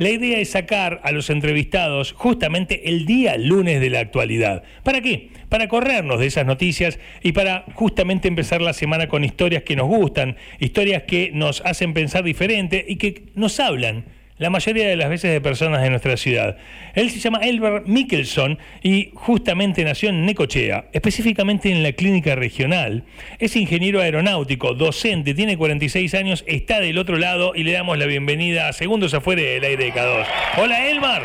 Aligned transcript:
La 0.00 0.08
idea 0.08 0.38
es 0.38 0.52
sacar 0.52 1.02
a 1.04 1.12
los 1.12 1.28
entrevistados 1.28 2.12
justamente 2.12 2.88
el 2.88 3.04
día 3.04 3.36
lunes 3.36 3.82
de 3.82 3.90
la 3.90 4.00
actualidad. 4.00 4.62
¿Para 4.82 5.02
qué? 5.02 5.28
Para 5.50 5.68
corrernos 5.68 6.20
de 6.20 6.26
esas 6.26 6.46
noticias 6.46 6.98
y 7.22 7.32
para 7.32 7.66
justamente 7.74 8.26
empezar 8.26 8.62
la 8.62 8.72
semana 8.72 9.08
con 9.08 9.24
historias 9.24 9.62
que 9.62 9.76
nos 9.76 9.88
gustan, 9.88 10.38
historias 10.58 11.02
que 11.02 11.32
nos 11.34 11.60
hacen 11.66 11.92
pensar 11.92 12.24
diferente 12.24 12.82
y 12.88 12.96
que 12.96 13.24
nos 13.34 13.60
hablan 13.60 14.06
la 14.40 14.48
mayoría 14.48 14.88
de 14.88 14.96
las 14.96 15.10
veces 15.10 15.30
de 15.30 15.40
personas 15.42 15.82
de 15.82 15.90
nuestra 15.90 16.16
ciudad. 16.16 16.56
Él 16.94 17.10
se 17.10 17.18
llama 17.18 17.40
Elber 17.42 17.82
Mikkelson 17.84 18.58
y 18.82 19.10
justamente 19.14 19.84
nació 19.84 20.08
en 20.08 20.24
Necochea, 20.24 20.86
específicamente 20.92 21.70
en 21.70 21.82
la 21.82 21.92
clínica 21.92 22.34
regional. 22.34 23.04
Es 23.38 23.54
ingeniero 23.54 24.00
aeronáutico, 24.00 24.72
docente, 24.72 25.34
tiene 25.34 25.58
46 25.58 26.14
años, 26.14 26.42
está 26.46 26.80
del 26.80 26.96
otro 26.96 27.18
lado 27.18 27.52
y 27.54 27.64
le 27.64 27.72
damos 27.72 27.98
la 27.98 28.06
bienvenida 28.06 28.68
a 28.68 28.72
Segundos 28.72 29.12
afuera 29.12 29.42
del 29.42 29.62
aire 29.62 29.84
de 29.84 29.92
K2. 29.92 30.26
Hola 30.56 30.88
Elmar. 30.88 31.22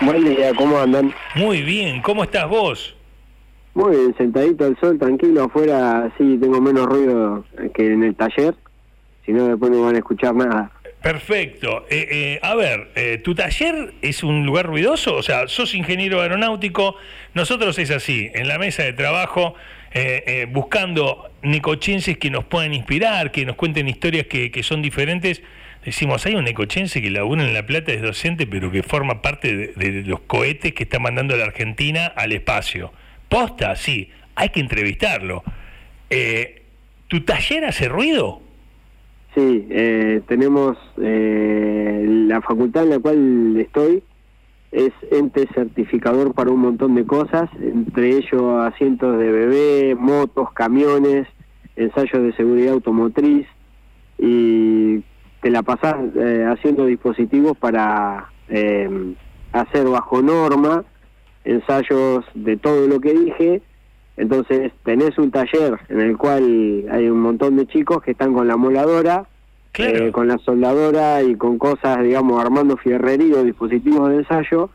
Buen 0.00 0.24
día, 0.24 0.52
¿cómo 0.56 0.76
andan? 0.76 1.14
Muy 1.36 1.62
bien, 1.62 2.02
¿cómo 2.02 2.24
estás 2.24 2.48
vos? 2.48 2.96
Muy 3.74 3.96
bien, 3.96 4.14
sentadito 4.18 4.64
al 4.64 4.76
sol, 4.80 4.98
tranquilo, 4.98 5.44
afuera 5.44 6.12
sí 6.18 6.36
tengo 6.40 6.60
menos 6.60 6.86
ruido 6.86 7.44
que 7.74 7.92
en 7.92 8.02
el 8.02 8.16
taller, 8.16 8.56
si 9.24 9.30
no 9.30 9.46
después 9.46 9.70
no 9.70 9.82
van 9.82 9.94
a 9.94 9.98
escuchar 9.98 10.34
nada. 10.34 10.73
Perfecto. 11.04 11.84
Eh, 11.90 12.08
eh, 12.10 12.38
a 12.40 12.54
ver, 12.54 12.88
eh, 12.94 13.20
¿tu 13.22 13.34
taller 13.34 13.92
es 14.00 14.22
un 14.22 14.46
lugar 14.46 14.64
ruidoso? 14.64 15.14
O 15.14 15.22
sea, 15.22 15.48
sos 15.48 15.74
ingeniero 15.74 16.22
aeronáutico, 16.22 16.96
nosotros 17.34 17.78
es 17.78 17.90
así, 17.90 18.30
en 18.32 18.48
la 18.48 18.58
mesa 18.58 18.84
de 18.84 18.94
trabajo, 18.94 19.54
buscando 20.48 21.30
necochenses 21.42 22.16
que 22.16 22.30
nos 22.30 22.44
puedan 22.44 22.72
inspirar, 22.72 23.32
que 23.32 23.44
nos 23.44 23.54
cuenten 23.54 23.86
historias 23.86 24.26
que, 24.26 24.62
son 24.62 24.80
diferentes. 24.80 25.42
Decimos, 25.84 26.24
hay 26.24 26.36
un 26.36 26.44
necochense 26.44 27.02
que 27.02 27.10
labura 27.10 27.44
en 27.44 27.52
La 27.52 27.66
Plata, 27.66 27.92
es 27.92 28.00
docente, 28.00 28.46
pero 28.46 28.72
que 28.72 28.82
forma 28.82 29.20
parte 29.20 29.54
de, 29.54 29.72
de 29.74 30.02
los 30.04 30.20
cohetes 30.20 30.72
que 30.72 30.84
está 30.84 30.98
mandando 30.98 31.36
la 31.36 31.44
Argentina 31.44 32.06
al 32.06 32.32
espacio. 32.32 32.94
Posta, 33.28 33.76
sí, 33.76 34.10
hay 34.36 34.48
que 34.48 34.60
entrevistarlo. 34.60 35.44
¿Tu 37.08 37.20
taller 37.20 37.66
hace 37.66 37.88
ruido? 37.88 38.43
Sí, 39.34 39.66
eh, 39.68 40.22
tenemos 40.28 40.76
eh, 41.02 42.04
la 42.28 42.40
facultad 42.40 42.84
en 42.84 42.90
la 42.90 42.98
cual 43.00 43.56
estoy, 43.58 44.04
es 44.70 44.92
ente 45.10 45.48
certificador 45.54 46.34
para 46.34 46.50
un 46.50 46.60
montón 46.60 46.94
de 46.94 47.04
cosas, 47.04 47.50
entre 47.60 48.16
ellos 48.16 48.64
asientos 48.64 49.18
de 49.18 49.30
bebé, 49.32 49.96
motos, 49.96 50.52
camiones, 50.52 51.26
ensayos 51.74 52.22
de 52.22 52.32
seguridad 52.36 52.74
automotriz 52.74 53.46
y 54.18 55.00
te 55.40 55.50
la 55.50 55.62
pasás 55.62 55.96
eh, 56.14 56.46
haciendo 56.48 56.86
dispositivos 56.86 57.56
para 57.56 58.30
hacer 59.52 59.88
bajo 59.88 60.22
norma 60.22 60.84
ensayos 61.44 62.24
de 62.34 62.56
todo 62.56 62.86
lo 62.86 63.00
que 63.00 63.14
dije 63.14 63.62
entonces 64.16 64.72
tenés 64.84 65.18
un 65.18 65.30
taller 65.30 65.78
en 65.88 66.00
el 66.00 66.16
cual 66.16 66.84
hay 66.90 67.08
un 67.08 67.20
montón 67.20 67.56
de 67.56 67.66
chicos 67.66 68.02
que 68.02 68.12
están 68.12 68.32
con 68.32 68.46
la 68.46 68.56
moladora, 68.56 69.26
eh, 69.76 70.12
con 70.12 70.28
la 70.28 70.38
soldadora 70.38 71.22
y 71.22 71.34
con 71.34 71.58
cosas, 71.58 72.02
digamos, 72.02 72.40
armando 72.40 72.76
fierrería 72.76 73.42
dispositivos 73.42 74.10
de 74.10 74.16
ensayo, 74.18 74.70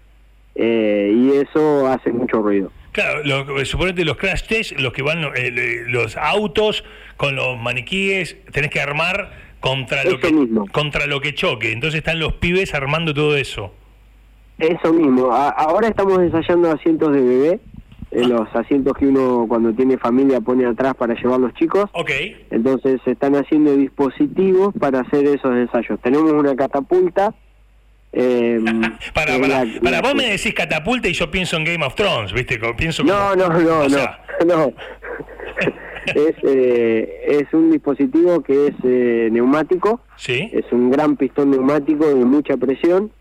eh, 0.55 1.13
y 1.15 1.37
eso 1.37 1.87
hace 1.87 2.11
mucho 2.11 2.41
ruido. 2.41 2.71
Claro, 2.91 3.23
lo, 3.23 3.65
suponete 3.65 4.03
los 4.03 4.17
crash 4.17 4.45
tests, 4.47 4.81
los 4.81 4.91
que 4.91 5.03
van, 5.03 5.23
eh, 5.35 5.85
los 5.87 6.17
autos 6.17 6.83
con 7.15 7.35
los 7.35 7.57
maniquíes, 7.57 8.35
tenés 8.51 8.71
que 8.71 8.81
armar 8.81 9.31
contra 9.61 10.03
lo 10.03 10.19
que 10.19 10.33
contra 10.71 11.05
lo 11.05 11.21
que 11.21 11.33
choque. 11.33 11.71
Entonces 11.71 11.99
están 11.99 12.19
los 12.19 12.33
pibes 12.33 12.73
armando 12.73 13.13
todo 13.13 13.37
eso. 13.37 13.73
Eso 14.57 14.91
mismo. 14.91 15.31
ahora 15.31 15.87
estamos 15.87 16.19
ensayando 16.19 16.71
asientos 16.71 17.13
de 17.13 17.21
bebé 17.21 17.59
los 18.11 18.47
asientos 18.55 18.97
que 18.97 19.05
uno 19.05 19.45
cuando 19.47 19.73
tiene 19.73 19.97
familia 19.97 20.41
pone 20.41 20.65
atrás 20.65 20.95
para 20.95 21.13
llevar 21.13 21.39
los 21.39 21.53
chicos. 21.53 21.85
Ok. 21.93 22.09
Entonces 22.49 22.99
se 23.05 23.11
están 23.11 23.35
haciendo 23.35 23.75
dispositivos 23.75 24.73
para 24.79 25.01
hacer 25.01 25.25
esos 25.27 25.55
ensayos. 25.55 25.99
Tenemos 26.01 26.31
una 26.31 26.55
catapulta. 26.55 27.33
Eh, 28.11 28.59
para, 29.13 29.37
para, 29.83 30.01
vos 30.01 30.15
me 30.15 30.25
decís 30.25 30.53
catapulta 30.55 31.07
y 31.07 31.13
yo 31.13 31.29
pienso 31.29 31.57
en 31.57 31.63
Game 31.63 31.85
of 31.85 31.93
Thrones, 31.93 32.33
¿viste? 32.33 32.59
Pienso 32.75 33.03
no, 33.03 33.35
no, 33.35 33.49
no, 33.49 33.59
no, 33.87 33.87
no. 34.47 34.73
es, 36.07 36.35
eh, 36.43 37.21
es 37.27 37.53
un 37.53 37.71
dispositivo 37.71 38.41
que 38.41 38.67
es 38.67 38.75
eh, 38.83 39.29
neumático. 39.31 40.01
Sí. 40.15 40.49
Es 40.51 40.65
un 40.71 40.89
gran 40.89 41.15
pistón 41.15 41.51
neumático 41.51 42.07
de 42.07 42.25
mucha 42.25 42.57
presión 42.57 43.11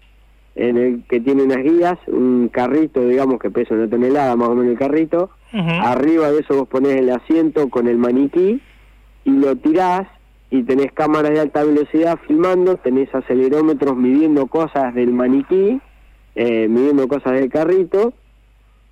en 0.59 0.77
el 0.77 1.05
que 1.09 1.21
tiene 1.21 1.45
unas 1.45 1.63
guías, 1.63 1.99
un 2.09 2.49
carrito, 2.53 3.01
digamos, 3.07 3.39
que 3.39 3.49
pesa 3.49 3.75
una 3.75 3.89
tonelada 3.89 4.35
más 4.35 4.49
o 4.49 4.55
menos 4.57 4.73
el 4.73 4.79
carrito. 4.79 5.31
Arriba 5.53 6.31
de 6.33 6.41
eso 6.41 6.57
vos 6.57 6.69
ponés 6.69 6.97
el 6.97 7.11
asiento 7.11 7.71
con 7.71 7.87
el 7.87 7.97
maniquí 7.97 8.61
y 9.25 9.31
lo 9.31 9.57
tirás 9.57 10.09
y 10.51 10.65
tenés 10.65 10.93
cámaras 10.93 11.31
de 11.31 11.41
alta 11.41 11.63
velocidad 11.63 12.19
filmando, 12.27 12.77
tenés 12.77 13.15
acelerómetros 13.15 13.97
midiendo 13.97 14.47
cosas 14.49 14.95
del 14.95 15.13
maniquí, 15.13 15.81
eh, 16.35 16.67
midiendo 16.69 17.07
cosas 17.07 17.35
del 17.35 17.51
carrito 17.51 18.13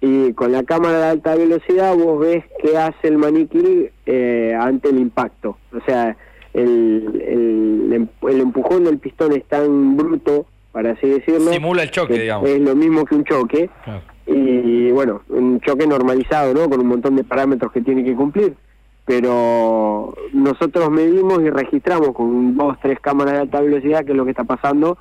y 0.00 0.32
con 0.34 0.52
la 0.52 0.62
cámara 0.62 0.98
de 0.98 1.04
alta 1.06 1.34
velocidad 1.34 1.96
vos 1.96 2.20
ves 2.20 2.44
qué 2.62 2.78
hace 2.78 3.08
el 3.08 3.18
maniquí 3.18 3.88
eh, 4.06 4.56
ante 4.58 4.90
el 4.90 4.98
impacto. 4.98 5.58
O 5.72 5.80
sea, 5.84 6.16
el, 6.54 7.22
el, 7.26 8.08
el 8.30 8.40
empujón 8.40 8.84
del 8.84 8.98
pistón 8.98 9.32
es 9.32 9.44
tan 9.46 9.96
bruto 9.96 10.46
para 10.76 10.90
así 10.90 11.08
decirlo. 11.08 11.50
Simula 11.54 11.84
el 11.84 11.90
choque, 11.90 12.18
digamos. 12.18 12.50
Es 12.50 12.60
lo 12.60 12.76
mismo 12.76 13.06
que 13.06 13.14
un 13.14 13.24
choque. 13.24 13.70
Y 14.26 14.90
bueno, 14.90 15.22
un 15.30 15.58
choque 15.60 15.86
normalizado, 15.86 16.52
¿no? 16.52 16.68
Con 16.68 16.80
un 16.80 16.86
montón 16.86 17.16
de 17.16 17.24
parámetros 17.24 17.72
que 17.72 17.80
tiene 17.80 18.04
que 18.04 18.14
cumplir. 18.14 18.54
Pero 19.06 20.14
nosotros 20.34 20.90
medimos 20.90 21.40
y 21.40 21.48
registramos 21.48 22.10
con 22.10 22.58
dos, 22.58 22.76
tres 22.82 23.00
cámaras 23.00 23.32
de 23.32 23.40
alta 23.40 23.62
velocidad 23.62 24.04
qué 24.04 24.10
es 24.10 24.18
lo 24.18 24.26
que 24.26 24.32
está 24.32 24.44
pasando 24.44 24.98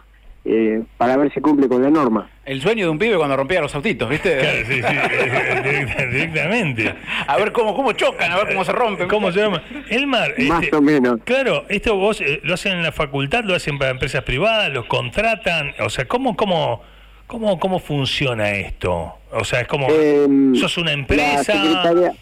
eh, 0.47 0.83
para 0.97 1.17
ver 1.17 1.33
si 1.33 1.41
cumple 1.41 1.67
con 1.67 1.81
la 1.81 1.89
norma. 1.89 2.29
El 2.45 2.61
sueño 2.61 2.85
de 2.85 2.91
un 2.91 2.99
pibe 2.99 3.17
cuando 3.17 3.35
rompía 3.35 3.61
los 3.61 3.73
autitos, 3.73 4.07
¿viste? 4.07 4.37
Claro, 4.39 4.57
sí, 4.67 4.81
sí, 4.81 6.07
directamente. 6.11 6.93
A 7.27 7.37
ver 7.37 7.51
cómo, 7.51 7.75
cómo 7.75 7.93
chocan, 7.93 8.31
a 8.31 8.37
ver 8.37 8.49
cómo 8.49 8.63
se 8.63 8.71
rompen. 8.71 9.07
¿Cómo 9.07 9.31
se 9.31 9.39
llama? 9.39 9.63
Elmar. 9.89 10.35
Más 10.37 10.63
este, 10.63 10.75
o 10.75 10.81
menos. 10.81 11.19
Claro, 11.23 11.65
esto 11.69 11.95
vos 11.95 12.21
eh, 12.21 12.41
lo 12.43 12.53
hacen 12.53 12.73
en 12.73 12.83
la 12.83 12.91
facultad, 12.91 13.43
lo 13.43 13.55
hacen 13.55 13.79
para 13.79 13.89
empresas 13.89 14.23
privadas, 14.23 14.71
los 14.71 14.85
contratan, 14.85 15.73
o 15.79 15.89
sea, 15.89 16.05
¿cómo, 16.07 16.35
cómo, 16.37 16.81
cómo, 17.25 17.59
cómo 17.59 17.79
funciona 17.79 18.51
esto? 18.51 19.13
O 19.31 19.43
sea, 19.43 19.61
es 19.61 19.67
como, 19.67 19.89
em, 19.89 20.53
sos 20.53 20.77
una 20.77 20.91
empresa... 20.91 21.33
La 21.35 21.43
Secretaría, 21.43 22.13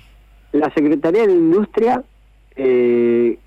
la 0.53 0.73
Secretaría 0.73 1.28
de 1.28 1.33
Industria 1.33 2.03
eh, 2.56 3.38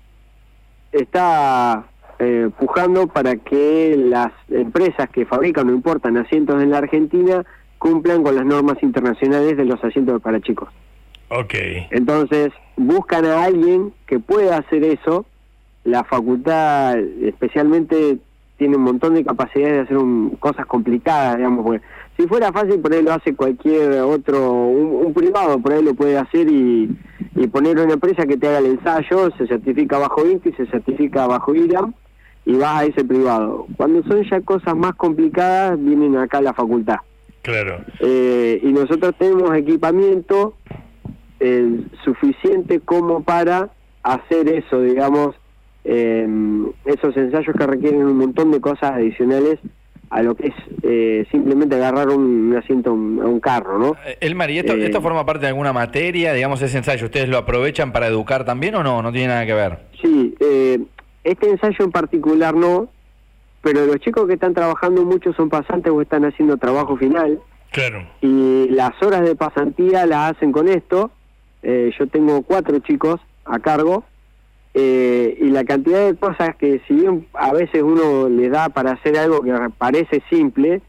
está 0.91 1.85
eh, 2.19 2.49
pujando 2.59 3.07
para 3.07 3.35
que 3.35 3.95
las 3.97 4.31
empresas 4.49 5.09
que 5.09 5.25
fabrican 5.25 5.69
o 5.69 5.73
importan 5.73 6.17
asientos 6.17 6.61
en 6.61 6.71
la 6.71 6.79
Argentina 6.79 7.45
cumplan 7.77 8.23
con 8.23 8.35
las 8.35 8.45
normas 8.45 8.81
internacionales 8.81 9.55
de 9.55 9.65
los 9.65 9.83
asientos 9.83 10.21
para 10.21 10.41
chicos. 10.41 10.69
Ok. 11.29 11.53
Entonces, 11.91 12.51
buscan 12.75 13.25
a 13.25 13.43
alguien 13.43 13.93
que 14.05 14.19
pueda 14.19 14.57
hacer 14.57 14.83
eso. 14.83 15.25
La 15.83 16.03
facultad 16.03 16.97
especialmente 16.97 18.17
tiene 18.57 18.75
un 18.75 18.83
montón 18.83 19.13
de 19.13 19.23
capacidades 19.23 19.73
de 19.73 19.81
hacer 19.81 19.97
cosas 20.39 20.65
complicadas, 20.65 21.37
digamos, 21.37 21.63
porque 21.63 21.85
si 22.17 22.27
fuera 22.27 22.51
fácil, 22.51 22.79
por 22.79 22.91
ahí 22.91 23.03
lo 23.03 23.13
hace 23.13 23.35
cualquier 23.35 24.01
otro, 24.01 24.53
un, 24.53 25.13
privado, 25.13 25.59
por 25.59 25.73
ahí 25.73 25.83
lo 25.83 25.93
puede 25.93 26.17
hacer 26.17 26.49
y, 26.49 26.89
y, 27.35 27.47
poner 27.47 27.77
una 27.77 27.93
empresa 27.93 28.25
que 28.25 28.37
te 28.37 28.47
haga 28.47 28.57
el 28.57 28.65
ensayo, 28.65 29.29
se 29.37 29.45
certifica 29.45 29.99
bajo 29.99 30.27
INTI, 30.27 30.51
se 30.53 30.65
certifica 30.65 31.27
bajo 31.27 31.53
IRAM, 31.53 31.93
y 32.47 32.55
vas 32.55 32.81
a 32.81 32.85
ese 32.85 33.03
privado. 33.03 33.67
Cuando 33.75 34.01
son 34.03 34.23
ya 34.23 34.39
cosas 34.39 34.73
más 34.73 34.95
complicadas, 34.95 35.77
vienen 35.83 36.15
acá 36.15 36.37
a 36.37 36.41
la 36.41 36.53
facultad. 36.53 36.95
Claro. 37.41 37.81
Eh, 37.99 38.61
y 38.63 38.71
nosotros 38.71 39.13
tenemos 39.19 39.53
equipamiento 39.55 40.55
eh, 41.41 41.81
suficiente 42.05 42.79
como 42.79 43.21
para 43.21 43.69
hacer 44.01 44.47
eso, 44.47 44.81
digamos, 44.81 45.35
eh, 45.83 46.25
esos 46.85 47.17
ensayos 47.17 47.53
que 47.53 47.67
requieren 47.67 48.05
un 48.05 48.17
montón 48.17 48.51
de 48.51 48.61
cosas 48.61 48.93
adicionales 48.93 49.59
a 50.09 50.21
lo 50.21 50.35
que 50.35 50.47
es 50.47 51.27
simplemente 51.29 51.75
agarrar 51.75 52.07
un, 52.07 52.55
asiento 52.55 52.91
a 52.91 52.93
un, 52.93 53.39
carro, 53.41 53.77
¿no? 53.77 53.97
Elmar, 54.21 54.49
¿y 54.51 54.59
esto, 54.59 54.71
esto 54.73 55.01
forma 55.01 55.25
parte 55.25 55.41
de 55.41 55.47
alguna 55.49 55.73
materia, 55.73 56.31
digamos, 56.31 56.61
ese 56.61 56.77
ensayo? 56.77 57.07
¿Ustedes 57.07 57.27
lo 57.27 57.37
aprovechan 57.37 57.91
para 57.91 58.07
educar 58.07 58.45
también 58.45 58.75
o 58.75 58.83
no? 58.83 59.01
No 59.01 59.11
tiene 59.11 59.27
nada 59.27 59.45
que 59.45 59.53
ver. 59.53 59.79
Sí, 60.01 60.33
eh, 60.39 60.79
este 61.31 61.49
ensayo 61.49 61.85
en 61.85 61.91
particular 61.91 62.55
no, 62.55 62.89
pero 63.61 63.85
los 63.85 63.97
chicos 63.99 64.27
que 64.27 64.33
están 64.33 64.53
trabajando 64.53 65.03
mucho 65.03 65.33
son 65.33 65.49
pasantes 65.49 65.91
o 65.91 66.01
están 66.01 66.25
haciendo 66.25 66.57
trabajo 66.57 66.95
final. 66.97 67.39
Claro. 67.71 68.07
Y 68.21 68.69
las 68.69 68.91
horas 69.01 69.21
de 69.21 69.35
pasantía 69.35 70.05
las 70.05 70.31
hacen 70.31 70.51
con 70.51 70.69
esto. 70.69 71.11
Eh, 71.63 71.91
yo 71.99 72.07
tengo 72.07 72.43
cuatro 72.43 72.79
chicos 72.79 73.19
a 73.43 73.59
cargo 73.59 74.05
eh, 74.73 75.37
y 75.41 75.49
la 75.49 75.63
cantidad 75.65 76.05
de 76.05 76.15
cosas 76.15 76.55
que 76.55 76.81
si 76.87 76.93
bien 76.93 77.27
a 77.33 77.51
veces 77.51 77.81
uno 77.81 78.29
le 78.29 78.47
da 78.49 78.69
para 78.69 78.91
hacer 78.91 79.17
algo 79.17 79.41
que 79.41 79.53
parece 79.77 80.21
simple, 80.29 80.81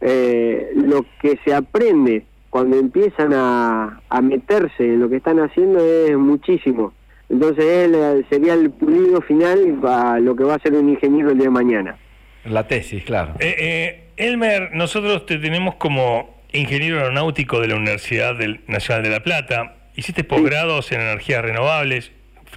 eh, 0.00 0.70
lo 0.76 1.04
que 1.20 1.38
se 1.44 1.54
aprende 1.54 2.26
cuando 2.50 2.76
empiezan 2.76 3.32
a, 3.32 4.02
a 4.08 4.20
meterse 4.20 4.84
en 4.84 5.00
lo 5.00 5.08
que 5.08 5.16
están 5.16 5.40
haciendo 5.40 5.80
es 5.80 6.16
muchísimo. 6.16 6.92
Entonces 7.28 7.64
él 7.64 8.26
sería 8.28 8.54
el 8.54 8.70
pulido 8.70 9.20
final 9.22 9.78
a 9.86 10.18
lo 10.20 10.36
que 10.36 10.44
va 10.44 10.54
a 10.54 10.58
ser 10.58 10.74
un 10.74 10.88
ingeniero 10.88 11.30
el 11.30 11.36
día 11.38 11.46
de 11.46 11.50
mañana. 11.50 11.96
La 12.44 12.66
tesis, 12.68 13.02
claro. 13.04 13.34
Eh, 13.40 13.56
eh, 13.58 14.04
Elmer, 14.16 14.70
nosotros 14.74 15.24
te 15.26 15.38
tenemos 15.38 15.76
como 15.76 16.42
ingeniero 16.52 16.98
aeronáutico 16.98 17.60
de 17.60 17.68
la 17.68 17.76
Universidad 17.76 18.36
del 18.36 18.60
Nacional 18.66 19.02
de 19.02 19.10
La 19.10 19.20
Plata. 19.20 19.76
Hiciste 19.96 20.24
posgrados 20.24 20.92
en 20.92 21.00
energías 21.00 21.42
renovables, 21.42 22.12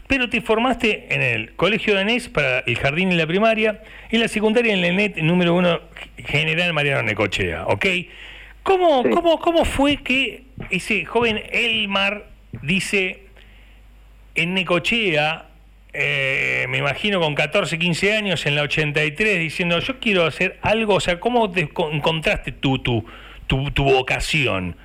pero 0.08 0.30
te 0.30 0.42
formaste 0.42 1.14
en 1.14 1.22
el 1.22 1.56
Colegio 1.56 1.94
Danés 1.96 2.30
para 2.30 2.60
el 2.60 2.78
jardín 2.78 3.12
y 3.12 3.16
la 3.16 3.28
primaria 3.28 3.81
y 4.12 4.18
la 4.18 4.28
secundaria 4.28 4.74
en 4.74 4.80
el 4.80 4.86
ENET 4.86 5.18
número 5.18 5.56
uno 5.56 5.80
General 6.18 6.74
Mariano 6.74 7.04
Necochea, 7.04 7.66
¿ok? 7.68 7.86
¿Cómo, 8.64 9.04
cómo, 9.04 9.40
¿Cómo 9.40 9.66
fue 9.66 9.98
que 9.98 10.44
ese 10.69 11.06
joven 11.06 11.42
Elmar 11.52 12.28
dice 12.64 13.26
en 14.38 14.54
Necochea 14.54 15.48
eh, 16.00 16.68
me 16.69 16.78
imagino 16.78 17.19
con 17.19 17.34
14, 17.34 17.80
15 17.80 18.13
años 18.13 18.45
en 18.45 18.56
la 18.56 18.62
83 18.62 19.39
diciendo 19.39 19.80
yo 19.80 20.00
quiero 20.00 20.25
hacer 20.25 20.60
algo, 20.62 20.94
o 20.94 21.00
sea, 21.00 21.19
¿cómo 21.19 21.50
te 21.50 21.62
encontraste 21.62 22.51
tu, 22.51 22.78
tu, 22.78 23.04
tu, 23.48 23.84
vocación? 23.84 24.75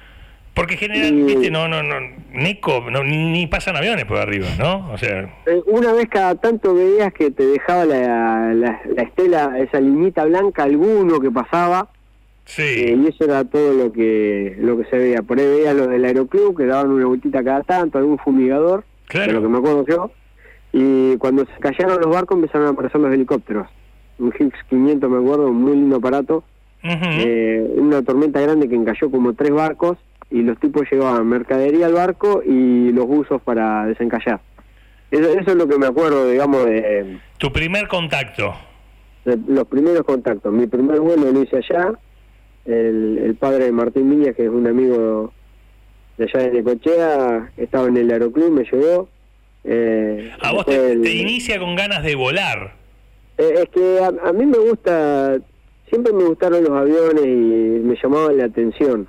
Porque 0.55 0.79
generalmente 0.79 1.51
no, 1.51 1.69
no, 1.69 1.83
no, 1.83 1.97
Neco, 2.33 2.87
no, 2.91 3.05
ni, 3.05 3.47
pasan 3.47 3.77
aviones 3.77 4.07
por 4.07 4.17
arriba, 4.17 4.49
¿no? 4.59 4.91
O 4.91 4.97
sea... 4.97 5.29
Eh, 5.47 5.61
una 5.67 5.93
vez 5.93 6.09
cada 6.09 6.35
tanto 6.37 6.75
veías 6.75 7.13
que 7.13 7.31
te 7.31 7.45
dejaba 7.45 7.85
la, 7.85 8.55
la, 8.55 9.03
estela, 9.03 9.59
esa 9.59 9.81
liñita 9.81 10.25
blanca, 10.25 10.63
alguno 10.63 11.21
que 11.21 11.31
pasaba, 11.31 11.89
Sí. 12.45 12.63
Eh, 12.63 12.99
y 13.01 13.07
eso 13.07 13.25
era 13.25 13.45
todo 13.45 13.73
lo 13.73 13.93
que 13.93 14.57
lo 14.59 14.77
que 14.77 14.85
se 14.87 14.99
veía. 14.99 15.23
Por 15.23 15.39
ahí 15.39 15.47
veía 15.47 15.73
los 15.75 15.89
del 15.89 16.05
aeroclub 16.05 16.57
que 16.57 16.67
daban 16.67 16.91
una 16.91 17.07
vueltita 17.07 17.45
cada 17.45 17.63
tanto, 17.63 17.99
algún 17.99 18.19
fumigador, 18.19 18.85
claro. 19.13 19.27
de 19.29 19.33
lo 19.35 19.43
que 19.43 19.49
me 19.49 19.59
acuerdo 19.59 19.85
yo. 19.87 20.11
Y 20.73 21.17
cuando 21.19 21.45
se 21.45 21.53
cayeron 21.61 22.01
los 22.01 22.11
barcos 22.11 22.37
empezaron 22.37 22.67
a 22.67 22.71
aparecer 22.71 23.01
los 23.01 23.13
helicópteros. 23.13 23.69
Un 24.19 24.33
Higgs 24.39 24.59
500, 24.69 25.11
me 25.11 25.19
acuerdo, 25.19 25.49
un 25.49 25.63
muy 25.63 25.73
lindo 25.77 25.97
aparato. 25.97 26.45
eh, 26.83 27.75
una 27.77 28.03
tormenta 28.03 28.41
grande 28.41 28.69
que 28.69 28.75
encalló 28.75 29.11
como 29.11 29.35
tres 29.35 29.53
barcos 29.53 29.99
y 30.31 30.43
los 30.43 30.59
tipos 30.59 30.83
llevaban 30.91 31.27
mercadería 31.27 31.87
al 31.87 31.93
barco 31.93 32.43
y 32.45 32.91
los 32.93 33.07
buzos 33.07 33.41
para 33.43 33.87
desencallar. 33.87 34.41
Eso, 35.11 35.29
eso 35.29 35.51
es 35.51 35.57
lo 35.57 35.69
que 35.69 35.77
me 35.79 35.87
acuerdo, 35.87 36.29
digamos, 36.31 36.65
de... 36.65 37.19
Tu 37.39 37.53
primer 37.53 37.87
contacto. 37.87 38.55
los 39.25 39.67
primeros 39.69 40.03
contactos. 40.05 40.53
Mi 40.53 40.67
primer 40.67 41.01
vuelo 41.01 41.31
lo 41.31 41.43
hice 41.43 41.59
allá. 41.59 41.93
El, 42.65 43.19
el 43.23 43.35
padre 43.35 43.65
de 43.67 43.73
Martín 43.73 44.09
Viñas, 44.09 44.35
que 44.35 44.45
es 44.45 44.49
un 44.49 44.67
amigo 44.67 45.33
de 46.19 46.25
allá 46.25 46.45
de 46.45 46.53
Necochea, 46.53 47.53
estaba 47.57 47.89
en 47.89 47.97
el 47.97 48.11
aeroclub, 48.11 48.51
me 48.51 48.65
llevó 48.65 49.09
eh, 49.65 50.33
a 50.41 50.53
vos 50.53 50.67
te, 50.67 50.95
inicia 50.95 51.59
con 51.59 51.77
ganas 51.77 52.03
de 52.03 52.15
volar. 52.15 52.75
Eh, 53.39 53.55
es 53.63 53.69
que 53.69 54.01
a, 54.01 54.33
mí 54.33 54.47
me 54.47 54.59
gusta, 54.59 55.39
siempre 55.89 56.13
me 56.13 56.25
gustaron 56.25 56.65
los 56.65 56.73
aviones 56.73 57.25
y 57.25 57.81
me 57.85 57.97
llamaban 58.03 58.37
la 58.37 58.45
atención. 58.45 59.07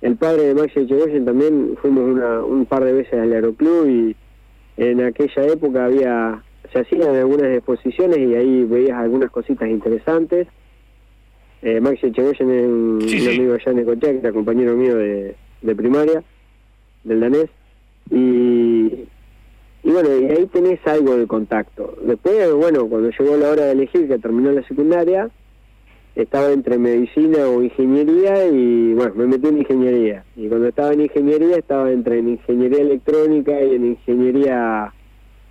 El 0.00 0.16
padre 0.16 0.46
de 0.46 0.54
Maxi 0.54 0.80
Echegoyen 0.80 1.24
también 1.24 1.76
fuimos 1.80 2.04
una, 2.04 2.40
un 2.40 2.66
par 2.66 2.84
de 2.84 2.92
veces 2.92 3.14
al 3.14 3.32
aeroclub 3.32 3.88
y 3.88 4.16
en 4.76 5.00
aquella 5.02 5.46
época 5.46 5.84
había 5.84 6.42
se 6.72 6.80
hacían 6.80 7.14
algunas 7.14 7.54
exposiciones 7.54 8.18
y 8.18 8.34
ahí 8.34 8.64
veías 8.64 8.98
algunas 8.98 9.30
cositas 9.30 9.68
interesantes. 9.68 10.48
Eh, 11.60 11.80
Maxi 11.80 12.08
Echegoyen 12.08 12.50
es 12.50 12.66
un, 12.66 13.28
amigo 13.28 13.54
allá 13.54 13.70
en 13.70 13.78
Ecochea, 13.78 14.10
que 14.10 14.18
era 14.18 14.32
compañero 14.32 14.74
mío 14.74 14.96
de, 14.96 15.36
de 15.60 15.76
primaria, 15.76 16.24
del 17.04 17.20
danés. 17.20 17.50
Y, 18.10 19.04
y 19.84 19.90
bueno, 19.90 20.08
y 20.18 20.24
ahí 20.26 20.46
tenés 20.46 20.84
algo 20.86 21.16
de 21.16 21.26
contacto. 21.26 21.96
Después, 22.02 22.52
bueno, 22.52 22.86
cuando 22.88 23.10
llegó 23.10 23.36
la 23.36 23.50
hora 23.50 23.64
de 23.66 23.72
elegir, 23.72 24.08
que 24.08 24.18
terminó 24.18 24.52
la 24.52 24.66
secundaria, 24.66 25.30
estaba 26.14 26.52
entre 26.52 26.78
medicina 26.78 27.48
o 27.48 27.62
ingeniería 27.62 28.46
y 28.46 28.92
bueno, 28.94 29.14
me 29.16 29.26
metí 29.26 29.48
en 29.48 29.58
ingeniería. 29.58 30.24
Y 30.36 30.48
cuando 30.48 30.68
estaba 30.68 30.92
en 30.92 31.02
ingeniería 31.02 31.56
estaba 31.56 31.90
entre 31.90 32.18
en 32.18 32.30
ingeniería 32.30 32.80
electrónica 32.80 33.62
y 33.62 33.74
en 33.74 33.86
ingeniería 33.86 34.92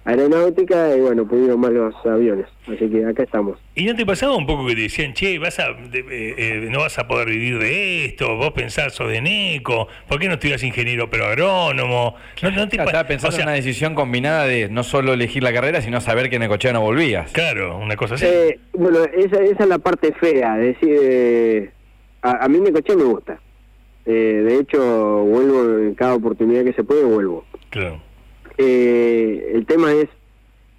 aeronáutica 0.03 0.95
y 0.95 0.99
bueno, 0.99 1.27
pudieron 1.27 1.59
más 1.59 1.71
los 1.71 1.93
aviones. 2.05 2.47
Así 2.67 2.89
que 2.89 3.05
acá 3.05 3.23
estamos. 3.23 3.59
¿Y 3.75 3.85
no 3.85 3.95
te 3.95 4.05
pasaba 4.05 4.35
un 4.35 4.45
poco 4.45 4.65
que 4.67 4.75
te 4.75 4.81
decían, 4.81 5.13
che, 5.13 5.37
vas 5.37 5.59
a, 5.59 5.69
eh, 5.69 5.75
eh, 6.11 6.67
no 6.69 6.79
vas 6.79 6.97
a 6.97 7.07
poder 7.07 7.27
vivir 7.29 7.59
de 7.59 8.05
esto, 8.05 8.35
vos 8.35 8.51
pensás 8.51 8.93
sos 8.93 9.09
de 9.09 9.21
NECO, 9.21 9.87
¿por 10.07 10.19
qué 10.19 10.27
no 10.27 10.35
estudias 10.35 10.63
ingeniero 10.63 11.09
pero 11.09 11.25
agrónomo? 11.25 12.15
No, 12.41 12.67
te 12.67 12.77
estaba 12.77 13.05
pensando 13.05 13.37
en 13.37 13.43
una 13.43 13.53
decisión 13.53 13.95
combinada 13.95 14.45
de 14.45 14.69
no 14.69 14.83
solo 14.83 15.13
elegir 15.13 15.43
la 15.43 15.53
carrera, 15.53 15.81
sino 15.81 16.01
saber 16.01 16.29
que 16.29 16.37
en 16.37 16.41
Necochea 16.41 16.73
no 16.73 16.81
volvías. 16.81 17.31
Claro, 17.31 17.77
una 17.77 17.95
cosa 17.95 18.15
así. 18.15 18.25
Eh, 18.25 18.59
bueno, 18.73 19.03
esa, 19.03 19.41
esa 19.41 19.63
es 19.63 19.69
la 19.69 19.77
parte 19.77 20.13
fea, 20.13 20.59
es 20.59 20.79
decir, 20.79 21.71
a, 22.21 22.45
a, 22.45 22.47
mí 22.47 22.59
Necochea 22.59 22.95
me 22.95 23.03
gusta. 23.03 23.39
de 24.05 24.57
hecho, 24.57 24.79
vuelvo 25.23 25.79
en 25.79 25.93
cada 25.95 26.15
oportunidad 26.15 26.63
que 26.63 26.73
se 26.73 26.83
puede, 26.83 27.03
vuelvo. 27.03 27.45
Claro 27.69 28.10
eh, 28.57 29.51
el 29.53 29.65
tema 29.65 29.91
es, 29.93 30.09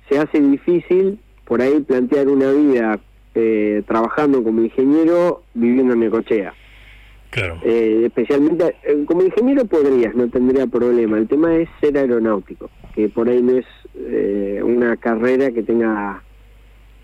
se 0.08 0.19
hace 0.19 0.40
difícil 0.40 1.19
por 1.44 1.60
ahí 1.60 1.80
plantear 1.80 2.28
una 2.28 2.50
vida 2.52 3.00
eh, 3.34 3.82
trabajando 3.86 4.42
como 4.42 4.62
ingeniero 4.62 5.42
viviendo 5.54 5.94
en 5.94 6.00
Necochea. 6.00 6.54
Claro. 7.30 7.58
Eh, 7.64 8.02
especialmente, 8.04 8.76
como 9.06 9.22
ingeniero 9.22 9.64
podrías, 9.64 10.14
no 10.14 10.28
tendría 10.28 10.66
problema. 10.66 11.16
El 11.16 11.28
tema 11.28 11.56
es 11.56 11.69
ser 11.80 11.96
aeronáutico, 11.96 12.69
que 12.94 13.08
por 13.08 13.28
ahí 13.28 13.40
no 13.42 13.56
es 13.56 13.66
una 14.62 14.96
carrera 14.96 15.50
que 15.50 15.62
tenga 15.62 16.22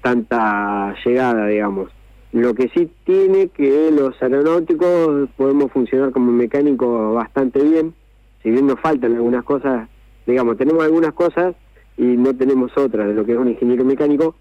tanta 0.02 0.94
llegada, 1.04 1.46
digamos. 1.46 1.90
Lo 2.32 2.54
que 2.54 2.68
sí 2.74 2.90
tiene 3.04 3.48
que 3.48 3.90
los 3.90 4.20
aeronáuticos 4.22 5.30
podemos 5.36 5.72
funcionar 5.72 6.10
como 6.10 6.30
mecánicos 6.30 7.14
bastante 7.14 7.62
bien, 7.62 7.94
si 8.42 8.50
bien 8.50 8.66
nos 8.66 8.78
faltan 8.80 9.14
algunas 9.14 9.44
cosas 9.44 9.88
digamos, 10.28 10.58
tenemos 10.58 10.84
algunas 10.84 11.14
cosas 11.14 11.56
y 11.96 12.02
no 12.02 12.36
tenemos 12.36 12.76
otras 12.76 13.08
de 13.08 13.14
lo 13.14 13.24
que 13.24 13.32
es 13.32 13.38
un 13.38 13.48
ingeniero 13.48 13.84
mecánico. 13.84 14.36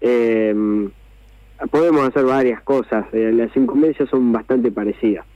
Eh, 0.00 0.88
podemos 1.70 2.08
hacer 2.08 2.24
varias 2.24 2.62
cosas, 2.62 3.04
eh, 3.12 3.30
las 3.32 3.54
incumbrencias 3.56 4.08
son 4.08 4.32
bastante 4.32 4.72
parecidas. 4.72 5.26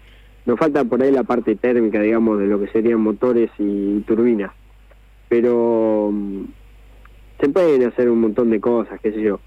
Nos 0.47 0.59
falta 0.59 0.85
por 0.85 1.03
ahí 1.03 1.13
la 1.13 1.25
parte 1.25 1.57
térmica, 1.57 2.01
digamos, 2.01 2.39
de 2.39 2.47
lo 2.47 2.59
que 2.59 2.69
serían 2.69 3.01
motores 3.01 3.51
y 3.59 4.01
turbinas. 4.01 4.53
Pero 5.29 6.11
mm, 6.13 6.45
se 7.41 7.49
pueden 7.51 7.85
hacer 7.85 8.09
un 8.09 8.21
montón 8.21 8.51
de 8.51 8.61
cosas, 8.61 8.99
qué 9.01 9.13
sé 9.13 9.21
yo. 9.21 9.41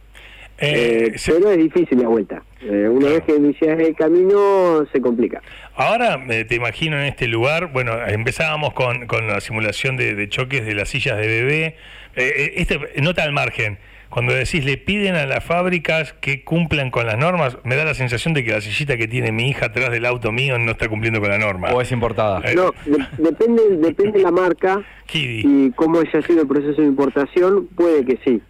Eh, 0.60 1.14
eh 1.14 1.22
pero 1.26 1.52
es 1.52 1.58
difícil 1.58 2.02
la 2.02 2.08
vuelta. 2.08 2.44
Eh, 2.62 2.90
una 2.90 3.08
vez 3.08 3.24
que 3.24 3.36
inicias 3.36 3.80
el 3.80 3.96
camino, 3.96 4.86
se 4.92 5.00
complica. 5.02 5.42
Ahora 5.76 6.24
eh, 6.30 6.46
te 6.46 6.56
imagino 6.56 6.98
en 6.98 7.06
este 7.06 7.28
lugar, 7.28 7.72
bueno, 7.72 7.94
empezábamos 8.06 8.74
con, 8.74 9.08
con 9.08 9.28
la 9.28 9.40
simulación 9.40 9.96
de, 9.96 10.28
choques 10.30 10.66
de 10.66 10.76
las 10.76 10.90
sillas 10.90 11.18
de 11.18 11.28
bebé. 11.28 11.76
este 12.16 12.80
Nota 13.02 13.24
al 13.24 13.32
margen. 13.32 13.78
Cuando 14.10 14.34
decís 14.34 14.66
le 14.66 14.78
piden 14.78 15.16
a 15.16 15.28
las 15.28 15.44
fábricas 15.44 16.14
que 16.14 16.44
cumplan 16.44 16.90
con 16.90 17.06
las 17.06 17.16
normas, 17.16 17.60
me 17.64 17.76
da 17.76 17.86
la 17.86 17.94
sensación 17.94 18.34
de 18.34 18.44
que 18.44 18.52
la 18.52 18.60
sillita 18.60 18.98
que 18.98 19.08
tiene 19.08 19.32
mi 19.32 19.50
hija 19.50 19.68
atrás 19.68 19.92
del 19.92 20.04
auto 20.06 20.32
mío 20.32 20.58
no 20.58 20.72
está 20.72 20.90
cumpliendo 20.90 21.22
con 21.22 21.30
la 21.30 21.38
norma. 21.38 21.70
O 21.70 21.80
es 21.80 21.92
importada. 21.92 22.42
no, 22.56 22.74
depende, 23.20 23.62
depende 23.78 24.20
la 24.20 24.32
marca 24.32 24.82
y 25.14 25.70
cómo 25.74 26.00
haya 26.00 26.22
sido 26.24 26.42
el 26.42 26.48
proceso 26.48 26.82
de 26.82 26.88
importación, 26.88 27.68
puede 27.68 28.04
que 28.04 28.18
sí. 28.26 28.42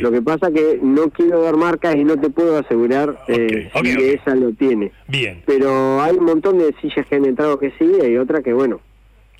Lo 0.00 0.10
que 0.10 0.22
pasa 0.22 0.50
que 0.50 0.78
no 0.82 1.10
quiero 1.10 1.42
dar 1.42 1.56
marcas 1.56 1.96
y 1.96 2.04
no 2.04 2.18
te 2.18 2.30
puedo 2.30 2.58
asegurar 2.58 3.18
eh, 3.28 3.70
si 3.82 3.88
esa 3.88 4.34
lo 4.34 4.52
tiene. 4.52 4.92
Bien. 5.08 5.42
Pero 5.46 6.00
hay 6.00 6.16
un 6.16 6.24
montón 6.24 6.58
de 6.58 6.74
sillas 6.80 7.06
que 7.06 7.16
han 7.16 7.24
entrado 7.24 7.58
que 7.58 7.70
sí 7.78 7.90
y 7.98 8.04
hay 8.04 8.16
otras 8.16 8.42
que, 8.42 8.52
bueno, 8.52 8.80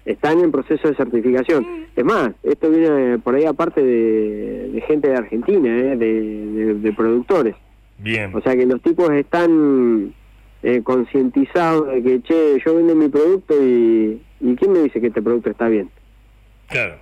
están 0.05 0.41
en 0.41 0.51
proceso 0.51 0.89
de 0.89 0.97
certificación. 0.97 1.87
Es 1.97 2.05
más, 2.05 2.33
esto 2.43 2.71
viene 2.71 3.19
por 3.19 3.35
ahí 3.35 3.45
aparte 3.45 3.83
de, 3.83 4.83
gente 4.87 5.09
de 5.09 5.17
Argentina, 5.17 5.69
eh, 5.69 5.97
de, 5.97 6.93
productores. 6.93 7.55
Bien. 7.99 8.35
O 8.35 8.41
sea 8.41 8.55
que 8.57 8.67
los 8.67 8.83
tipos 8.83 9.11
están 9.13 10.13
eh, 10.63 10.81
concientizados 10.83 11.89
de 11.89 12.03
que, 12.03 12.23
che, 12.23 12.61
yo 12.65 12.75
vendo 12.77 12.95
mi 12.95 13.09
producto 13.09 13.55
y, 13.63 14.21
y 14.41 14.57
¿quién 14.57 14.73
me 14.73 14.81
dice 14.81 15.01
que 15.01 15.09
este 15.09 15.23
producto 15.23 15.51
está 15.51 15.69
bien? 15.69 15.89
Claro. 16.69 16.97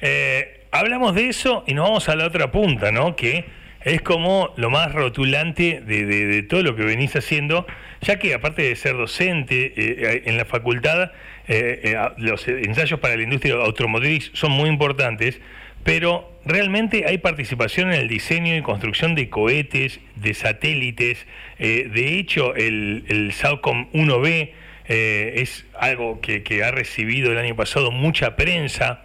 Eh, 0.00 0.59
hablamos 0.70 1.14
de 1.14 1.28
eso 1.28 1.64
y 1.66 1.74
nos 1.74 1.84
vamos 1.88 2.08
a 2.08 2.16
la 2.16 2.26
otra 2.26 2.50
punta, 2.50 2.92
¿no? 2.92 3.16
Que 3.16 3.46
es 3.82 4.02
como 4.02 4.52
lo 4.56 4.70
más 4.70 4.92
rotulante 4.92 5.80
de, 5.80 6.42
todo 6.42 6.62
lo 6.62 6.76
que 6.76 6.84
venís 6.84 7.16
haciendo, 7.16 7.66
ya 8.02 8.18
que 8.18 8.34
aparte 8.34 8.62
de 8.62 8.76
ser 8.76 8.96
docente 8.96 9.66
eh, 9.66 9.72
eh, 9.76 10.22
en 10.26 10.36
la 10.36 10.44
facultad, 10.44 11.12
eh, 11.48 11.96
los 12.18 12.46
ensayos 12.46 13.00
para 13.00 13.16
la 13.16 13.22
industria 13.22 13.54
automotriz 13.54 14.30
son 14.34 14.52
muy 14.52 14.68
importantes, 14.68 15.40
pero 15.82 16.30
realmente 16.44 17.04
hay 17.06 17.18
participación 17.18 17.92
en 17.92 18.00
el 18.00 18.08
diseño 18.08 18.56
y 18.56 18.62
construcción 18.62 19.14
de 19.14 19.28
cohetes, 19.28 20.00
de 20.16 20.34
satélites. 20.34 21.26
Eh, 21.58 21.88
de 21.92 22.18
hecho, 22.18 22.54
el, 22.54 23.04
el 23.08 23.32
Salcom 23.32 23.90
1B 23.92 24.50
eh, 24.88 25.34
es 25.36 25.66
algo 25.78 26.20
que, 26.20 26.64
ha 26.64 26.70
recibido 26.70 27.32
el 27.32 27.38
año 27.38 27.56
pasado 27.56 27.90
mucha 27.90 28.36
prensa. 28.36 29.04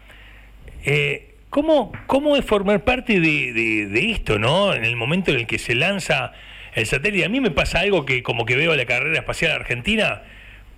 Eh, 0.84 1.35
¿cómo, 1.56 1.94
¿Cómo 2.08 2.36
es 2.36 2.44
formar 2.44 2.84
parte 2.84 3.22
de, 3.22 3.54
de, 3.54 4.12
esto, 4.12 4.38
no? 4.38 4.74
En 4.74 4.84
el 4.84 4.98
momento 4.98 5.32
en 5.32 5.38
el 5.38 5.48
que 5.48 5.58
se 5.58 5.74
lanza 5.74 6.34
el 6.74 6.86
satélite. 6.86 7.24
A 7.24 7.30
mí 7.30 7.40
me 7.40 7.50
pasa 7.50 7.80
algo 7.80 8.06
que 8.06 8.24
como 8.24 8.46
que 8.46 8.58
veo 8.58 8.76
la 8.76 8.84
carrera 8.84 9.20
espacial 9.20 9.54
argentina 9.54 10.24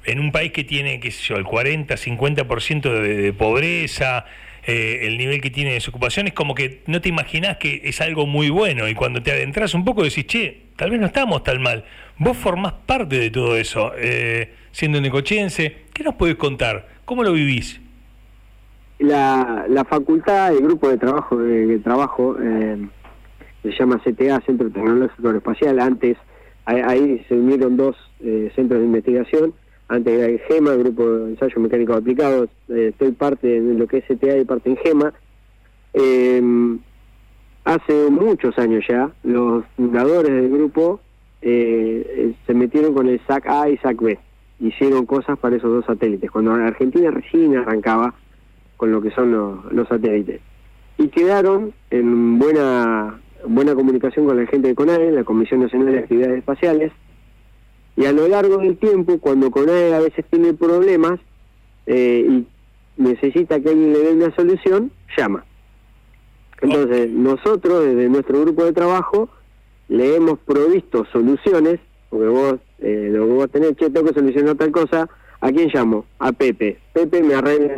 en 0.05 0.19
un 0.19 0.31
país 0.31 0.51
que 0.51 0.63
tiene, 0.63 0.99
qué 0.99 1.09
sé 1.09 1.29
yo, 1.29 1.37
el 1.37 1.45
40, 1.45 1.95
50% 1.95 2.91
de, 2.91 3.15
de 3.15 3.33
pobreza, 3.33 4.25
eh, 4.67 5.07
el 5.07 5.17
nivel 5.17 5.41
que 5.41 5.49
tiene 5.49 5.71
de 5.71 5.77
desocupación, 5.77 6.27
es 6.27 6.33
como 6.33 6.53
que 6.53 6.83
no 6.85 7.01
te 7.01 7.09
imaginas 7.09 7.57
que 7.57 7.81
es 7.83 7.99
algo 7.99 8.27
muy 8.27 8.51
bueno 8.51 8.87
y 8.87 8.93
cuando 8.93 9.23
te 9.23 9.31
adentras 9.31 9.73
un 9.73 9.83
poco 9.83 10.03
decís, 10.03 10.27
che, 10.27 10.59
tal 10.75 10.91
vez 10.91 10.99
no 10.99 11.07
estamos 11.07 11.43
tan 11.43 11.59
mal. 11.59 11.85
Vos 12.19 12.37
formás 12.37 12.73
parte 12.85 13.17
de 13.17 13.31
todo 13.31 13.57
eso, 13.57 13.93
eh, 13.97 14.53
siendo 14.71 15.01
necochense. 15.01 15.75
¿Qué 15.91 16.03
nos 16.03 16.13
podés 16.13 16.35
contar? 16.35 16.87
¿Cómo 17.03 17.23
lo 17.23 17.33
vivís? 17.33 17.81
La, 18.99 19.65
la 19.69 19.85
facultad, 19.85 20.53
el 20.53 20.63
grupo 20.63 20.89
de 20.89 20.97
trabajo 20.97 21.37
de, 21.37 21.79
trabajo 21.79 22.35
eh, 22.41 22.87
se 23.63 23.71
llama 23.71 24.01
CTA, 24.03 24.41
Centro 24.41 24.69
Tecnológico 24.69 25.31
Espacial. 25.31 25.79
Antes, 25.79 26.17
ahí, 26.65 27.23
se 27.27 27.35
unieron 27.35 27.77
dos 27.77 27.95
centros 28.55 28.79
de 28.79 28.85
investigación 28.85 29.53
antes 29.89 30.13
era 30.13 30.27
el 30.27 30.39
GEMA, 30.39 30.73
Grupo 30.73 31.09
de 31.09 31.31
Ensayo 31.31 31.61
Mecánico 31.61 31.93
Aplicados, 31.93 32.49
eh, 32.67 32.89
estoy 32.89 33.11
parte 33.13 33.61
de 33.61 33.73
lo 33.73 33.87
que 33.87 33.99
es 33.99 34.05
CTA 34.05 34.37
y 34.37 34.45
parte 34.45 34.69
en 34.69 34.77
GEMA. 34.77 35.13
Eh, 35.93 36.77
hace 37.63 38.09
muchos 38.09 38.57
años 38.57 38.83
ya, 38.87 39.09
los 39.23 39.63
fundadores 39.77 40.31
del 40.31 40.49
grupo 40.49 40.99
eh, 41.41 42.33
se 42.45 42.53
metieron 42.53 42.93
con 42.93 43.07
el 43.07 43.21
SAC 43.27 43.47
A 43.47 43.69
y 43.69 43.77
SAC 43.77 44.01
B. 44.01 44.19
Hicieron 44.59 45.05
cosas 45.05 45.39
para 45.39 45.55
esos 45.55 45.71
dos 45.71 45.85
satélites, 45.85 46.31
cuando 46.31 46.53
Argentina 46.53 47.09
recién 47.11 47.55
arrancaba 47.55 48.13
con 48.77 48.91
lo 48.91 49.01
que 49.01 49.11
son 49.11 49.31
los, 49.31 49.71
los 49.71 49.87
satélites. 49.87 50.41
Y 50.97 51.09
quedaron 51.09 51.73
en 51.89 52.39
buena 52.39 53.19
buena 53.45 53.75
comunicación 53.75 54.25
con 54.25 54.37
la 54.37 54.47
gente 54.47 54.69
de 54.69 54.75
CONAE, 54.75 55.11
la 55.11 55.23
Comisión 55.23 55.61
Nacional 55.61 55.93
de 55.93 55.99
Actividades 55.99 56.39
Espaciales, 56.39 56.91
y 57.95 58.05
a 58.05 58.11
lo 58.11 58.27
largo 58.27 58.57
del 58.57 58.77
tiempo, 58.77 59.19
cuando 59.19 59.51
CONAE 59.51 59.93
a 59.93 59.99
veces 59.99 60.25
tiene 60.29 60.53
problemas 60.53 61.19
eh, 61.85 62.25
y 62.27 62.47
necesita 63.01 63.59
que 63.59 63.69
alguien 63.69 63.93
le 63.93 63.99
dé 63.99 64.13
una 64.13 64.35
solución, 64.35 64.91
llama. 65.17 65.45
Entonces, 66.61 67.09
nosotros 67.11 67.85
desde 67.85 68.09
nuestro 68.09 68.41
grupo 68.41 68.65
de 68.65 68.73
trabajo 68.73 69.29
le 69.89 70.15
hemos 70.15 70.39
provisto 70.39 71.05
soluciones, 71.11 71.79
porque 72.09 72.27
vos, 72.27 72.55
eh, 72.79 73.09
lo 73.11 73.25
que 73.25 73.33
vos 73.33 73.51
tenés, 73.51 73.75
che, 73.77 73.89
tengo 73.89 74.07
que 74.07 74.19
solucionar 74.19 74.55
tal 74.55 74.71
cosa, 74.71 75.09
¿A 75.39 75.51
quién 75.51 75.69
llamo? 75.71 76.05
A 76.17 76.31
Pepe. 76.31 76.77
Pepe 76.93 77.21
me 77.21 77.35
arregla 77.35 77.75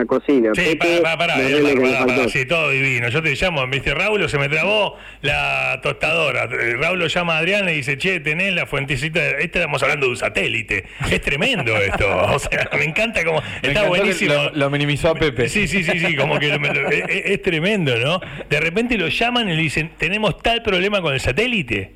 la 0.00 0.04
cocina. 0.04 0.50
Sí, 0.54 0.76
Pepe 0.76 1.00
para, 1.00 1.16
para, 1.16 1.36
para, 1.36 2.28
sí, 2.28 2.44
todo 2.44 2.68
divino. 2.68 3.08
Yo 3.08 3.22
te 3.22 3.34
llamo, 3.34 3.66
me 3.66 3.76
dice 3.78 3.94
Raúl, 3.94 4.28
se 4.28 4.38
me 4.38 4.50
trabó 4.50 4.94
la 5.22 5.80
tostadora. 5.82 6.44
Eh, 6.44 6.76
Raúl 6.76 6.98
lo 6.98 7.06
llama 7.06 7.36
a 7.36 7.38
Adrián 7.38 7.66
y 7.70 7.72
dice, 7.72 7.96
che, 7.96 8.20
tenés 8.20 8.52
la 8.52 8.66
fuentecita. 8.66 9.26
Este 9.38 9.58
estamos 9.58 9.82
hablando 9.82 10.04
de 10.04 10.10
un 10.10 10.16
satélite. 10.18 10.84
Es 11.10 11.22
tremendo 11.22 11.76
esto. 11.76 12.06
O 12.28 12.38
sea, 12.38 12.68
me 12.76 12.84
encanta 12.84 13.24
como. 13.24 13.42
está 13.62 13.88
buenísimo. 13.88 14.34
Lo, 14.52 14.70
minimizó 14.70 15.10
a 15.10 15.14
Pepe. 15.14 15.48
Sí, 15.48 15.66
sí, 15.66 15.82
sí, 15.82 15.98
sí, 15.98 16.14
como 16.14 16.38
que 16.38 16.48
es, 17.24 17.42
tremendo, 17.42 17.96
¿no? 17.96 18.20
De 18.50 18.60
repente 18.60 18.98
lo 18.98 19.08
llaman 19.08 19.48
y 19.48 19.56
le 19.56 19.62
dicen, 19.62 19.92
tenemos 19.96 20.38
tal 20.42 20.62
problema 20.62 21.00
con 21.00 21.14
el 21.14 21.20
satélite. 21.20 21.94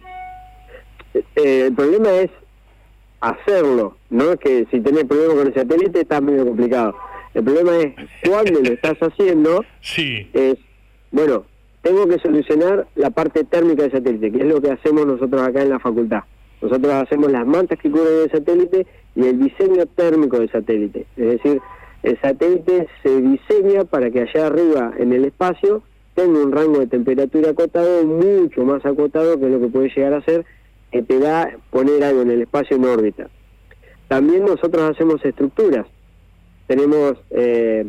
Eh, 1.15 1.65
el 1.67 1.75
problema 1.75 2.11
es 2.13 2.31
hacerlo, 3.23 3.97
no 4.11 4.33
es 4.33 4.41
que 4.41 4.67
si 4.71 4.81
tenés 4.81 5.05
problemas 5.05 5.37
con 5.37 5.47
el 5.47 5.55
satélite 5.55 6.01
está 6.01 6.21
medio 6.21 6.45
complicado. 6.45 6.95
El 7.35 7.45
problema 7.45 7.77
es 7.79 7.95
cuando 8.29 8.61
lo 8.61 8.73
estás 8.73 8.99
haciendo, 8.99 9.65
sí. 9.81 10.29
es, 10.35 10.59
bueno, 11.11 11.45
tengo 11.83 12.07
que 12.07 12.19
solucionar 12.19 12.87
la 12.97 13.11
parte 13.11 13.45
térmica 13.45 13.83
del 13.83 13.93
satélite, 13.93 14.33
que 14.33 14.39
es 14.39 14.47
lo 14.47 14.61
que 14.61 14.73
hacemos 14.73 15.07
nosotros 15.07 15.41
acá 15.41 15.63
en 15.63 15.71
la 15.71 15.79
facultad. 15.79 16.23
Nosotros 16.61 16.93
hacemos 16.93 17.31
las 17.31 17.47
mantas 17.47 17.79
que 17.79 17.91
cubren 17.91 18.25
el 18.25 18.31
satélite 18.31 18.87
y 19.17 19.27
el 19.27 19.39
diseño 19.39 19.87
térmico 19.87 20.39
del 20.39 20.51
satélite. 20.51 21.07
Es 21.17 21.27
decir, 21.27 21.61
el 22.03 22.21
satélite 22.21 22.89
se 23.03 23.21
diseña 23.21 23.85
para 23.85 24.11
que 24.11 24.21
allá 24.21 24.49
arriba 24.49 24.93
en 24.99 25.13
el 25.13 25.25
espacio 25.25 25.83
tenga 26.15 26.39
un 26.41 26.53
rango 26.53 26.81
de 26.81 26.89
temperatura 26.89 27.51
acotado 27.51 28.05
mucho 28.05 28.65
más 28.65 28.85
acotado 28.85 29.39
que 29.39 29.49
lo 29.49 29.61
que 29.61 29.69
puede 29.69 29.89
llegar 29.89 30.15
a 30.15 30.23
ser 30.23 30.45
que 30.93 31.03
te 31.03 31.19
da 31.19 31.51
poner 31.71 32.05
algo 32.05 32.23
en 32.23 32.31
el 32.31 32.43
espacio 32.43 32.77
en 32.77 32.85
órbita. 32.85 33.29
También 34.09 34.45
nosotros 34.45 34.91
hacemos 34.91 35.25
estructuras. 35.25 35.87
Tenemos, 36.67 37.15
eh, 37.31 37.87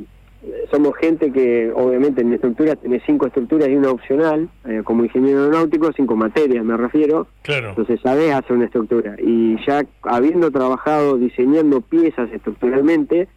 somos 0.71 0.95
gente 0.97 1.31
que 1.31 1.71
obviamente 1.75 2.21
en 2.21 2.33
estructuras 2.33 2.79
tiene 2.79 3.01
cinco 3.05 3.27
estructuras 3.27 3.67
y 3.67 3.75
una 3.75 3.91
opcional, 3.91 4.49
eh, 4.65 4.81
como 4.83 5.03
ingeniero 5.03 5.43
aeronáutico, 5.43 5.91
cinco 5.93 6.15
materias 6.15 6.63
me 6.63 6.77
refiero. 6.77 7.27
Claro. 7.41 7.69
Entonces 7.69 7.99
sabés 8.01 8.33
hacer 8.33 8.55
una 8.55 8.65
estructura. 8.65 9.15
Y 9.19 9.57
ya 9.65 9.85
habiendo 10.03 10.49
trabajado 10.49 11.17
diseñando 11.17 11.81
piezas 11.81 12.31
estructuralmente, 12.31 13.27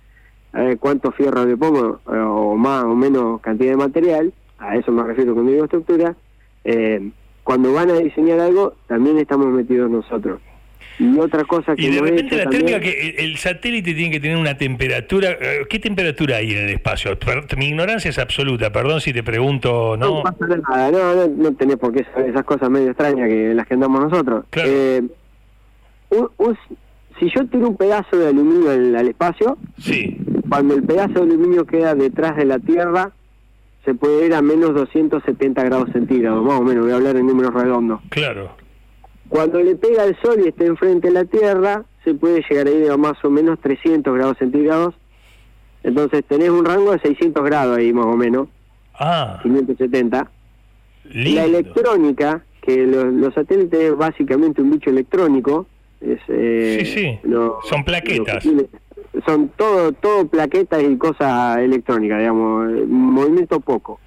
eh, 0.55 0.77
cuánto 0.79 1.11
fierro 1.11 1.45
le 1.45 1.57
pongo, 1.57 2.01
o 2.07 2.57
más 2.57 2.85
o 2.85 2.95
menos 2.95 3.41
cantidad 3.41 3.73
de 3.73 3.77
material, 3.77 4.33
a 4.59 4.77
eso 4.77 4.91
me 4.93 5.03
refiero 5.03 5.35
cuando 5.35 5.53
digo 5.53 5.65
estructura, 5.65 6.17
eh, 6.65 7.11
cuando 7.47 7.73
van 7.73 7.89
a 7.91 7.99
diseñar 7.99 8.41
algo, 8.41 8.75
también 8.89 9.19
estamos 9.19 9.47
metidos 9.47 9.89
nosotros. 9.89 10.41
Y 10.99 11.17
otra 11.17 11.45
cosa 11.45 11.77
que... 11.77 11.83
Y 11.83 11.95
de 11.95 12.01
repente 12.01 12.37
la 12.37 12.51
térmica 12.51 12.81
que 12.81 13.15
el, 13.19 13.37
satélite 13.37 13.95
tiene 13.95 14.11
que 14.11 14.19
tener 14.19 14.37
una 14.37 14.59
temperatura... 14.59 15.31
Eh, 15.31 15.65
¿Qué 15.71 15.79
temperatura 15.79 16.39
hay 16.39 16.51
en 16.51 16.65
el 16.65 16.71
espacio? 16.71 17.17
Mi 17.57 17.67
ignorancia 17.69 18.09
es 18.09 18.19
absoluta, 18.19 18.73
perdón 18.73 19.01
si 19.01 19.13
te 19.13 19.23
pregunto, 19.23 19.97
¿no? 19.97 20.17
No 20.17 20.23
pasa 20.25 20.57
nada, 20.57 20.91
no, 20.91 21.29
no, 21.29 21.55
tenés 21.55 21.77
por 21.77 21.93
qué 21.93 22.03
saber 22.13 22.31
esas 22.31 22.43
cosas 22.43 22.69
medio 22.69 22.89
extrañas 22.89 23.29
que 23.29 23.55
las 23.55 23.65
que 23.69 23.75
andamos 23.75 24.11
nosotros. 24.11 24.45
Eh, 24.57 25.03
si 27.21 27.31
yo 27.31 27.47
tiro 27.47 27.69
un 27.69 27.77
pedazo 27.77 28.17
de 28.17 28.27
aluminio 28.27 28.73
al, 28.73 28.97
al 28.97 29.07
espacio, 29.07 29.57
sí. 29.79 30.19
cuando 30.49 30.75
el 30.75 30.83
pedazo 30.83 31.13
de 31.13 31.33
aluminio 31.33 31.65
queda 31.65 31.95
detrás 31.95 32.37
de 32.37 32.45
la 32.45 32.59
Tierra, 32.59 33.13
se 33.87 33.95
puede 33.95 34.27
ir 34.27 34.35
a 34.35 34.43
menos 34.43 34.75
270 34.75 35.63
grados 35.63 35.89
centígrados, 35.93 36.45
más 36.45 36.61
o 36.61 36.63
menos, 36.63 36.85
voy 36.85 36.93
a 36.93 36.97
hablar 36.97 37.17
en 37.17 37.27
números 37.27 37.55
redondos. 37.55 38.01
Claro. 38.11 38.51
Cuando 39.29 39.61
le 39.61 39.77
pega 39.77 40.05
el 40.05 40.17
sol 40.21 40.41
y 40.45 40.49
está 40.49 40.65
enfrente 40.65 41.07
de 41.09 41.15
la 41.15 41.25
Tierra, 41.25 41.85
se 42.05 42.15
puede 42.15 42.45
llegar 42.51 42.67
a 42.67 42.71
ir 42.71 42.91
a 42.91 42.97
más 42.97 43.25
o 43.25 43.31
menos 43.31 43.61
300 43.61 44.13
grados 44.13 44.37
centígrados. 44.39 44.95
Entonces 45.85 46.25
tenés 46.29 46.51
un 46.51 46.65
rango 46.65 46.93
de 46.93 46.99
600 46.99 47.45
grados 47.45 47.79
ahí 47.79 47.93
más 47.93 48.07
o 48.07 48.17
menos. 48.17 48.49
Ah. 48.95 49.39
570. 49.43 50.31
Lindo. 51.05 51.41
La 51.41 51.47
electrónica, 51.47 52.45
que 52.63 52.87
los, 52.87 53.35
satélites 53.35 53.81
es 53.81 53.97
básicamente 53.97 54.63
un 54.63 54.73
bicho 54.73 54.91
electrónico. 54.91 55.67
Es, 56.01 56.19
eh, 56.29 56.83
sí, 56.85 56.87
sí. 56.87 57.19
Son 57.69 57.85
plaquetas 57.85 58.45
son 59.25 59.49
todo 59.57 59.93
todo 59.93 60.27
plaquetas 60.27 60.83
y 60.83 60.97
cosas 60.97 61.59
electrónicas, 61.59 62.19
digamos, 62.19 62.71
movimiento 62.89 63.61
poco. 63.61 64.01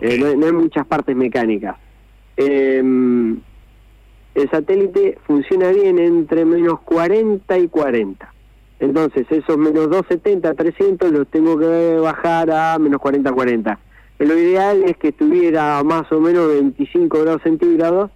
Eh, 0.00 0.18
no, 0.18 0.46
hay 0.46 0.52
muchas 0.52 0.86
partes 0.86 1.14
mecánicas. 1.14 1.76
Em, 2.36 3.38
el 4.34 4.50
satélite 4.50 5.18
funciona 5.26 5.70
bien 5.70 5.98
entre 5.98 6.44
menos 6.44 6.80
40 6.80 7.58
y 7.58 7.68
40. 7.68 8.32
Entonces, 8.80 9.26
esos 9.30 9.58
menos 9.58 9.90
270, 9.90 10.54
300 10.54 11.12
los 11.12 11.28
tengo 11.28 11.58
que 11.58 11.98
bajar 12.00 12.50
a 12.50 12.78
menos 12.78 13.00
40, 13.00 13.30
40. 13.30 13.78
Lo 14.18 14.36
ideal 14.36 14.82
es 14.84 14.96
que 14.96 15.08
estuviera 15.08 15.82
más 15.84 16.10
o 16.10 16.20
menos 16.20 16.48
25 16.48 17.20
grados 17.20 17.42
centígrados 17.42 18.10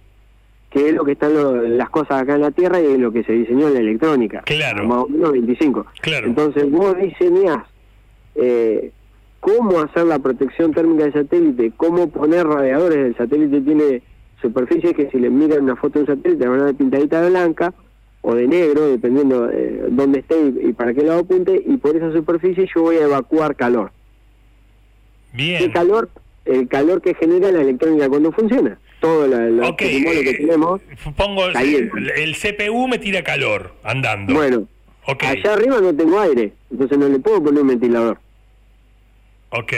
que 0.69 0.89
es 0.89 0.93
lo 0.93 1.05
que 1.05 1.13
están 1.13 1.77
las 1.77 1.89
cosas 1.89 2.21
acá 2.21 2.35
en 2.35 2.41
la 2.41 2.51
Tierra 2.51 2.81
y 2.81 2.85
es 2.85 2.99
lo 2.99 3.11
que 3.11 3.23
se 3.23 3.31
diseñó 3.31 3.67
en 3.67 3.75
la 3.75 3.79
electrónica. 3.79 4.41
Claro. 4.41 4.85
Más 4.85 5.03
o 5.03 5.07
menos 5.07 5.31
25. 5.31 5.85
Claro. 6.01 6.27
Entonces 6.27 6.69
vos 6.69 6.97
diseñás 6.97 7.65
eh, 8.35 8.91
cómo 9.39 9.79
hacer 9.79 10.05
la 10.05 10.19
protección 10.19 10.73
térmica 10.73 11.05
del 11.05 11.13
satélite, 11.13 11.71
cómo 11.77 12.09
poner 12.09 12.45
radiadores. 12.45 12.97
El 12.97 13.15
satélite 13.15 13.61
tiene 13.61 14.01
superficies 14.41 14.93
que 14.93 15.09
si 15.09 15.19
le 15.19 15.29
miran 15.29 15.63
una 15.63 15.75
foto 15.77 15.99
de 15.99 16.11
un 16.11 16.17
satélite 16.17 16.47
van 16.47 16.59
a 16.59 16.65
ver 16.65 16.75
pintadita 16.75 17.21
de 17.21 17.29
blanca 17.29 17.73
o 18.21 18.35
de 18.35 18.47
negro, 18.47 18.89
dependiendo 18.89 19.47
de 19.47 19.85
dónde 19.89 20.19
esté 20.19 20.35
y, 20.63 20.73
para 20.73 20.93
qué 20.93 21.03
lado 21.03 21.21
apunte, 21.21 21.63
y 21.65 21.77
por 21.77 21.95
esa 21.95 22.11
superficie 22.11 22.67
yo 22.75 22.81
voy 22.81 22.97
a 22.97 23.05
evacuar 23.05 23.55
calor. 23.55 23.91
Bien. 25.31 25.59
¿Qué 25.59 25.71
calor? 25.71 26.09
El 26.43 26.67
calor 26.67 27.01
que 27.01 27.13
genera 27.13 27.51
la 27.51 27.61
electrónica 27.61 28.09
cuando 28.09 28.31
funciona 28.33 28.77
todo 28.99 29.27
lo 29.27 29.75
que 29.75 30.33
tenemos. 30.37 30.81
Pongo 31.15 31.47
el, 31.47 32.35
CPU 32.35 32.87
me 32.87 32.97
tira 32.97 33.23
calor 33.23 33.73
andando. 33.83 34.33
Bueno, 34.33 34.67
allá 35.05 35.53
arriba 35.53 35.79
no 35.79 35.93
tengo 35.95 36.19
aire, 36.19 36.53
entonces 36.71 36.97
no 36.97 37.07
le 37.07 37.19
puedo 37.19 37.43
poner 37.43 37.61
un 37.61 37.67
ventilador. 37.69 38.19
Ok. 39.49 39.73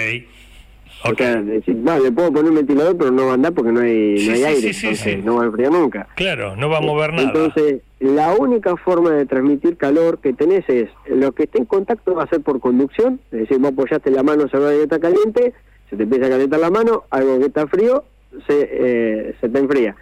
O 1.06 1.16
sea, 1.16 1.42
decir, 1.42 1.78
no, 1.78 1.98
le 1.98 2.12
puedo 2.12 2.32
poner 2.34 2.50
un 2.50 2.58
ventilador, 2.58 2.98
pero 2.98 3.12
no 3.12 3.26
va 3.26 3.32
a 3.32 3.34
andar 3.36 3.54
porque 3.54 3.72
no 3.72 3.80
hay, 3.80 4.18
Sí, 4.18 4.28
no 4.28 4.34
hay 4.34 4.40
sí, 4.40 4.46
aire, 4.46 4.74
sí, 4.74 4.88
entonces 4.88 5.24
no 5.24 5.36
va 5.36 5.44
a 5.44 5.46
enfriar 5.46 5.72
nunca. 5.72 6.08
Claro, 6.16 6.58
no 6.58 6.70
va 6.70 6.80
a 6.80 6.82
mover 6.82 7.14
nada. 7.14 7.28
Entonces, 7.28 7.82
la 8.00 8.34
única 8.34 8.76
forma 8.76 9.12
de 9.12 9.26
transmitir 9.26 9.78
calor 9.78 10.20
que 10.20 10.34
tenés 10.34 10.68
es, 10.68 10.90
lo 11.08 11.32
que 11.32 11.44
esté 11.44 11.60
en 11.60 11.66
contacto 11.66 12.16
va 12.16 12.24
a 12.24 12.28
ser 12.28 12.42
por 12.42 12.60
conducción, 12.60 13.22
es 13.32 13.42
decir, 13.42 13.60
vos 13.60 13.72
apoyaste 13.72 14.12
la 14.12 14.24
mano 14.24 14.50
sobre 14.50 14.66
algo 14.66 14.78
que 14.80 14.84
está 14.84 15.00
caliente, 15.00 15.54
se 15.90 15.96
te 15.96 16.04
empieza 16.04 16.26
a 16.26 16.30
calentar 16.30 16.60
la 16.60 16.70
mano, 16.70 17.04
algo 17.12 17.40
que 17.40 17.46
está 17.46 17.66
frío, 17.68 18.04
se, 18.48 18.70
eh, 18.72 19.36
se 19.40 19.50
te 19.50 19.60
enfría. 19.60 19.96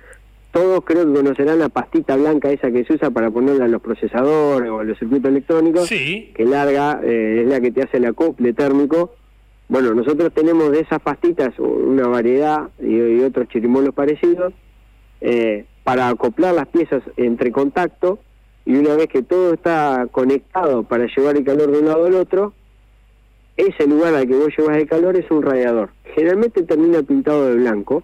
Todos 0.51 0.83
creo 0.85 1.05
que 1.05 1.13
conocerán 1.13 1.59
la 1.59 1.69
pastita 1.69 2.15
blanca 2.15 2.49
esa 2.49 2.71
que 2.71 2.83
se 2.85 2.93
usa 2.93 3.11
para 3.11 3.29
ponerla 3.29 3.65
en 3.65 3.71
los 3.71 3.81
procesadores 3.81 4.69
o 4.69 4.81
en 4.81 4.87
los 4.87 4.97
circuitos 4.97 5.29
electrónicos, 5.29 5.87
Sí, 5.87 6.31
que 6.35 6.45
larga 6.45 6.99
eh, 7.03 7.41
es 7.43 7.47
la 7.47 7.59
que 7.59 7.71
te 7.71 7.83
hace 7.83 7.97
el 7.97 8.05
acople 8.05 8.53
térmico. 8.53 9.13
Bueno, 9.69 9.93
nosotros 9.93 10.33
tenemos 10.33 10.71
de 10.71 10.79
esas 10.79 11.01
pastitas 11.01 11.53
una 11.59 12.07
variedad 12.07 12.69
y, 12.79 12.95
y 12.95 13.19
otros 13.21 13.49
chirimolos 13.49 13.93
parecidos 13.93 14.53
eh, 15.19 15.65
para 15.83 16.07
acoplar 16.09 16.55
las 16.55 16.67
piezas 16.67 17.03
entre 17.17 17.51
contacto 17.51 18.19
y 18.65 18.75
una 18.75 18.95
vez 18.95 19.07
que 19.07 19.23
todo 19.23 19.53
está 19.53 20.07
conectado 20.11 20.83
para 20.83 21.07
llevar 21.07 21.37
el 21.37 21.43
calor 21.43 21.71
de 21.71 21.79
un 21.79 21.85
lado 21.85 22.05
al 22.05 22.15
otro, 22.15 22.53
ese 23.55 23.87
lugar 23.87 24.13
al 24.13 24.27
que 24.27 24.35
vos 24.35 24.49
llevas 24.57 24.77
el 24.77 24.87
calor 24.87 25.15
es 25.17 25.29
un 25.31 25.41
radiador. 25.41 25.89
Generalmente 26.15 26.63
termina 26.63 27.01
pintado 27.03 27.47
de 27.47 27.55
blanco 27.55 28.03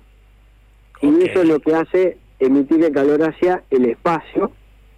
y 1.03 1.23
eso 1.29 1.41
es 1.41 1.47
lo 1.47 1.59
que 1.59 1.75
hace 1.75 2.17
emitir 2.39 2.83
el 2.83 2.91
calor 2.93 3.21
hacia 3.21 3.63
el 3.69 3.85
espacio 3.85 4.51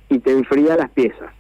y 0.10 0.20
te 0.20 0.32
enfría 0.32 0.76
las 0.78 0.90
piezas. 0.92 1.32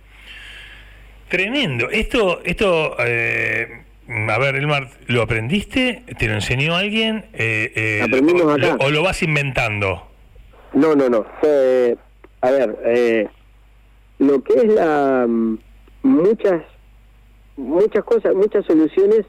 tremendo. 1.30 1.90
Esto, 1.90 2.42
esto, 2.44 2.96
eh, 3.00 3.68
a 4.08 4.38
ver, 4.40 4.56
Elmar, 4.56 4.90
¿lo 5.08 5.22
aprendiste? 5.22 6.04
¿Te 6.18 6.28
lo 6.28 6.34
enseñó 6.34 6.76
alguien? 6.76 7.26
Eh, 7.34 7.72
eh, 7.76 8.02
Aprendimos 8.04 8.44
o, 8.44 8.52
acá. 8.52 8.78
o 8.80 8.90
lo 8.90 9.04
vas 9.04 9.22
inventando? 9.24 10.08
No, 10.74 10.96
no, 10.96 11.10
no. 11.10 11.26
A 12.42 12.52
ver, 12.52 12.78
eh, 12.86 13.28
lo 14.20 14.44
que 14.44 14.54
es 14.54 14.66
la 14.66 15.26
mm, 15.28 15.58
muchas 16.04 16.62
muchas 17.58 18.04
cosas, 18.04 18.36
muchas 18.36 18.66
soluciones 18.66 19.22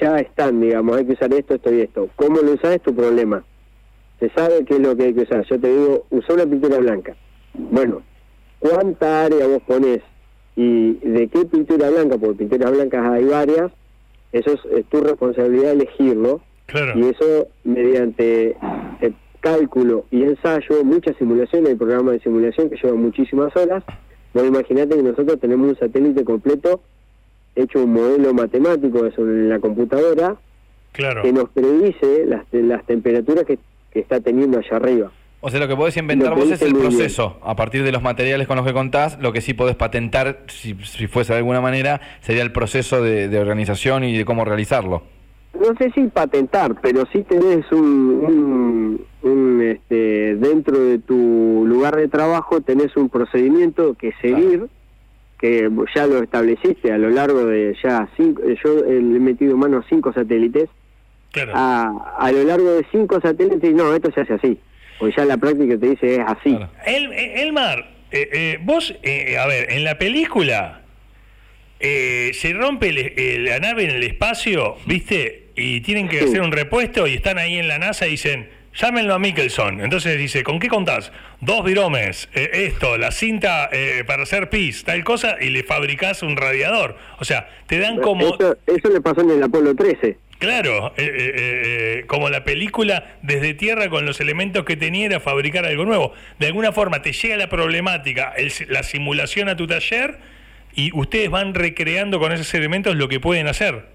ya 0.00 0.18
están, 0.18 0.60
digamos, 0.60 0.96
hay 0.96 1.04
que 1.06 1.12
usar 1.12 1.32
esto, 1.34 1.54
esto 1.54 1.72
y 1.74 1.80
esto. 1.82 2.08
¿Cómo 2.16 2.40
lo 2.40 2.52
usas 2.52 2.76
es 2.76 2.82
tu 2.82 2.94
problema? 2.94 3.44
Se 4.20 4.28
sabe 4.30 4.64
qué 4.64 4.74
es 4.74 4.80
lo 4.80 4.96
que 4.96 5.04
hay 5.04 5.14
que 5.14 5.22
usar. 5.22 5.44
Yo 5.46 5.60
te 5.60 5.68
digo, 5.68 6.06
usa 6.10 6.34
una 6.34 6.46
pintura 6.46 6.78
blanca. 6.78 7.14
Bueno, 7.54 8.02
¿cuánta 8.58 9.24
área 9.24 9.46
vos 9.46 9.62
ponés? 9.66 10.00
¿Y 10.56 10.94
de 10.94 11.28
qué 11.28 11.44
pintura 11.44 11.90
blanca? 11.90 12.18
Porque 12.18 12.38
pinturas 12.38 12.72
blancas 12.72 13.06
hay 13.08 13.24
varias. 13.24 13.70
Eso 14.32 14.52
es, 14.52 14.60
es 14.72 14.84
tu 14.86 15.00
responsabilidad 15.00 15.72
elegirlo. 15.72 16.40
Claro. 16.66 16.98
Y 16.98 17.08
eso 17.08 17.46
mediante 17.64 18.56
eh, 19.00 19.12
cálculo 19.40 20.04
y 20.10 20.22
ensayo, 20.24 20.84
muchas 20.84 21.16
simulaciones, 21.16 21.70
hay 21.70 21.76
programas 21.76 22.14
de 22.14 22.20
simulación 22.20 22.68
que 22.68 22.76
llevan 22.76 23.00
muchísimas 23.00 23.54
horas. 23.56 23.84
Vos 24.34 24.46
imaginate 24.46 24.96
que 24.96 25.02
nosotros 25.02 25.40
tenemos 25.40 25.68
un 25.68 25.76
satélite 25.78 26.24
completo, 26.24 26.80
hecho 27.56 27.84
un 27.84 27.92
modelo 27.94 28.34
matemático 28.34 29.10
sobre 29.12 29.48
la 29.48 29.58
computadora, 29.60 30.36
Claro. 30.92 31.22
que 31.22 31.32
nos 31.32 31.48
predice 31.50 32.26
las, 32.26 32.44
las 32.52 32.84
temperaturas 32.86 33.44
que, 33.44 33.58
que 33.92 34.00
está 34.00 34.20
teniendo 34.20 34.58
allá 34.58 34.76
arriba. 34.76 35.12
O 35.40 35.50
sea, 35.50 35.60
lo 35.60 35.68
que 35.68 35.76
podés 35.76 35.96
inventar 35.96 36.34
vos 36.34 36.50
es 36.50 36.60
el 36.62 36.72
bien. 36.72 36.88
proceso. 36.88 37.38
A 37.42 37.54
partir 37.54 37.84
de 37.84 37.92
los 37.92 38.02
materiales 38.02 38.48
con 38.48 38.56
los 38.56 38.66
que 38.66 38.72
contás, 38.72 39.18
lo 39.20 39.32
que 39.32 39.40
sí 39.40 39.54
podés 39.54 39.76
patentar, 39.76 40.40
si, 40.48 40.74
si 40.82 41.06
fuese 41.06 41.32
de 41.32 41.38
alguna 41.38 41.60
manera, 41.60 42.00
sería 42.20 42.42
el 42.42 42.50
proceso 42.50 43.02
de, 43.02 43.28
de 43.28 43.38
organización 43.38 44.02
y 44.02 44.18
de 44.18 44.24
cómo 44.24 44.44
realizarlo. 44.44 45.02
No 45.58 45.74
sé 45.76 45.90
si 45.92 46.02
patentar, 46.08 46.76
pero 46.80 47.04
sí 47.12 47.22
tenés 47.22 47.70
un, 47.72 47.80
un, 47.82 49.04
un, 49.22 49.62
este, 49.62 50.36
dentro 50.36 50.78
de 50.78 50.98
tu 50.98 51.64
lugar 51.66 51.96
de 51.96 52.08
trabajo 52.08 52.60
tenés 52.60 52.96
un 52.96 53.08
procedimiento 53.08 53.94
que 53.94 54.12
seguir, 54.20 54.66
que 55.38 55.70
ya 55.94 56.06
lo 56.06 56.22
estableciste 56.22 56.92
a 56.92 56.98
lo 56.98 57.10
largo 57.10 57.44
de 57.46 57.76
ya 57.82 58.08
cinco, 58.16 58.42
yo 58.62 58.84
he 58.84 59.00
metido 59.00 59.54
en 59.54 59.58
mano 59.58 59.82
cinco 59.88 60.12
satélites, 60.12 60.68
claro. 61.32 61.52
a, 61.54 62.16
a 62.18 62.32
lo 62.32 62.42
largo 62.44 62.72
de 62.74 62.86
cinco 62.90 63.20
satélites, 63.20 63.72
no, 63.74 63.94
esto 63.94 64.10
se 64.12 64.20
hace 64.22 64.34
así, 64.34 64.58
porque 64.98 65.14
ya 65.16 65.24
la 65.24 65.36
práctica 65.36 65.78
te 65.78 65.88
dice 65.90 66.14
es 66.16 66.20
así. 66.26 66.50
Claro. 66.56 66.70
El, 66.86 67.12
Elmar, 67.12 67.90
eh, 68.10 68.28
eh, 68.32 68.58
vos, 68.62 68.94
eh, 69.02 69.36
a 69.38 69.46
ver, 69.46 69.70
en 69.72 69.84
la 69.84 69.98
película 69.98 70.82
eh, 71.80 72.32
se 72.34 72.52
rompe 72.54 72.88
el- 72.88 73.44
la 73.44 73.60
nave 73.60 73.84
en 73.84 73.90
el 73.90 74.02
espacio, 74.02 74.76
¿viste? 74.86 75.44
Y 75.56 75.80
tienen 75.82 76.08
que 76.08 76.18
Sí. 76.20 76.24
hacer 76.24 76.40
un 76.40 76.52
repuesto 76.52 77.06
y 77.06 77.14
están 77.14 77.38
ahí 77.38 77.56
en 77.58 77.68
la 77.68 77.78
NASA 77.78 78.06
y 78.06 78.12
dicen, 78.12 78.48
llámenlo 78.74 79.14
a 79.14 79.18
Mickelson. 79.18 79.80
Entonces 79.80 80.18
dice, 80.18 80.42
¿con 80.42 80.58
qué 80.58 80.68
contás? 80.68 81.12
Dos 81.40 81.64
viromes, 81.64 82.28
eh, 82.34 82.50
esto, 82.68 82.96
la 82.98 83.10
cinta 83.12 83.68
eh, 83.72 84.02
para 84.06 84.24
hacer 84.24 84.50
pis, 84.50 84.82
tal 84.84 85.04
cosa, 85.04 85.36
y 85.40 85.50
le 85.50 85.62
fabricás 85.62 86.22
un 86.24 86.36
radiador. 86.36 86.96
O 87.20 87.24
sea, 87.24 87.48
te 87.68 87.78
dan 87.78 87.98
como... 88.00 88.26
Eso, 88.34 88.56
eso 88.66 88.88
le 88.88 89.00
pasó 89.00 89.20
en 89.20 89.30
el 89.30 89.42
Apolo 89.42 89.74
13. 89.74 90.16
Claro, 90.38 90.92
eh, 90.96 91.02
eh, 91.04 91.32
eh, 91.34 92.04
como 92.06 92.28
la 92.30 92.44
película 92.44 93.16
desde 93.22 93.54
tierra 93.54 93.88
con 93.90 94.06
los 94.06 94.20
elementos 94.20 94.64
que 94.64 94.76
tenía 94.76 95.06
era 95.06 95.20
fabricar 95.20 95.64
algo 95.66 95.84
nuevo. 95.84 96.12
De 96.38 96.46
alguna 96.46 96.70
forma 96.72 97.02
te 97.02 97.12
llega 97.12 97.36
la 97.36 97.48
problemática, 97.48 98.32
el- 98.36 98.52
la 98.68 98.82
simulación 98.84 99.48
a 99.48 99.56
tu 99.56 99.66
taller 99.66 100.18
y 100.74 100.96
ustedes 100.96 101.28
van 101.28 101.54
recreando 101.54 102.20
con 102.20 102.30
esos 102.30 102.52
elementos 102.54 102.94
lo 102.94 103.08
que 103.08 103.18
pueden 103.18 103.48
hacer. 103.48 103.86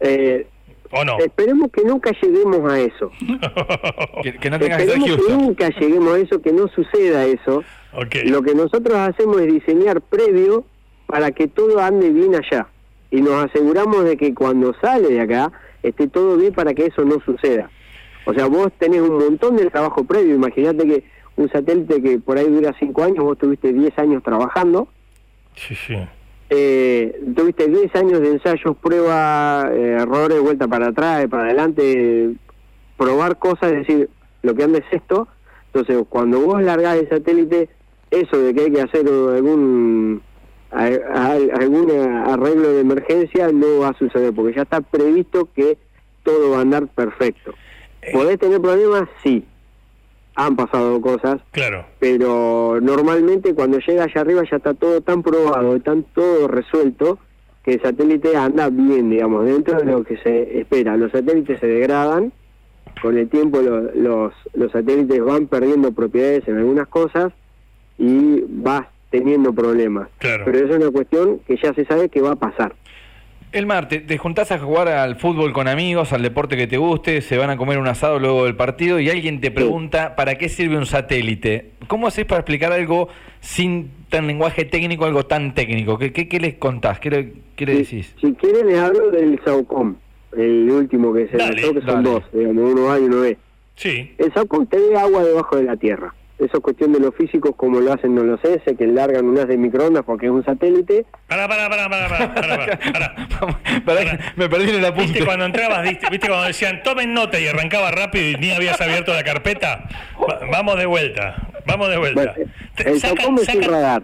Eh, 0.00 0.46
¿O 0.90 1.04
no? 1.04 1.18
Esperemos 1.18 1.70
que 1.70 1.82
nunca 1.84 2.12
lleguemos 2.20 2.70
a 2.72 2.80
eso. 2.80 3.10
Que, 4.22 4.34
que 4.34 4.50
no 4.50 4.58
tengas 4.58 4.78
que 4.82 4.88
ser 4.88 4.96
Esperemos 4.98 5.26
que 5.26 5.32
nunca 5.34 5.68
lleguemos 5.78 6.14
a 6.14 6.18
eso, 6.18 6.42
que 6.42 6.52
no 6.52 6.68
suceda 6.68 7.24
eso. 7.26 7.62
Lo 8.24 8.42
que 8.42 8.54
nosotros 8.54 8.94
hacemos 8.96 9.40
es 9.42 9.52
diseñar 9.52 10.00
previo 10.00 10.64
para 11.06 11.30
que 11.30 11.46
todo 11.48 11.78
ande 11.80 12.08
bien 12.10 12.34
allá. 12.34 12.68
Y 13.12 13.20
nos 13.20 13.44
aseguramos 13.44 14.04
de 14.04 14.16
que 14.16 14.34
cuando 14.34 14.74
sale 14.80 15.08
de 15.08 15.20
acá 15.20 15.52
esté 15.82 16.08
todo 16.08 16.36
bien 16.36 16.52
para 16.52 16.74
que 16.74 16.86
eso 16.86 17.04
no 17.04 17.20
suceda. 17.20 17.70
O 18.24 18.32
sea, 18.32 18.46
vos 18.46 18.72
tenés 18.78 19.02
un 19.02 19.18
montón 19.18 19.56
de 19.56 19.70
trabajo 19.70 20.04
previo. 20.04 20.34
Imagínate 20.34 20.86
que 20.86 21.04
un 21.36 21.50
satélite 21.50 22.02
que 22.02 22.18
por 22.18 22.38
ahí 22.38 22.46
dura 22.48 22.74
cinco 22.78 23.04
años, 23.04 23.24
vos 23.24 23.38
tuviste 23.38 23.72
10 23.72 23.98
años 23.98 24.22
trabajando. 24.22 24.88
Sí, 25.54 25.74
sí. 25.74 25.96
Eh, 26.48 27.20
tuviste 27.36 27.68
10 27.68 27.94
años 27.96 28.20
de 28.20 28.32
ensayos, 28.32 28.76
prueba, 28.78 29.68
eh, 29.72 29.98
errores, 30.00 30.40
vuelta 30.40 30.66
para 30.66 30.88
atrás, 30.88 31.26
para 31.28 31.44
adelante, 31.44 32.30
probar 32.96 33.38
cosas, 33.38 33.72
es 33.72 33.86
decir, 33.86 34.10
lo 34.42 34.54
que 34.54 34.64
anda 34.64 34.78
es 34.78 34.84
esto. 34.90 35.28
Entonces, 35.66 36.02
cuando 36.08 36.40
vos 36.40 36.62
largás 36.62 36.96
el 36.96 37.08
satélite, 37.08 37.68
eso 38.10 38.38
de 38.38 38.54
que 38.54 38.62
hay 38.62 38.72
que 38.72 38.82
hacer 38.82 39.06
algún 39.06 40.22
a- 40.72 40.86
a- 41.14 41.32
algún 41.60 41.90
arreglo 41.90 42.72
de 42.72 42.80
emergencia 42.80 43.50
no 43.52 43.80
va 43.80 43.88
a 43.88 43.98
suceder, 43.98 44.32
porque 44.34 44.54
ya 44.56 44.62
está 44.62 44.80
previsto 44.80 45.48
que 45.54 45.76
todo 46.22 46.50
va 46.50 46.58
a 46.58 46.62
andar 46.62 46.86
perfecto. 46.88 47.52
¿Podés 48.12 48.38
tener 48.38 48.60
problemas? 48.60 49.08
Sí. 49.22 49.44
Han 50.34 50.56
pasado 50.56 51.00
cosas, 51.00 51.40
Claro. 51.50 51.84
pero 52.00 52.78
normalmente 52.80 53.54
cuando 53.54 53.78
llega 53.80 54.04
allá 54.04 54.22
arriba 54.22 54.42
ya 54.50 54.56
está 54.56 54.72
todo 54.72 55.02
tan 55.02 55.22
probado, 55.22 55.78
tan 55.80 56.04
todo 56.14 56.48
resuelto, 56.48 57.18
que 57.62 57.74
el 57.74 57.82
satélite 57.82 58.34
anda 58.36 58.70
bien, 58.70 59.10
digamos, 59.10 59.44
dentro 59.44 59.78
de 59.78 59.84
lo 59.84 60.02
que 60.04 60.16
se 60.16 60.58
espera. 60.58 60.96
Los 60.96 61.12
satélites 61.12 61.60
se 61.60 61.66
degradan, 61.66 62.32
con 63.02 63.16
el 63.18 63.28
tiempo 63.28 63.60
lo- 63.60 63.92
los, 63.94 64.32
los 64.54 64.72
satélites 64.72 65.22
van 65.22 65.46
perdiendo 65.48 65.92
propiedades 65.92 66.48
en 66.48 66.56
algunas 66.58 66.88
cosas 66.88 67.32
y 67.98 68.42
vas 68.48 68.86
teniendo 69.12 69.52
problemas. 69.54 70.08
Claro. 70.18 70.44
Pero 70.46 70.58
eso 70.58 70.70
es 70.74 70.76
una 70.82 70.90
cuestión 70.90 71.38
que 71.46 71.56
ya 71.62 71.72
se 71.74 71.84
sabe 71.84 72.08
que 72.08 72.20
va 72.20 72.32
a 72.32 72.36
pasar. 72.36 72.74
Elmar, 73.52 73.86
te, 73.86 74.00
te 74.00 74.16
juntás 74.16 74.50
a 74.50 74.58
jugar 74.58 74.88
al 74.88 75.16
fútbol 75.16 75.52
con 75.52 75.68
amigos, 75.68 76.14
al 76.14 76.22
deporte 76.22 76.56
que 76.56 76.66
te 76.66 76.78
guste, 76.78 77.20
se 77.20 77.36
van 77.36 77.50
a 77.50 77.58
comer 77.58 77.76
un 77.78 77.86
asado 77.86 78.18
luego 78.18 78.44
del 78.46 78.56
partido 78.56 78.98
y 78.98 79.10
alguien 79.10 79.42
te 79.42 79.50
pregunta 79.50 80.16
¿para 80.16 80.36
qué 80.36 80.48
sirve 80.48 80.78
un 80.78 80.86
satélite? 80.86 81.72
¿Cómo 81.86 82.06
haces 82.06 82.24
para 82.24 82.40
explicar 82.40 82.72
algo 82.72 83.08
sin 83.40 83.90
tan 84.08 84.26
lenguaje 84.26 84.64
técnico, 84.64 85.04
algo 85.04 85.26
tan 85.26 85.54
técnico? 85.54 85.98
¿Qué, 85.98 86.14
qué, 86.14 86.28
qué 86.28 86.40
les 86.40 86.54
contás? 86.54 86.98
¿Qué 86.98 87.10
le, 87.10 87.32
qué 87.54 87.66
le 87.66 87.84
Si, 87.84 87.96
decís? 87.96 88.14
si 88.22 88.32
quieren 88.32 88.68
les 88.68 88.78
hablo 88.78 89.10
del 89.10 89.38
SAUCOM, 89.44 89.96
el 90.34 90.70
último 90.70 91.12
que 91.12 91.28
se 91.28 91.36
lanzó, 91.36 91.74
que 91.74 91.80
son 91.82 92.02
dale. 92.02 92.10
dos, 92.10 92.22
digamos, 92.32 92.72
uno 92.72 92.90
A 92.90 92.98
y 92.98 93.02
uno 93.02 93.20
B. 93.20 93.36
Sí. 93.74 94.12
El 94.16 94.32
SAUCOM 94.32 94.66
te 94.66 94.78
ve 94.78 94.96
agua 94.96 95.22
debajo 95.24 95.56
de 95.58 95.64
la 95.64 95.76
tierra. 95.76 96.14
Eso 96.44 96.56
es 96.56 96.62
cuestión 96.62 96.92
de 96.92 96.98
los 97.00 97.14
físicos, 97.14 97.54
como 97.56 97.78
lo 97.78 97.92
hacen 97.92 98.14
no 98.14 98.22
lo 98.24 98.36
sé, 98.38 98.60
sé 98.64 98.74
que 98.76 98.86
largan 98.86 99.26
un 99.26 99.38
haz 99.38 99.46
de 99.46 99.56
microondas 99.56 100.02
porque 100.04 100.26
es 100.26 100.32
un 100.32 100.44
satélite. 100.44 101.04
Pará, 101.28 101.46
pará, 101.46 101.68
pará, 101.68 101.88
pará, 101.88 102.08
pará, 102.08 102.34
pará, 102.92 103.28
pará. 103.84 104.18
Me 104.36 104.48
perdí 104.48 104.70
en 104.70 104.76
el 104.76 104.84
apunte. 104.84 105.04
¿Viste 105.12 105.24
cuando 105.24 105.44
entrabas, 105.44 105.82
viste, 105.82 106.06
viste 106.10 106.26
cuando 106.28 106.46
decían 106.46 106.82
tomen 106.82 107.14
nota 107.14 107.38
y 107.38 107.46
arrancaba 107.46 107.90
rápido 107.92 108.30
y 108.30 108.34
ni 108.40 108.50
habías 108.50 108.80
abierto 108.80 109.12
la 109.14 109.22
carpeta? 109.22 109.88
Va- 110.20 110.40
vamos 110.50 110.76
de 110.78 110.86
vuelta, 110.86 111.48
vamos 111.66 111.88
de 111.90 111.98
vuelta. 111.98 112.34
Bueno, 112.36 112.50
Te- 112.76 112.90
el 112.90 113.00
sacan- 113.00 113.38
es 113.38 113.54
un 113.54 113.62
radar. 113.62 114.02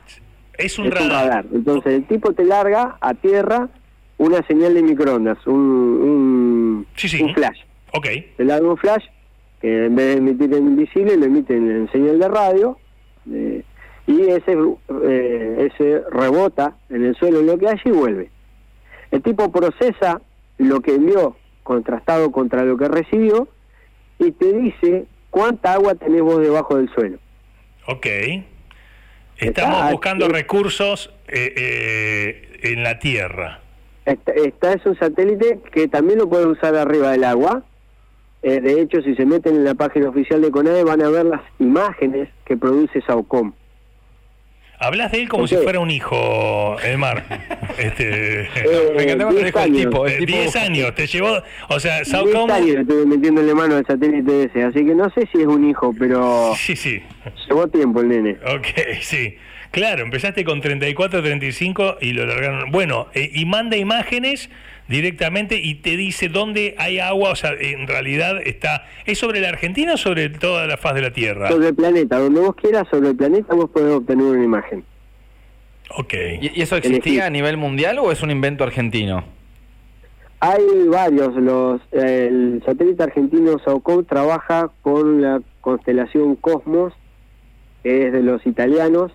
Es 0.57 0.79
un 0.79 0.87
es 0.87 0.93
un 0.93 0.97
radar. 0.99 1.27
radar. 1.29 1.45
Entonces 1.53 1.93
el 1.93 2.05
tipo 2.07 2.33
te 2.35 2.45
larga 2.45 2.97
a 3.01 3.15
tierra 3.15 3.69
una 4.19 4.45
señal 4.47 4.75
de 4.75 4.83
microondas, 4.83 5.39
un, 5.47 5.55
un, 5.55 6.87
Sí, 6.97 7.09
sí. 7.09 7.23
un 7.23 7.35
flash. 7.35 7.59
Ok. 7.93 8.07
Le 8.39 8.45
larga 8.45 8.69
un 8.69 8.77
flash 8.77 9.05
que 9.61 9.87
en 9.87 9.97
vez 9.97 10.07
de 10.07 10.13
emitir 10.19 10.55
en 10.55 10.67
invisible, 10.69 11.17
lo 11.17 11.25
emiten 11.27 11.71
en 11.71 11.91
señal 11.93 12.19
de 12.19 12.29
radio. 12.29 12.79
eh, 13.33 13.63
y 14.07 14.23
ese, 14.23 14.57
eh, 15.05 15.69
ese 15.71 16.03
rebota 16.11 16.77
en 16.89 17.05
el 17.05 17.15
suelo 17.17 17.43
lo 17.43 17.59
que 17.59 17.69
hay 17.69 17.77
y 17.85 17.91
vuelve. 17.91 18.31
El 19.11 19.21
tipo 19.23 19.53
procesa 19.53 20.23
lo 20.57 20.81
que 20.81 20.95
envió 20.95 21.37
contrastado 21.63 22.33
contra 22.33 22.65
lo 22.65 22.79
que 22.79 22.89
recibió 22.89 23.49
y 24.19 24.33
te 24.33 24.51
dice 24.55 25.05
cuánta 25.29 25.75
agua 25.75 25.95
tenés 25.95 26.23
vos 26.23 26.41
debajo 26.41 26.77
del 26.79 26.89
suelo. 26.95 27.19
Ok. 27.87 28.07
Estamos 29.37 29.77
Está- 29.79 29.91
buscando 29.91 30.29
recursos 30.29 31.13
eh, 31.29 32.59
en 32.63 32.83
la 32.83 32.99
Tierra. 32.99 33.61
Esta 34.07 34.73
es 34.73 34.87
un 34.87 34.99
satélite 34.99 35.59
que 35.71 35.87
también 35.87 36.19
lo 36.19 36.31
pueden 36.31 36.49
usar 36.49 36.75
arriba 36.77 37.11
del 37.11 37.25
agua. 37.25 37.63
Eh, 38.43 38.61
de 38.61 38.81
hecho, 38.81 39.03
si 39.03 39.15
se 39.17 39.27
meten 39.27 39.57
en 39.57 39.65
la 39.65 39.75
página 39.75 40.09
oficial 40.09 40.41
de 40.41 40.51
CONAE 40.51 40.85
van 40.85 41.03
a 41.03 41.09
ver 41.11 41.27
las 41.27 41.41
imágenes 41.59 42.29
que 42.45 42.57
produce 42.57 43.01
SAOCOM. 43.03 43.53
Hablas 44.81 45.11
de 45.11 45.23
él 45.23 45.29
como 45.29 45.49
si 45.49 45.57
fuera 45.57 45.81
un 45.81 45.91
hijo, 45.91 46.77
Elmar. 46.85 47.25
Este, 47.79 48.43
Eh, 48.43 48.49
Me 48.97 49.03
encanta 49.05 49.25
cuando 49.25 49.41
10 49.41 49.45
dijo 49.47 49.59
el 49.59 49.65
años. 49.65 49.79
tipo. 49.91 50.07
eh, 50.07 50.17
El 50.19 50.27
tipo 50.27 50.39
10 50.39 50.57
años, 50.57 50.95
te 50.95 51.07
llevó, 51.07 51.43
o 51.69 51.81
sea, 51.81 51.97
10 51.97 52.09
Saucom... 52.09 52.51
años 52.51 52.77
estuve 52.77 53.07
metiéndole 53.07 53.55
mano 53.55 53.77
al 53.77 53.87
satélite 53.87 54.45
ese, 54.45 54.63
así 54.65 54.85
que 54.85 54.95
no 54.95 55.09
sé 55.11 55.29
si 55.33 55.41
es 55.41 55.47
un 55.47 55.69
hijo, 55.69 55.93
pero 55.99 56.53
Sí, 56.57 56.75
sí, 56.77 57.03
llevó 57.49 57.67
tiempo 57.69 58.01
el 58.01 58.09
nene. 58.09 58.37
ok, 58.55 58.67
sí. 59.01 59.35
Claro, 59.71 60.03
empezaste 60.03 60.45
con 60.45 60.61
34, 60.63 61.23
35 61.23 61.99
y 62.01 62.13
lo 62.15 62.25
largaron. 62.27 62.71
Bueno, 62.71 63.09
eh, 63.15 63.31
y 63.35 63.45
manda 63.45 63.77
imágenes 63.77 64.49
directamente 64.89 65.61
y 65.63 65.77
te 65.77 65.97
dice 65.97 66.29
dónde 66.29 66.75
hay 66.79 66.99
agua, 66.99 67.31
o 67.31 67.37
sea, 67.37 67.53
en 67.53 67.87
realidad 67.87 68.41
está... 68.45 68.87
¿Es 69.05 69.19
sobre 69.19 69.41
la 69.41 69.51
Argentina 69.51 69.95
o 69.95 69.97
sobre 69.97 70.29
toda 70.31 70.67
la 70.67 70.77
faz 70.77 70.95
de 70.95 71.03
la 71.03 71.13
Tierra? 71.13 71.49
Sobre 71.51 71.69
el 71.69 71.75
planeta, 71.75 72.19
donde 72.19 72.41
vos 72.41 72.57
quieras, 72.57 72.87
sobre 72.91 73.11
el 73.11 73.17
planeta 73.17 73.55
vos 73.55 73.71
podés 73.71 73.95
obtener 73.95 74.25
una 74.25 74.45
imagen. 74.45 74.85
Ok. 75.97 76.15
¿Y, 76.41 76.59
y 76.59 76.63
eso 76.63 76.77
existía 76.77 77.27
a 77.27 77.31
nivel 77.31 77.57
mundial 77.57 77.99
o 77.99 78.11
es 78.13 78.23
un 78.23 78.31
invento 78.31 78.65
argentino? 78.65 79.25
Hay 80.41 80.63
varios, 80.87 81.35
los 81.35 81.81
el 81.91 82.63
satélite 82.65 83.03
argentino 83.03 83.59
SAOCOM 83.59 84.05
trabaja 84.05 84.71
con 84.83 85.21
la 85.21 85.43
constelación 85.61 86.37
Cosmos, 86.37 86.93
que 87.83 88.07
es 88.07 88.13
de 88.13 88.23
los 88.23 88.47
italianos, 88.47 89.11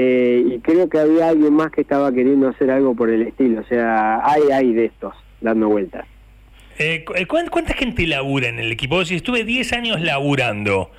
eh, 0.00 0.44
y 0.46 0.58
creo 0.60 0.88
que 0.88 0.98
había 0.98 1.28
alguien 1.28 1.52
más 1.52 1.70
que 1.72 1.80
estaba 1.80 2.12
queriendo 2.12 2.48
hacer 2.48 2.70
algo 2.70 2.94
por 2.94 3.10
el 3.10 3.22
estilo, 3.22 3.60
o 3.60 3.64
sea, 3.64 4.24
hay, 4.24 4.42
hay 4.52 4.72
de 4.72 4.84
estos 4.86 5.12
dando 5.40 5.68
vueltas. 5.68 6.06
Eh, 6.78 7.04
cu- 7.04 7.14
¿cuán- 7.26 7.48
¿Cuánta 7.48 7.74
gente 7.74 8.06
labura 8.06 8.48
en 8.48 8.60
el 8.60 8.70
equipo? 8.70 9.04
Si 9.04 9.16
estuve 9.16 9.42
10 9.44 9.72
años 9.72 10.00
laburando, 10.00 10.90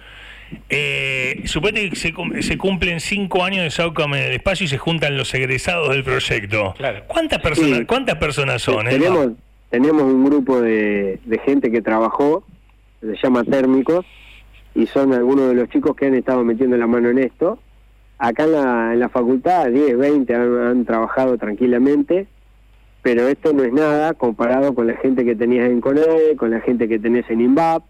eh, 0.69 1.41
suponete 1.45 1.91
que 1.91 1.95
se, 1.95 2.13
cum- 2.13 2.41
se 2.41 2.57
cumplen 2.57 2.99
5 2.99 3.43
años 3.43 3.63
de 3.63 3.69
Saucom 3.71 4.13
en 4.15 4.23
el 4.23 4.31
espacio 4.33 4.65
y 4.65 4.67
se 4.67 4.77
juntan 4.77 5.15
los 5.17 5.33
egresados 5.33 5.89
del 5.89 6.03
proyecto. 6.03 6.73
Claro. 6.77 7.03
¿Cuántas 7.07 7.39
personas, 7.39 7.79
Sí. 7.79 7.85
¿cuántas 7.85 8.15
personas 8.17 8.61
son? 8.61 8.87
eh? 8.87 8.91
tenemos, 8.91 9.29
tenemos 9.69 10.03
un 10.03 10.25
grupo 10.25 10.59
de, 10.59 11.19
de 11.23 11.39
gente 11.39 11.71
que 11.71 11.81
trabajó, 11.81 12.43
se 13.01 13.15
llama 13.23 13.43
Térmicos, 13.45 14.05
y 14.75 14.85
son 14.87 15.13
algunos 15.13 15.47
de 15.49 15.55
los 15.55 15.69
chicos 15.69 15.95
que 15.95 16.07
han 16.07 16.15
estado 16.15 16.43
metiendo 16.43 16.75
la 16.77 16.87
mano 16.87 17.09
en 17.09 17.19
esto. 17.19 17.59
Acá 18.19 18.43
en 18.43 18.51
la, 18.51 18.93
en 18.93 18.99
la 18.99 19.09
facultad, 19.09 19.67
10, 19.69 19.97
20 19.97 20.35
han, 20.35 20.85
trabajado 20.85 21.37
tranquilamente, 21.37 22.27
pero 23.01 23.27
esto 23.29 23.53
no 23.53 23.63
es 23.63 23.71
nada 23.71 24.13
comparado 24.13 24.75
con 24.75 24.87
la 24.87 24.97
gente 24.97 25.23
que 25.23 25.35
tenías 25.35 25.69
en 25.69 25.79
CONAE, 25.79 26.35
con 26.35 26.51
la 26.51 26.59
gente 26.59 26.89
que 26.89 26.99
tenés 26.99 27.29
en 27.29 27.39
INVAP. 27.39 27.81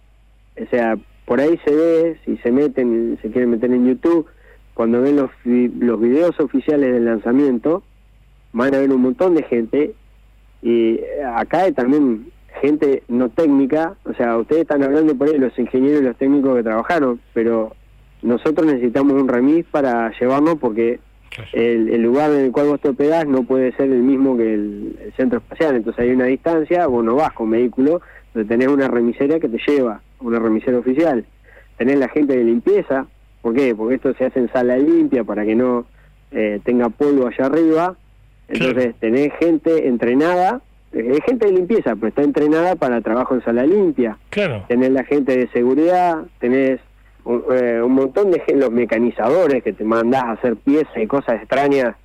O 0.61 0.69
sea, 0.69 0.97
por 1.25 1.39
ahí 1.39 1.59
se 1.65 1.75
ve, 1.75 2.19
si 2.25 2.37
se 2.37 2.51
meten, 2.51 3.17
se 3.21 3.31
quieren 3.31 3.49
meter 3.49 3.71
en 3.71 3.87
YouTube, 3.87 4.27
cuando 4.75 5.01
ven 5.01 5.15
los, 5.15 5.31
los 5.43 5.99
videos 5.99 6.39
oficiales 6.39 6.93
del 6.93 7.05
lanzamiento, 7.05 7.81
van 8.53 8.75
a 8.75 8.79
ver 8.79 8.91
un 8.91 9.01
montón 9.01 9.33
de 9.33 9.43
gente 9.43 9.95
y 10.61 10.99
acá 11.35 11.61
hay 11.63 11.71
también 11.71 12.31
gente 12.61 13.03
no 13.07 13.29
técnica, 13.29 13.95
o 14.05 14.13
sea, 14.13 14.37
ustedes 14.37 14.63
están 14.63 14.83
hablando 14.83 15.15
por 15.15 15.27
ahí 15.27 15.37
los 15.37 15.57
ingenieros 15.57 16.01
y 16.01 16.05
los 16.05 16.17
técnicos 16.17 16.55
que 16.55 16.63
trabajaron, 16.63 17.19
pero 17.33 17.75
nosotros 18.21 18.65
necesitamos 18.67 19.13
un 19.13 19.27
remis 19.27 19.65
para 19.71 20.11
llevarnos 20.19 20.55
porque 20.59 20.99
el, 21.53 21.89
el 21.89 22.01
lugar 22.01 22.31
en 22.31 22.45
el 22.45 22.51
cual 22.51 22.67
vos 22.67 22.81
te 22.81 22.89
hospedás 22.89 23.25
no 23.27 23.43
puede 23.43 23.71
ser 23.73 23.91
el 23.91 24.01
mismo 24.01 24.35
que 24.35 24.53
el, 24.53 24.97
el 25.03 25.13
centro 25.13 25.39
espacial, 25.39 25.75
entonces 25.75 26.03
hay 26.03 26.11
una 26.11 26.25
distancia, 26.25 26.87
vos 26.87 27.03
no 27.03 27.15
vas 27.15 27.31
con 27.33 27.49
vehículo, 27.51 28.01
donde 28.33 28.47
tenés 28.49 28.67
una 28.67 28.87
remisera 28.87 29.39
que 29.39 29.47
te 29.47 29.59
lleva, 29.65 30.01
una 30.21 30.39
remisera 30.39 30.77
oficial, 30.79 31.25
tenés 31.77 31.97
la 31.97 32.09
gente 32.09 32.35
de 32.35 32.43
limpieza, 32.43 33.05
¿por 33.41 33.53
qué? 33.55 33.73
Porque 33.75 33.95
esto 33.95 34.13
se 34.15 34.25
hace 34.25 34.39
en 34.39 34.51
sala 34.51 34.77
limpia 34.77 35.23
para 35.23 35.45
que 35.45 35.55
no 35.55 35.85
eh, 36.31 36.59
tenga 36.63 36.89
polvo 36.89 37.27
allá 37.27 37.45
arriba, 37.45 37.95
entonces 38.47 38.95
tenés 38.99 39.31
gente 39.39 39.87
entrenada, 39.87 40.61
eh, 40.91 41.11
es 41.13 41.23
gente 41.23 41.45
de 41.45 41.53
limpieza, 41.53 41.95
pero 41.95 42.07
está 42.07 42.23
entrenada 42.23 42.75
para 42.75 43.01
trabajo 43.01 43.35
en 43.35 43.43
sala 43.43 43.63
limpia, 43.65 44.17
Claro. 44.31 44.65
tenés 44.67 44.91
la 44.91 45.03
gente 45.03 45.37
de 45.37 45.47
seguridad, 45.49 46.23
tenés 46.39 46.79
un, 47.29 47.43
eh, 47.51 47.81
un 47.81 47.93
montón 47.93 48.31
de 48.31 48.41
los 48.55 48.71
mecanizadores 48.71 49.63
que 49.63 49.73
te 49.73 49.83
mandás 49.83 50.23
a 50.23 50.31
hacer 50.31 50.55
piezas 50.57 50.97
y 50.97 51.05
cosas 51.05 51.35
extrañas, 51.35 51.95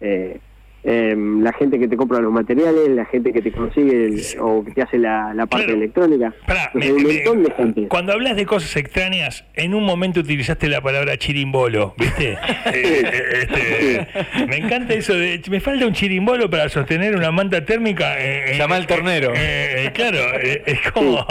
eh, 0.00 0.40
em, 0.84 1.42
la 1.42 1.52
gente 1.54 1.78
que 1.78 1.88
te 1.88 1.96
compra 1.96 2.20
los 2.20 2.32
materiales, 2.32 2.88
la 2.90 3.04
gente 3.06 3.32
que 3.32 3.40
te 3.42 3.50
consigue 3.52 4.06
el- 4.06 4.20
o 4.40 4.64
que 4.64 4.72
te 4.72 4.82
hace 4.82 4.98
la, 4.98 5.32
la 5.34 5.46
parte 5.46 5.66
Claro. 5.66 5.78
electrónica. 5.80 6.34
Pará, 6.46 6.70
me- 6.74 6.92
un 6.92 7.02
me- 7.02 7.14
montón 7.14 7.42
de 7.44 7.50
gente. 7.52 7.88
cuando 7.88 8.12
hablas 8.12 8.36
de 8.36 8.44
cosas 8.46 8.76
extrañas, 8.76 9.44
en 9.54 9.74
un 9.74 9.84
momento 9.84 10.20
utilizaste 10.20 10.68
la 10.68 10.80
palabra 10.82 11.16
chirimbolo, 11.16 11.94
¿viste? 11.98 12.36
Eh, 12.74 13.02
eh, 13.04 13.38
este, 13.42 14.46
me 14.46 14.56
encanta 14.56 14.94
eso 14.94 15.14
de. 15.14 15.40
Me 15.50 15.60
falta 15.60 15.86
un 15.86 15.92
chirimbolo 15.92 16.48
para 16.50 16.68
sostener 16.68 17.14
una 17.16 17.30
manta 17.30 17.64
térmica. 17.64 18.18
eh, 18.18 18.52
eh, 18.52 18.58
Llama 18.58 18.76
al 18.76 18.86
tornero. 18.86 19.32
eh, 19.34 19.86
eh, 19.86 19.90
claro, 19.94 20.18
eh, 20.40 20.62
es 20.66 20.90
como. 20.92 21.24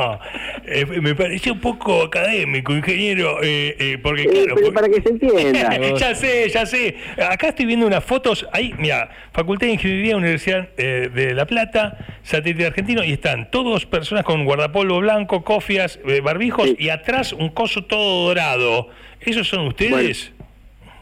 eh, 0.66 0.86
me 1.02 1.16
pareció 1.16 1.54
un 1.54 1.60
poco 1.60 2.04
académico, 2.04 2.74
ingeniero, 2.74 3.42
eh, 3.44 3.76
eh, 3.80 3.98
porque 4.02 4.24
Eh, 4.24 4.26
claro. 4.30 4.56
pero 4.56 4.56
porque- 4.56 4.72
para 4.72 4.88
que 4.90 5.02
se 5.02 5.10
entienda. 5.10 5.78
ya 5.98 6.16
sé, 6.16 6.50
ya 6.50 6.66
sé. 6.66 6.96
Acá 7.30 7.50
estoy 7.50 7.66
viendo 7.66 7.86
unas 7.88 8.04
fotos. 8.04 8.48
Ahí, 8.52 8.74
mira, 8.78 9.10
Facultad 9.44 9.68
de 9.68 9.74
Ingeniería, 9.74 10.16
Universidad 10.16 10.70
eh, 10.78 11.10
de 11.14 11.34
La 11.34 11.46
Plata, 11.46 11.98
Satélite 12.24 12.66
Argentino, 12.66 13.04
y 13.04 13.12
están 13.12 13.52
todos 13.52 13.86
personas 13.86 14.24
con 14.24 14.46
guardapolvo 14.46 15.02
blanco, 15.02 15.44
cofias, 15.44 16.00
eh, 16.06 16.22
barbijos, 16.22 16.70
Sí. 16.70 16.78
y 16.80 16.88
atrás 16.88 17.34
un 17.34 17.50
coso 17.50 17.84
todo 17.84 18.28
dorado. 18.28 18.88
¿Esos 19.20 19.50
son 19.50 19.68
ustedes? 19.68 20.32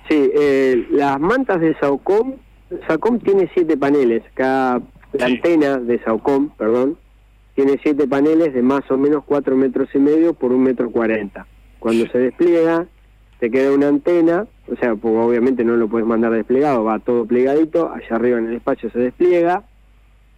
Sí, 0.09 0.31
eh, 0.35 0.87
las 0.89 1.19
mantas 1.19 1.61
de 1.61 1.75
Saucom, 1.79 2.37
Saucom 2.87 3.19
tiene 3.19 3.47
siete 3.53 3.77
paneles, 3.77 4.23
cada 4.33 4.81
la 5.13 5.25
antena 5.27 5.77
de 5.77 5.99
Saucom, 5.99 6.49
perdón, 6.57 6.97
tiene 7.53 7.79
siete 7.83 8.07
paneles 8.07 8.55
de 8.55 8.63
más 8.63 8.89
o 8.89 8.97
menos 8.97 9.23
cuatro 9.23 9.55
metros 9.55 9.87
y 9.93 9.99
medio 9.99 10.33
por 10.33 10.51
un 10.51 10.63
metro 10.63 10.89
cuarenta. 10.89 11.45
Cuando 11.77 12.07
se 12.07 12.17
despliega, 12.17 12.87
te 13.39 13.51
queda 13.51 13.71
una 13.71 13.89
antena, 13.89 14.47
o 14.71 14.75
sea, 14.77 14.95
pues 14.95 15.13
obviamente 15.17 15.63
no 15.65 15.75
lo 15.75 15.87
puedes 15.87 16.07
mandar 16.07 16.31
desplegado, 16.31 16.83
va 16.83 16.99
todo 16.99 17.25
plegadito, 17.25 17.91
allá 17.91 18.15
arriba 18.15 18.39
en 18.39 18.47
el 18.47 18.55
espacio 18.55 18.89
se 18.89 18.99
despliega, 18.99 19.63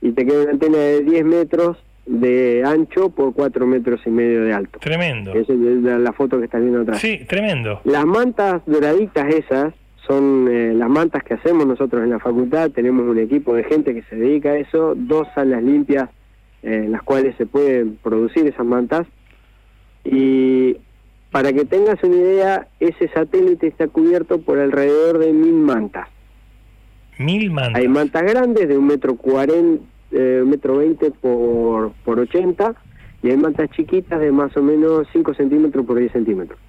y 0.01 0.11
te 0.11 0.25
queda 0.25 0.41
una 0.43 0.51
antena 0.51 0.77
de 0.77 1.01
10 1.01 1.25
metros 1.25 1.77
de 2.05 2.63
ancho 2.65 3.09
por 3.09 3.33
cuatro 3.33 3.65
metros 3.65 4.01
y 4.05 4.09
medio 4.09 4.43
de 4.43 4.53
alto. 4.53 4.79
Tremendo. 4.79 5.33
Esa 5.33 5.53
es 5.53 5.59
la 5.59 5.97
la 5.99 6.11
foto 6.11 6.37
que 6.39 6.45
estás 6.45 6.61
viendo 6.61 6.81
atrás. 6.81 6.99
Sí, 6.99 7.21
tremendo. 7.27 7.79
Las 7.85 8.05
mantas 8.05 8.61
doraditas 8.65 9.33
esas 9.33 9.73
son 10.05 10.49
eh, 10.51 10.73
las 10.73 10.89
mantas 10.89 11.23
que 11.23 11.35
hacemos 11.35 11.65
nosotros 11.65 12.03
en 12.03 12.09
la 12.09 12.19
facultad. 12.19 12.71
Tenemos 12.71 13.05
un 13.07 13.19
equipo 13.19 13.55
de 13.55 13.63
gente 13.63 13.93
que 13.93 14.01
se 14.03 14.17
dedica 14.17 14.49
a 14.49 14.57
eso, 14.57 14.93
dos 14.95 15.27
salas 15.33 15.63
limpias 15.63 16.09
eh, 16.61 16.83
en 16.85 16.91
las 16.91 17.03
cuales 17.03 17.35
se 17.37 17.45
pueden 17.45 17.97
producir 18.03 18.45
esas 18.47 18.65
mantas. 18.65 19.07
Y 20.03 20.75
para 21.33 21.51
que 21.51 21.65
tengas 21.65 22.01
una 22.03 22.15
idea, 22.15 22.67
ese 22.79 23.07
satélite 23.09 23.65
está 23.65 23.87
cubierto 23.87 24.39
por 24.39 24.59
alrededor 24.59 25.17
de 25.17 25.33
mil 25.33 25.53
mantas. 25.55 26.07
Mil 27.17 27.49
mantas. 27.49 27.81
Hay 27.81 27.87
mantas 27.87 28.21
grandes 28.21 28.67
de 28.69 28.77
un 28.77 28.85
metro 28.85 29.15
cuarenta, 29.15 29.83
eh, 30.11 30.41
un 30.43 30.49
metro 30.51 30.77
veinte 30.77 31.09
por, 31.09 31.91
por 32.05 32.19
ochenta, 32.19 32.75
y 33.23 33.31
hay 33.31 33.37
mantas 33.37 33.71
chiquitas 33.71 34.19
de 34.19 34.31
más 34.31 34.55
o 34.55 34.61
menos 34.61 35.07
5 35.11 35.33
centímetros 35.33 35.83
por 35.87 35.97
10 35.97 36.11
centímetros. 36.11 36.59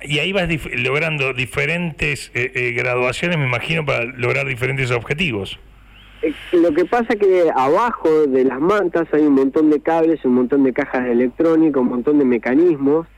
Y 0.00 0.20
ahí 0.20 0.32
vas 0.32 0.48
dif- 0.48 0.72
logrando 0.80 1.32
diferentes 1.32 2.30
eh, 2.34 2.52
eh, 2.54 2.70
graduaciones, 2.76 3.36
me 3.36 3.46
imagino, 3.46 3.84
para 3.84 4.04
lograr 4.04 4.46
diferentes 4.46 4.92
objetivos. 4.92 5.58
Eh, 6.22 6.32
Lo 6.52 6.72
que 6.72 6.84
pasa 6.84 7.16
que 7.16 7.50
abajo 7.52 8.26
de 8.28 8.44
las 8.44 8.60
mantas 8.60 9.08
hay 9.12 9.22
un 9.22 9.34
montón 9.34 9.70
de 9.70 9.80
cables, 9.80 10.24
un 10.24 10.34
montón 10.34 10.62
de 10.62 10.72
cajas 10.72 11.04
electrónicas, 11.08 11.82
un 11.82 11.88
montón 11.88 12.20
de 12.20 12.24
mecanismos 12.24 13.08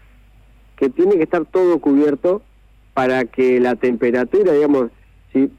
que 0.80 0.88
tiene 0.88 1.16
que 1.16 1.24
estar 1.24 1.44
todo 1.44 1.78
cubierto 1.78 2.40
para 2.94 3.26
que 3.26 3.60
la 3.60 3.76
temperatura, 3.76 4.54
digamos, 4.54 4.90
si, 5.30 5.50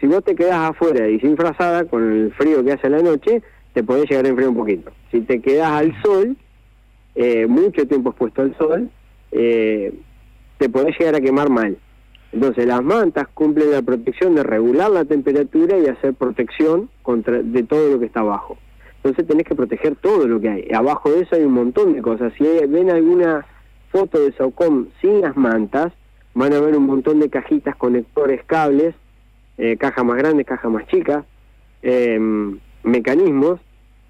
si 0.00 0.06
vos 0.06 0.24
te 0.24 0.34
quedás 0.34 0.70
afuera 0.70 1.08
y 1.08 1.20
sin 1.20 1.36
frazada, 1.36 1.84
con 1.84 2.10
el 2.10 2.32
frío 2.32 2.64
que 2.64 2.72
hace 2.72 2.88
la 2.88 3.02
noche, 3.02 3.42
te 3.74 3.84
podés 3.84 4.08
llegar 4.08 4.24
a 4.24 4.28
enfriar 4.30 4.48
un 4.48 4.56
poquito. 4.56 4.90
Si 5.10 5.20
te 5.20 5.42
quedás 5.42 5.72
al 5.72 6.02
sol, 6.02 6.36
eh, 7.14 7.46
mucho 7.46 7.86
tiempo 7.86 8.10
expuesto 8.10 8.40
al 8.40 8.56
sol, 8.56 8.90
eh, 9.30 9.92
te 10.56 10.70
podés 10.70 10.98
llegar 10.98 11.16
a 11.16 11.20
quemar 11.20 11.50
mal. 11.50 11.76
Entonces 12.32 12.66
las 12.66 12.82
mantas 12.82 13.28
cumplen 13.34 13.72
la 13.72 13.82
protección 13.82 14.34
de 14.34 14.42
regular 14.42 14.90
la 14.90 15.04
temperatura 15.04 15.78
y 15.78 15.86
hacer 15.86 16.14
protección 16.14 16.88
contra 17.02 17.42
de 17.42 17.62
todo 17.62 17.90
lo 17.90 18.00
que 18.00 18.06
está 18.06 18.20
abajo. 18.20 18.56
Entonces 18.96 19.26
tenés 19.26 19.46
que 19.46 19.54
proteger 19.54 19.96
todo 19.96 20.26
lo 20.26 20.40
que 20.40 20.48
hay. 20.48 20.68
Abajo 20.72 21.10
de 21.10 21.20
eso 21.20 21.36
hay 21.36 21.42
un 21.42 21.52
montón 21.52 21.92
de 21.92 22.00
cosas. 22.00 22.32
Si 22.38 22.44
ven 22.44 22.88
alguna 22.88 23.44
foto 23.92 24.18
de 24.18 24.32
Saucom 24.32 24.86
sin 25.00 25.20
las 25.20 25.36
mantas, 25.36 25.92
van 26.34 26.52
a 26.54 26.60
ver 26.60 26.74
un 26.76 26.86
montón 26.86 27.20
de 27.20 27.28
cajitas, 27.28 27.76
conectores, 27.76 28.42
cables, 28.46 28.94
eh, 29.58 29.76
cajas 29.76 30.04
más 30.04 30.16
grandes, 30.16 30.46
cajas 30.46 30.70
más 30.72 30.86
chicas, 30.86 31.24
em, 31.82 32.58
mecanismos, 32.82 33.60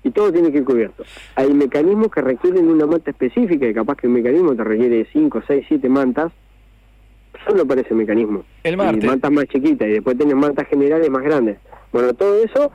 y 0.05 0.11
todo 0.11 0.33
tiene 0.33 0.51
que 0.51 0.59
ir 0.59 0.65
cubierto. 0.65 1.05
Hay 1.35 1.53
mecanismos 1.53 2.09
que 2.09 2.21
requieren 2.21 2.69
una 2.69 2.87
manta 2.87 3.11
específica, 3.11 3.67
y 3.67 3.75
capaz 3.75 3.97
que 3.97 4.07
un 4.07 4.15
mecanismo 4.15 4.55
te 4.55 4.65
requiere 4.65 5.07
5, 5.13 5.43
6, 5.47 5.65
7 5.69 5.89
mantas, 5.89 6.33
solo 7.47 7.67
para 7.67 7.81
ese 7.81 7.95
mecanismo. 7.95 8.45
El 8.63 8.77
martes. 8.77 9.03
Y 9.03 9.07
mantas 9.07 9.31
más 9.31 9.47
chiquitas, 9.47 9.89
y 9.89 9.93
después 9.93 10.17
tienes 10.17 10.37
mantas 10.37 10.69
generales 10.69 11.11
más 11.11 11.23
grandes. 11.23 11.59
Bueno, 11.93 12.15
todo 12.15 12.43
eso 12.43 12.71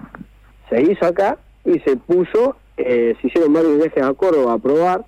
se 0.69 0.81
hizo 0.81 1.05
acá 1.05 1.37
y 1.63 1.79
se 1.79 1.95
puso, 1.95 2.57
eh, 2.75 3.15
se 3.21 3.27
hicieron 3.27 3.53
varios 3.53 3.77
viajes 3.77 4.03
a 4.03 4.13
Córdoba 4.13 4.53
a 4.53 4.57
probar, 4.57 5.05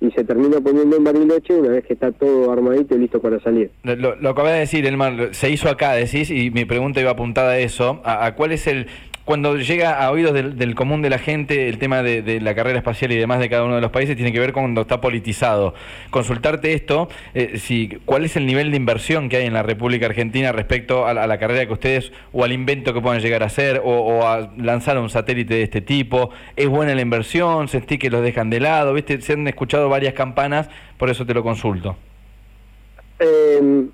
y 0.00 0.10
se 0.10 0.24
termina 0.24 0.60
poniendo 0.60 0.96
en 0.96 1.04
Bariloche 1.04 1.54
una 1.54 1.70
vez 1.70 1.84
que 1.84 1.94
está 1.94 2.12
todo 2.12 2.52
armadito 2.52 2.94
y 2.94 2.98
listo 2.98 3.20
para 3.20 3.40
salir. 3.40 3.70
Lo, 3.82 4.16
lo 4.16 4.30
acabé 4.30 4.52
de 4.52 4.58
decir, 4.60 4.86
Elmar, 4.86 5.34
se 5.34 5.50
hizo 5.50 5.68
acá, 5.68 5.92
decís, 5.92 6.30
y 6.30 6.50
mi 6.50 6.64
pregunta 6.64 7.00
iba 7.00 7.12
apuntada 7.12 7.52
a 7.52 7.58
eso, 7.58 8.00
a 8.04 8.34
cuál 8.34 8.52
es 8.52 8.66
el, 8.66 8.86
cuando 9.26 9.56
llega 9.56 10.00
a 10.00 10.12
oídos 10.12 10.32
del, 10.32 10.74
común 10.76 11.02
de 11.02 11.10
la 11.10 11.18
gente 11.18 11.68
el 11.68 11.78
tema 11.78 12.00
de, 12.00 12.40
la 12.40 12.54
carrera 12.54 12.78
espacial 12.78 13.10
y 13.10 13.16
demás 13.16 13.40
de 13.40 13.50
cada 13.50 13.64
uno 13.64 13.74
de 13.74 13.80
los 13.80 13.90
países, 13.90 14.14
tiene 14.14 14.32
que 14.32 14.38
ver 14.38 14.52
con 14.52 14.62
cuando 14.62 14.82
está 14.82 15.00
politizado. 15.00 15.74
Consultarte 16.10 16.74
esto, 16.74 17.08
eh, 17.34 17.58
si, 17.58 17.98
¿cuál 18.04 18.24
es 18.24 18.36
el 18.36 18.46
nivel 18.46 18.70
de 18.70 18.76
inversión 18.76 19.28
que 19.28 19.38
hay 19.38 19.46
en 19.46 19.52
la 19.52 19.64
República 19.64 20.06
Argentina 20.06 20.52
respecto 20.52 21.08
a, 21.08 21.12
la 21.12 21.38
carrera 21.38 21.66
que 21.66 21.72
ustedes, 21.72 22.12
o 22.32 22.44
al 22.44 22.52
invento 22.52 22.94
que 22.94 23.00
puedan 23.00 23.20
llegar 23.20 23.42
a 23.42 23.46
hacer, 23.46 23.82
o, 23.84 24.24
a 24.28 24.48
lanzar 24.58 24.96
un 24.96 25.10
satélite 25.10 25.54
de 25.54 25.62
este 25.64 25.80
tipo? 25.80 26.30
¿Es 26.54 26.68
buena 26.68 26.94
la 26.94 27.00
inversión? 27.00 27.66
¿Sentí 27.66 27.98
que 27.98 28.10
los 28.10 28.22
dejan 28.22 28.48
de 28.48 28.60
lado? 28.60 28.94
¿Viste? 28.94 29.20
Se 29.22 29.32
han 29.32 29.48
escuchado 29.48 29.88
varias 29.88 30.14
campanas, 30.14 30.70
por 30.98 31.10
eso 31.10 31.26
te 31.26 31.34
lo 31.34 31.42
consulto. 31.42 31.96
Eh, 33.18 33.88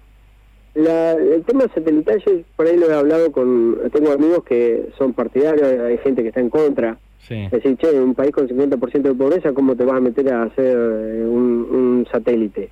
la, 0.75 1.13
el 1.13 1.43
tema 1.45 1.65
satelital, 1.75 2.23
yo 2.25 2.33
por 2.57 2.67
ahí 2.67 2.77
lo 2.77 2.91
he 2.91 2.95
hablado 2.95 3.31
con. 3.31 3.79
Tengo 3.93 4.13
amigos 4.13 4.45
que 4.45 4.89
son 4.97 5.13
partidarios, 5.13 5.81
hay 5.81 5.99
gente 5.99 6.23
que 6.23 6.29
está 6.29 6.41
en 6.41 6.51
contra. 6.51 6.99
Es 7.29 7.51
decir, 7.51 7.77
che, 7.77 7.89
en 7.89 8.03
un 8.03 8.15
país 8.15 8.33
con 8.33 8.49
50% 8.49 9.03
de 9.03 9.15
pobreza, 9.15 9.53
¿cómo 9.53 9.77
te 9.77 9.85
vas 9.85 9.97
a 9.97 10.01
meter 10.01 10.33
a 10.33 10.43
hacer 10.43 10.77
eh, 10.77 11.25
un, 11.25 12.07
satélite 12.11 12.69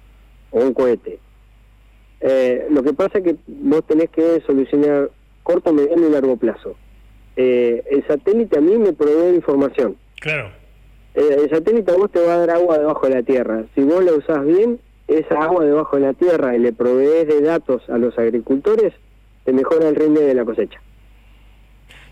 o 0.51 0.61
un 0.61 0.75
cohete? 0.75 1.19
Eh, 2.21 2.67
lo 2.71 2.83
que 2.83 2.93
pasa 2.93 3.19
es 3.19 3.25
que 3.25 3.37
vos 3.47 3.87
tenés 3.87 4.11
que 4.11 4.43
solucionar 4.47 5.11
corto, 5.45 5.73
mediano 5.73 6.09
y 6.09 6.11
largo 6.11 6.37
plazo. 6.37 6.77
Eh, 7.37 7.83
el 7.91 8.07
satélite 8.07 8.59
a 8.59 8.61
mí 8.61 8.77
me 8.77 8.93
provee 8.93 9.35
información. 9.35 9.97
Claro. 10.21 10.51
el 11.15 11.49
satélite 11.49 11.93
a 11.93 11.97
vos 11.97 12.11
te 12.11 12.21
va 12.21 12.35
a 12.35 12.39
dar 12.39 12.51
agua 12.51 12.79
debajo 12.79 13.09
de 13.09 13.15
la 13.15 13.23
tierra. 13.23 13.65
Si 13.75 13.83
vos 13.83 14.05
la 14.05 14.13
usás 14.13 14.45
bien, 14.45 14.79
esa 15.19 15.43
agua 15.43 15.65
debajo 15.65 15.97
de 15.97 16.03
la 16.03 16.13
tierra 16.13 16.57
y 16.57 16.59
le 16.59 16.73
provees 16.73 17.27
de 17.27 17.41
datos 17.41 17.89
a 17.89 17.99
los 17.99 18.19
agricultores, 18.19 18.93
te 19.45 19.53
mejora 19.53 19.89
el 19.89 19.97
rinde 19.97 20.23
de 20.23 20.35
la 20.35 20.45
cosecha. 20.45 20.81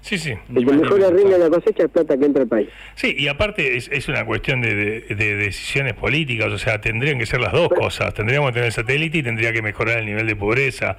Sí, 0.00 0.16
sí. 0.16 0.32
El 0.54 0.64
que 0.64 0.72
rinde 0.72 1.32
de 1.32 1.38
la 1.38 1.50
cosecha 1.50 1.84
es 1.84 1.90
plata 1.90 2.16
que 2.16 2.24
entra 2.24 2.42
al 2.42 2.48
país. 2.48 2.68
Sí, 2.94 3.14
y 3.18 3.28
aparte 3.28 3.76
es, 3.76 4.08
una 4.08 4.24
cuestión 4.24 4.60
de, 4.60 5.02
decisiones 5.08 5.94
políticas, 5.94 6.52
o 6.52 6.58
sea, 6.58 6.80
tendrían 6.80 7.18
que 7.18 7.26
ser 7.26 7.40
las 7.40 7.52
dos 7.52 7.68
cosas. 7.68 8.14
Tendríamos 8.14 8.48
que 8.50 8.54
tener 8.54 8.66
el 8.66 8.72
satélite 8.72 9.18
y 9.18 9.22
tendría 9.22 9.52
que 9.52 9.60
mejorar 9.60 9.98
el 9.98 10.06
nivel 10.06 10.26
de 10.26 10.36
pobreza. 10.36 10.96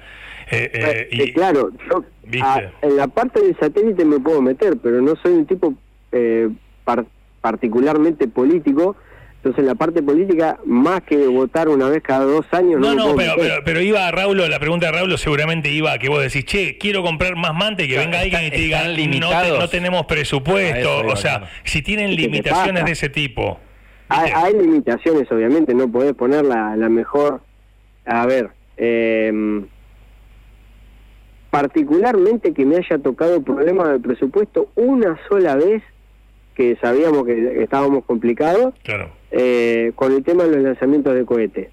Eh, 0.50 0.70
eh, 0.72 0.72
eh, 0.74 1.08
y, 1.10 1.32
claro, 1.32 1.70
yo 1.90 2.04
en 2.82 2.96
la 2.96 3.08
parte 3.08 3.40
del 3.40 3.56
satélite 3.58 4.04
me 4.04 4.20
puedo 4.20 4.42
meter, 4.42 4.76
pero 4.82 5.00
no 5.00 5.16
soy 5.16 5.32
un 5.32 5.46
tipo 5.46 5.74
particularmente 7.40 8.28
político 8.28 8.96
entonces, 9.42 9.64
la 9.64 9.74
parte 9.74 10.02
política, 10.02 10.58
más 10.66 11.00
que 11.00 11.16
votar 11.26 11.70
una 11.70 11.88
vez 11.88 12.02
cada 12.02 12.26
dos 12.26 12.44
años. 12.50 12.78
No, 12.78 12.94
no, 12.94 13.16
pero, 13.16 13.36
pero, 13.64 13.80
iba 13.80 14.06
a 14.06 14.10
Raúl, 14.10 14.36
la 14.36 14.58
pregunta 14.58 14.86
de 14.86 14.92
Raúl 14.92 15.16
seguramente 15.16 15.70
iba 15.70 15.92
a 15.92 15.98
que 15.98 16.10
vos 16.10 16.20
decís, 16.20 16.44
che, 16.44 16.76
quiero 16.76 17.02
comprar 17.02 17.36
más 17.36 17.54
mante 17.54 17.84
y 17.84 17.88
que 17.88 17.96
venga 17.96 18.20
alguien 18.20 18.44
y 18.44 18.50
te 18.50 18.58
diga, 18.58 18.82
no, 18.86 19.58
no, 19.60 19.68
tenemos 19.68 20.04
presupuesto. 20.04 21.06
o 21.06 21.16
sea, 21.16 21.48
si 21.64 21.80
tienen 21.80 22.14
limitaciones 22.14 22.84
de 22.84 22.92
ese 22.92 23.08
tipo. 23.08 23.58
Hay, 24.10 24.52
limitaciones, 24.52 25.30
obviamente, 25.32 25.72
no 25.72 25.90
podés 25.90 26.12
poner 26.12 26.44
la, 26.44 26.76
la 26.76 26.90
mejor. 26.90 27.40
A 28.04 28.26
ver, 28.26 28.50
eh, 28.76 29.62
particularmente 31.48 32.52
que 32.52 32.66
me 32.66 32.76
haya 32.76 32.98
tocado 32.98 33.42
problema 33.42 33.88
del 33.88 34.02
presupuesto 34.02 34.68
una 34.74 35.18
sola 35.28 35.56
vez 35.56 35.82
que 36.60 36.76
sabíamos 36.76 37.24
que 37.24 37.62
estábamos 37.62 38.04
complicados 38.04 38.74
eh, 39.30 39.92
con 39.94 40.12
el 40.12 40.22
tema 40.22 40.44
de 40.44 40.56
los 40.56 40.62
lanzamientos 40.62 41.14
de 41.14 41.24
cohete. 41.24 41.70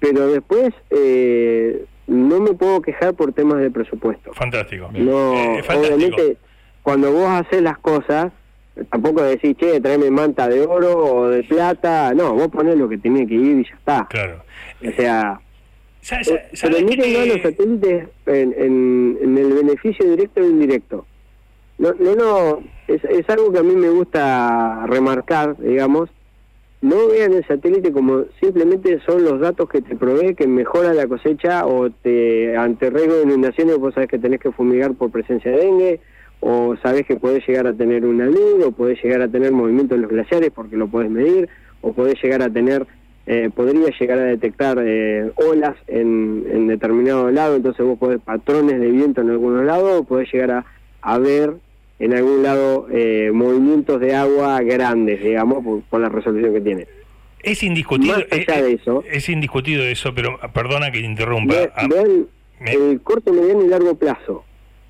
Pero 0.00 0.28
después 0.28 0.72
eh, 0.88 1.84
no 2.06 2.40
me 2.40 2.54
puedo 2.54 2.80
quejar 2.80 3.12
por 3.12 3.34
temas 3.34 3.58
de 3.58 3.70
presupuesto. 3.70 4.32
Fantástico. 4.32 4.88
No, 4.94 5.34
eh, 5.34 5.62
obviamente, 5.68 6.38
cuando 6.82 7.12
vos 7.12 7.28
haces 7.28 7.60
las 7.60 7.76
cosas, 7.76 8.32
tampoco 8.90 9.20
decís, 9.20 9.54
che, 9.58 9.78
tráeme 9.78 10.10
manta 10.10 10.48
de 10.48 10.62
oro 10.62 10.96
o 10.96 11.28
de 11.28 11.42
plata. 11.42 12.14
No, 12.14 12.32
vos 12.32 12.48
ponés 12.48 12.78
lo 12.78 12.88
que 12.88 12.96
tiene 12.96 13.26
que 13.26 13.34
ir 13.34 13.58
y 13.58 13.64
ya 13.64 13.74
está. 13.74 14.06
Claro. 14.08 14.42
O 14.86 14.90
sea... 14.92 15.38
pero 16.62 16.80
miren 16.80 17.28
los 17.28 17.42
satélites 17.42 18.08
en, 18.24 18.54
en, 18.56 19.18
en 19.20 19.36
el 19.36 19.52
beneficio 19.52 20.08
directo 20.08 20.40
e 20.40 20.46
indirecto. 20.46 21.04
No, 21.78 21.92
no, 21.98 22.14
no 22.14 22.60
es, 22.88 23.04
es 23.04 23.28
algo 23.28 23.52
que 23.52 23.58
a 23.58 23.62
mí 23.62 23.74
me 23.74 23.90
gusta 23.90 24.86
remarcar, 24.86 25.56
digamos. 25.58 26.08
No 26.80 27.08
vean 27.08 27.32
el 27.32 27.46
satélite 27.46 27.90
como 27.90 28.24
simplemente 28.40 29.00
son 29.06 29.24
los 29.24 29.40
datos 29.40 29.68
que 29.68 29.80
te 29.80 29.96
provee 29.96 30.34
que 30.34 30.46
mejora 30.46 30.92
la 30.92 31.06
cosecha 31.06 31.66
o 31.66 31.90
te 31.90 32.56
ante 32.56 32.90
riesgo 32.90 33.14
de 33.14 33.22
inundaciones 33.24 33.78
vos 33.78 33.94
sabés 33.94 34.10
que 34.10 34.18
tenés 34.18 34.40
que 34.40 34.52
fumigar 34.52 34.94
por 34.94 35.10
presencia 35.10 35.50
de 35.50 35.56
dengue 35.56 36.00
o 36.40 36.76
sabés 36.82 37.06
que 37.06 37.16
podés 37.16 37.46
llegar 37.48 37.66
a 37.66 37.72
tener 37.72 38.04
una 38.04 38.26
luz 38.26 38.62
o 38.64 38.72
podés 38.72 39.02
llegar 39.02 39.22
a 39.22 39.28
tener 39.28 39.52
movimiento 39.52 39.94
en 39.94 40.02
los 40.02 40.10
glaciares 40.10 40.50
porque 40.54 40.76
lo 40.76 40.86
podés 40.86 41.10
medir 41.10 41.48
o 41.80 41.94
podés 41.94 42.22
llegar 42.22 42.42
a 42.42 42.50
tener 42.50 42.86
eh, 43.26 43.50
podría 43.52 43.88
llegar 43.98 44.18
a 44.18 44.24
detectar 44.24 44.78
eh, 44.80 45.32
olas 45.34 45.74
en, 45.88 46.68
determinado 46.68 47.30
lado, 47.30 47.56
entonces 47.56 47.84
vos 47.84 47.98
podés 47.98 48.20
patrones 48.20 48.78
de 48.78 48.90
viento 48.90 49.22
en 49.22 49.30
algunos 49.30 49.64
lados, 49.64 50.06
podés 50.06 50.32
llegar 50.32 50.64
a 51.00 51.18
ver 51.18 51.54
en 51.98 52.14
algún 52.14 52.42
lado 52.42 52.86
eh, 52.90 53.30
movimientos 53.32 54.00
de 54.00 54.14
agua 54.14 54.60
grandes, 54.62 55.22
digamos, 55.22 55.82
por, 55.88 56.00
la 56.00 56.08
resolución 56.08 56.52
que 56.52 56.60
tiene. 56.60 56.86
Es 57.42 57.62
indiscutido, 57.62 58.18
eh, 58.30 58.44
de 58.46 58.72
eso, 58.72 59.04
es 59.10 59.28
indiscutido 59.28 59.84
eso, 59.84 60.12
pero 60.14 60.38
perdona 60.52 60.90
que 60.90 61.00
interrumpa. 61.00 61.54
Ah, 61.74 61.86
vean 61.88 62.26
el 62.66 63.00
corto, 63.02 63.32
mediano 63.32 63.64
y 63.64 63.68
largo 63.68 63.94
plazo. 63.94 64.44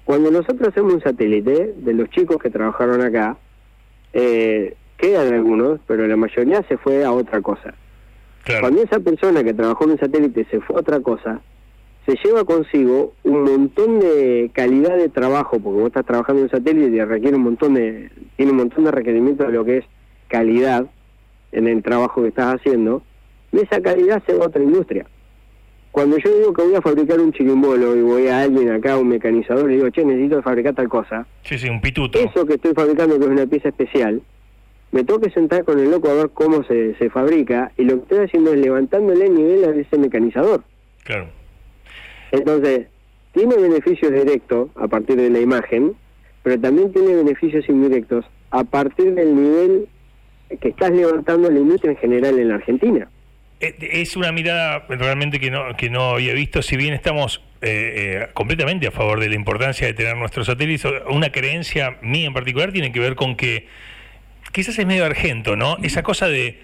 Cuando 0.05 0.31
nosotros 0.31 0.69
hacemos 0.69 0.95
un 0.95 1.03
satélite, 1.03 1.75
de 1.77 1.93
los 1.93 2.09
chicos 2.11 2.39
que 2.39 2.49
trabajaron 2.49 3.03
acá, 3.03 3.37
eh, 4.13 4.75
quedan 4.97 5.35
algunos, 5.35 5.81
pero 5.87 6.07
la 6.07 6.17
mayoría 6.17 6.63
se 6.69 6.79
fue 6.79 7.05
a 7.05 7.13
otra 7.13 7.41
cosa. 7.43 7.75
Cuando 8.61 8.83
esa 8.83 9.01
persona 9.01 9.43
que 9.43 9.53
trabajó 9.53 9.85
en 9.85 9.91
un 9.91 9.99
satélite 9.99 10.47
se 10.51 10.61
fue 10.61 10.77
a 10.77 10.81
otra 10.81 11.01
cosa, 11.01 11.41
se 12.07 12.17
lleva 12.25 12.45
consigo 12.45 13.13
un 13.25 13.43
montón 13.43 13.99
de 13.99 14.51
calidad 14.55 14.97
de 14.97 15.09
trabajo, 15.09 15.59
porque 15.59 15.81
vos 15.81 15.87
estás 15.89 16.07
trabajando 16.07 16.43
en 16.43 16.51
satélite 16.51 16.97
y 16.97 17.05
requiere 17.05 17.37
un 17.37 17.43
montón 17.43 17.75
de, 17.75 18.11
tiene 18.37 18.53
un 18.53 18.59
montón 18.59 18.85
de 18.85 18.93
requerimientos 18.93 19.47
de 19.47 19.53
lo 19.53 19.65
que 19.65 19.79
es 19.79 19.85
calidad 20.29 20.87
en 21.53 21.67
el 21.67 21.83
trabajo 21.83 22.23
que 22.23 22.29
estás 22.29 22.55
haciendo, 22.55 23.03
y 23.53 23.59
esa 23.59 23.81
calidad 23.81 24.23
se 24.25 24.35
va 24.35 24.45
a 24.45 24.49
otra 24.49 24.63
industria. 24.63 25.07
Cuando 25.91 26.19
yo 26.19 26.37
digo 26.37 26.53
que 26.53 26.63
voy 26.63 26.75
a 26.75 26.83
fabricar 26.83 27.19
un 27.19 27.33
chirimbolo 27.33 27.97
y 27.97 28.03
voy 28.03 28.29
a 28.29 28.43
alguien 28.43 28.71
acá, 28.71 28.99
un 28.99 29.09
mecanizador, 29.09 29.71
y 29.71 29.77
digo, 29.77 29.91
che, 29.91 30.05
necesito 30.05 30.43
fabricar 30.43 30.75
tal 30.75 30.89
cosa. 30.89 31.27
Sí, 31.43 31.59
sí, 31.59 31.69
un 31.69 31.81
pituto. 31.81 32.19
Eso 32.19 32.47
que 32.47 32.55
estoy 32.55 32.75
fabricando, 32.75 33.19
que 33.19 33.25
es 33.25 33.31
una 33.31 33.47
pieza 33.47 33.71
especial, 33.71 34.21
me 34.93 35.03
tengo 35.03 35.21
que 35.21 35.31
sentar 35.31 35.65
con 35.65 35.79
el 35.81 35.91
loco 35.91 36.11
a 36.11 36.15
ver 36.15 36.31
cómo 36.35 36.63
se, 36.65 36.95
se 36.97 37.11
fabrica, 37.11 37.73
y 37.77 37.85
lo 37.85 37.95
que 37.95 38.03
estoy 38.03 38.19
haciendo 38.27 38.53
es 38.53 38.61
levantándole 38.61 39.27
el 39.27 39.35
nivel 39.35 39.65
a 39.65 39.71
ese 39.71 39.99
mecanizador. 39.99 40.63
Claro. 41.03 41.29
Entonces, 42.33 42.87
tiene 43.33 43.57
beneficios 43.57 44.13
directos 44.13 44.71
a 44.77 44.89
partir 44.89 45.17
de 45.17 45.31
la 45.31 45.41
imagen, 45.41 45.95
pero 46.43 46.59
también 46.61 46.93
tiene 46.93 47.15
beneficios 47.15 47.69
indirectos 47.69 48.25
a 48.51 48.65
partir 48.65 49.15
del 49.15 49.35
nivel 49.35 49.89
que 50.61 50.69
estás 50.69 50.91
levantando 50.91 51.51
la 51.51 51.59
industria 51.59 51.93
en 51.93 51.99
general 51.99 52.39
en 52.39 52.49
la 52.49 52.55
Argentina. 52.57 53.09
Eh, 53.61 53.75
es 53.81 54.17
una 54.17 54.33
mirada 54.33 54.87
realmente 54.89 55.41
que 55.41 55.51
no, 55.51 55.77
que 55.77 55.91
no 55.91 56.11
había 56.11 56.35
visto, 56.35 56.63
si 56.63 56.77
bien 56.77 56.95
estamos 56.95 57.43
eh, 57.63 58.23
eh, 58.23 58.29
completamente 58.35 58.87
a 58.87 58.91
favor 58.91 59.19
de 59.19 59.29
la 59.29 59.35
importancia 59.35 59.87
de 59.87 59.95
tener 59.95 60.17
nuestros 60.17 60.47
satélites, 60.47 60.87
una 61.09 61.31
creencia 61.31 61.97
mía 62.03 62.27
en 62.27 62.35
particular 62.35 62.73
tiene 62.73 62.93
que 62.93 63.01
ver 63.01 63.17
con 63.17 63.35
que 63.35 63.67
quizás 64.53 64.79
es 64.79 64.87
medio 64.87 65.05
argento, 65.05 65.57
¿no? 65.57 65.79
Esa 65.83 66.03
cosa 66.03 66.29
de 66.29 66.61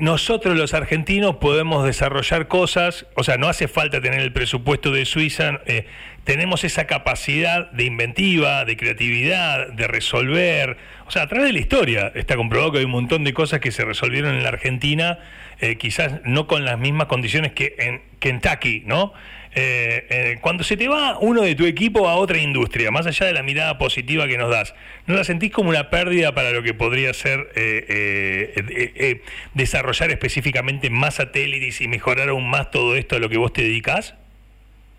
nosotros 0.00 0.56
los 0.56 0.74
argentinos 0.74 1.36
podemos 1.36 1.84
desarrollar 1.84 2.48
cosas, 2.48 3.06
o 3.14 3.22
sea, 3.22 3.36
no 3.36 3.48
hace 3.48 3.68
falta 3.68 4.00
tener 4.00 4.20
el 4.20 4.32
presupuesto 4.32 4.90
de 4.90 5.04
Suiza, 5.04 5.60
eh, 5.66 5.86
tenemos 6.24 6.64
esa 6.64 6.86
capacidad 6.86 7.70
de 7.70 7.84
inventiva, 7.84 8.64
de 8.64 8.76
creatividad, 8.76 9.68
de 9.68 9.86
resolver, 9.86 10.76
o 11.06 11.10
sea, 11.12 11.22
a 11.22 11.26
través 11.28 11.46
de 11.46 11.52
la 11.52 11.60
historia 11.60 12.12
está 12.16 12.34
comprobado 12.34 12.72
que 12.72 12.78
hay 12.78 12.84
un 12.84 12.90
montón 12.90 13.22
de 13.22 13.32
cosas 13.32 13.60
que 13.60 13.70
se 13.70 13.84
resolvieron 13.84 14.34
en 14.34 14.42
la 14.42 14.48
Argentina, 14.48 15.20
eh, 15.60 15.76
quizás 15.76 16.20
no 16.24 16.48
con 16.48 16.64
las 16.64 16.78
mismas 16.80 17.06
condiciones 17.06 17.52
que 17.52 17.76
en 17.78 18.02
Kentucky, 18.18 18.82
¿no? 18.86 19.12
Eh, 19.58 20.04
eh, 20.10 20.38
cuando 20.42 20.62
se 20.64 20.76
te 20.76 20.86
va 20.86 21.18
uno 21.18 21.40
de 21.40 21.54
tu 21.54 21.64
equipo 21.64 22.10
a 22.10 22.16
otra 22.16 22.36
industria, 22.36 22.90
más 22.90 23.06
allá 23.06 23.24
de 23.24 23.32
la 23.32 23.42
mirada 23.42 23.78
positiva 23.78 24.28
que 24.28 24.36
nos 24.36 24.50
das, 24.50 24.74
¿no 25.06 25.14
la 25.14 25.24
sentís 25.24 25.50
como 25.50 25.70
una 25.70 25.88
pérdida 25.88 26.34
para 26.34 26.50
lo 26.50 26.62
que 26.62 26.74
podría 26.74 27.14
ser 27.14 27.48
eh, 27.56 29.22
desarrollar 29.54 30.10
específicamente 30.10 30.90
más 30.90 31.14
satélites 31.14 31.80
y 31.80 31.88
mejorar 31.88 32.28
aún 32.28 32.50
más 32.50 32.70
todo 32.70 32.96
esto 32.96 33.16
a 33.16 33.18
lo 33.18 33.30
que 33.30 33.38
vos 33.38 33.50
te 33.50 33.62
dedicas? 33.62 34.14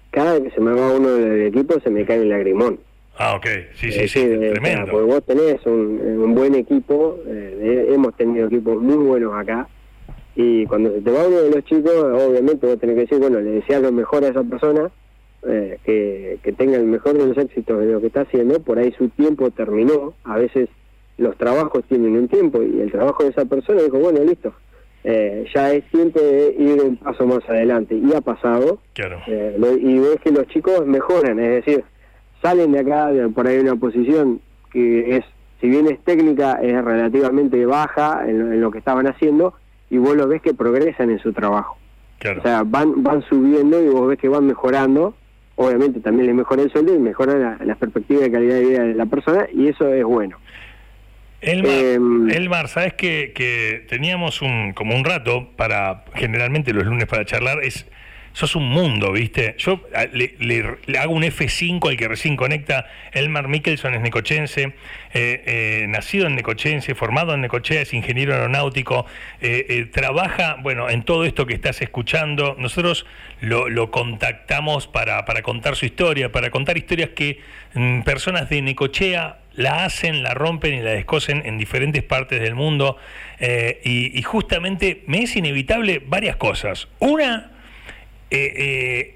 Cada 0.10 0.40
vez 0.40 0.50
que 0.50 0.56
se 0.56 0.62
me 0.62 0.74
va 0.74 0.92
uno 0.92 1.10
del 1.10 1.46
equipo 1.46 1.80
se 1.80 1.92
me 1.92 2.04
cae 2.04 2.24
el 2.24 2.30
lagrimón. 2.30 2.80
Ah, 3.16 3.36
ok, 3.36 3.46
sí, 3.76 3.92
sí, 3.92 4.08
sí, 4.08 4.22
tremendo. 4.22 4.92
porque 4.92 5.06
vos 5.06 5.24
tenés 5.24 5.64
un, 5.68 6.02
un 6.02 6.34
buen 6.34 6.56
equipo, 6.56 7.20
hemos 7.28 8.16
tenido 8.18 8.48
equipos 8.48 8.82
muy 8.82 9.06
buenos 9.06 9.36
acá, 9.36 9.68
y 10.40 10.68
cuando 10.68 10.92
se 10.92 11.02
te 11.02 11.10
va 11.10 11.28
uno 11.28 11.42
de 11.42 11.50
los 11.50 11.66
chicos, 11.66 11.92
obviamente 11.92 12.68
vos 12.68 12.80
tenés 12.80 12.94
que 12.94 13.02
decir, 13.02 13.18
bueno, 13.18 13.40
le 13.40 13.54
deseas 13.54 13.82
lo 13.82 13.92
mejor 13.92 14.24
a 14.24 14.28
esa 14.28 14.44
persona, 14.44 14.92
eh, 15.48 15.80
que, 15.84 16.38
que 16.44 16.54
tenga 16.54 16.78
el 16.78 16.86
mejor 16.86 17.18
de 17.18 17.26
los 17.26 17.38
éxitos 17.40 17.80
de 17.80 17.92
lo 17.92 18.00
que 18.00 18.08
está 18.08 18.22
haciendo, 18.22 18.60
por 18.62 18.78
ahí 18.78 18.94
su 19.00 19.10
tiempo 19.10 19.50
terminó, 19.50 20.14
a 20.24 20.38
veces 20.38 20.70
los 21.18 21.36
trabajos 21.38 21.84
tienen 21.90 22.16
un 22.16 22.28
tiempo 22.28 22.62
y 22.62 22.82
el 22.82 22.92
trabajo 22.92 23.24
de 23.24 23.32
esa 23.32 23.46
persona 23.46 23.82
dijo, 23.82 23.98
bueno, 23.98 24.24
listo, 24.24 24.54
eh, 25.04 25.46
ya 25.56 25.74
es 25.74 25.84
tiempo 25.90 26.20
de 26.20 26.56
ir 26.60 26.84
un 26.84 26.98
paso 26.98 27.26
más 27.26 27.40
adelante. 27.50 27.96
Y 27.96 28.14
ha 28.14 28.22
pasado. 28.22 28.80
Claro. 28.94 29.20
Eh, 29.26 29.58
y 29.82 29.98
ves 29.98 30.20
que 30.24 30.32
los 30.32 30.46
chicos 30.50 30.86
mejoran, 30.86 31.40
es 31.40 31.66
decir, 31.66 31.84
salen 32.44 32.74
de 32.74 32.80
acá 32.80 33.10
por 33.34 33.48
ahí 33.48 33.58
una 33.58 33.76
posición 33.76 34.40
que 34.72 35.18
es, 35.18 35.26
si 35.62 35.68
bien 35.68 35.88
es 35.88 36.00
técnica, 36.04 36.60
es 36.62 36.84
relativamente 36.86 37.66
baja 37.66 38.24
en 38.28 38.62
lo 38.62 38.70
que 38.70 38.78
estaban 38.78 39.08
haciendo, 39.08 39.56
y 39.90 39.98
vos 39.98 40.16
lo 40.16 40.28
ves 40.28 40.42
que 40.42 40.54
progresan 40.54 41.10
en 41.10 41.20
su 41.20 41.34
trabajo. 41.34 41.78
O 42.20 42.42
sea, 42.42 42.64
van, 42.66 43.04
van 43.04 43.22
subiendo 43.24 43.82
y 43.82 43.90
vos 43.90 44.08
ves 44.08 44.18
que 44.18 44.28
van 44.28 44.46
mejorando. 44.46 45.16
Obviamente 45.56 46.00
también 46.00 46.28
les 46.28 46.36
mejora 46.36 46.64
el 46.64 46.72
sueldo 46.72 46.94
y 46.94 47.00
mejora 47.00 47.36
la, 47.36 47.58
la 47.64 47.76
perspectiva 47.76 48.22
de 48.22 48.32
calidad 48.32 48.56
de 48.56 48.66
vida 48.66 48.84
de 48.84 48.94
la 48.94 49.06
persona 49.06 49.48
y 49.52 49.68
eso 49.68 49.92
es 49.92 50.04
bueno. 50.04 50.38
Elmar, 51.42 51.72
eh, 51.72 52.00
Elmar 52.36 52.68
¿sabes 52.68 52.94
que, 52.94 53.32
que 53.36 53.86
teníamos 53.88 54.42
un, 54.42 54.74
como 54.74 54.96
un 54.96 55.06
rato 55.06 55.50
para, 55.56 56.04
generalmente 56.16 56.74
los 56.74 56.86
lunes 56.86 57.06
para 57.06 57.26
charlar, 57.26 57.64
es 57.64 57.86
sos 58.38 58.56
un 58.56 58.70
mundo, 58.70 59.14
¿viste? 59.14 59.56
Yo 59.58 59.82
le, 60.14 61.00
hago 61.00 61.12
un 61.12 61.24
F5 61.24 61.90
al 61.90 61.98
que 61.98 62.08
recién 62.08 62.36
conecta. 62.36 62.86
Elmar 63.12 63.48
Mikkelson 63.48 63.96
es 63.96 64.02
necochense, 64.02 64.76
eh, 65.12 65.42
eh, 65.48 65.86
nacido 65.90 66.28
en 66.28 66.36
Necochense, 66.36 66.94
formado 66.94 67.34
en 67.34 67.42
Necochea, 67.42 67.82
es 67.82 67.96
ingeniero 67.96 68.36
aeronáutico, 68.36 69.08
eh, 69.42 69.90
trabaja, 69.92 70.58
bueno, 70.62 70.88
en 70.88 71.02
todo 71.02 71.26
esto 71.26 71.48
que 71.48 71.56
estás 71.56 71.82
escuchando. 71.82 72.56
Nosotros 72.60 73.08
lo, 73.42 73.90
contactamos 73.90 74.86
para, 74.86 75.26
para, 75.26 75.42
contar 75.42 75.76
su 75.76 75.88
historia, 75.88 76.32
para 76.32 76.52
contar 76.52 76.78
historias 76.78 77.10
que 77.16 77.40
mm, 77.74 78.02
personas 78.02 78.52
de 78.52 78.62
Necochea 78.62 79.40
la 79.56 79.84
hacen, 79.84 80.22
la 80.22 80.36
rompen 80.36 80.76
y 80.76 80.82
la 80.82 80.92
descosen 80.92 81.42
en 81.44 81.58
diferentes 81.58 82.04
partes 82.04 82.40
del 82.40 82.54
mundo. 82.54 82.98
y 83.84 84.22
justamente 84.22 85.02
me 85.08 85.24
es 85.24 85.36
inevitable 85.36 86.04
varias 86.06 86.36
cosas. 86.36 86.88
Una, 87.00 87.57
eh, 88.30 89.16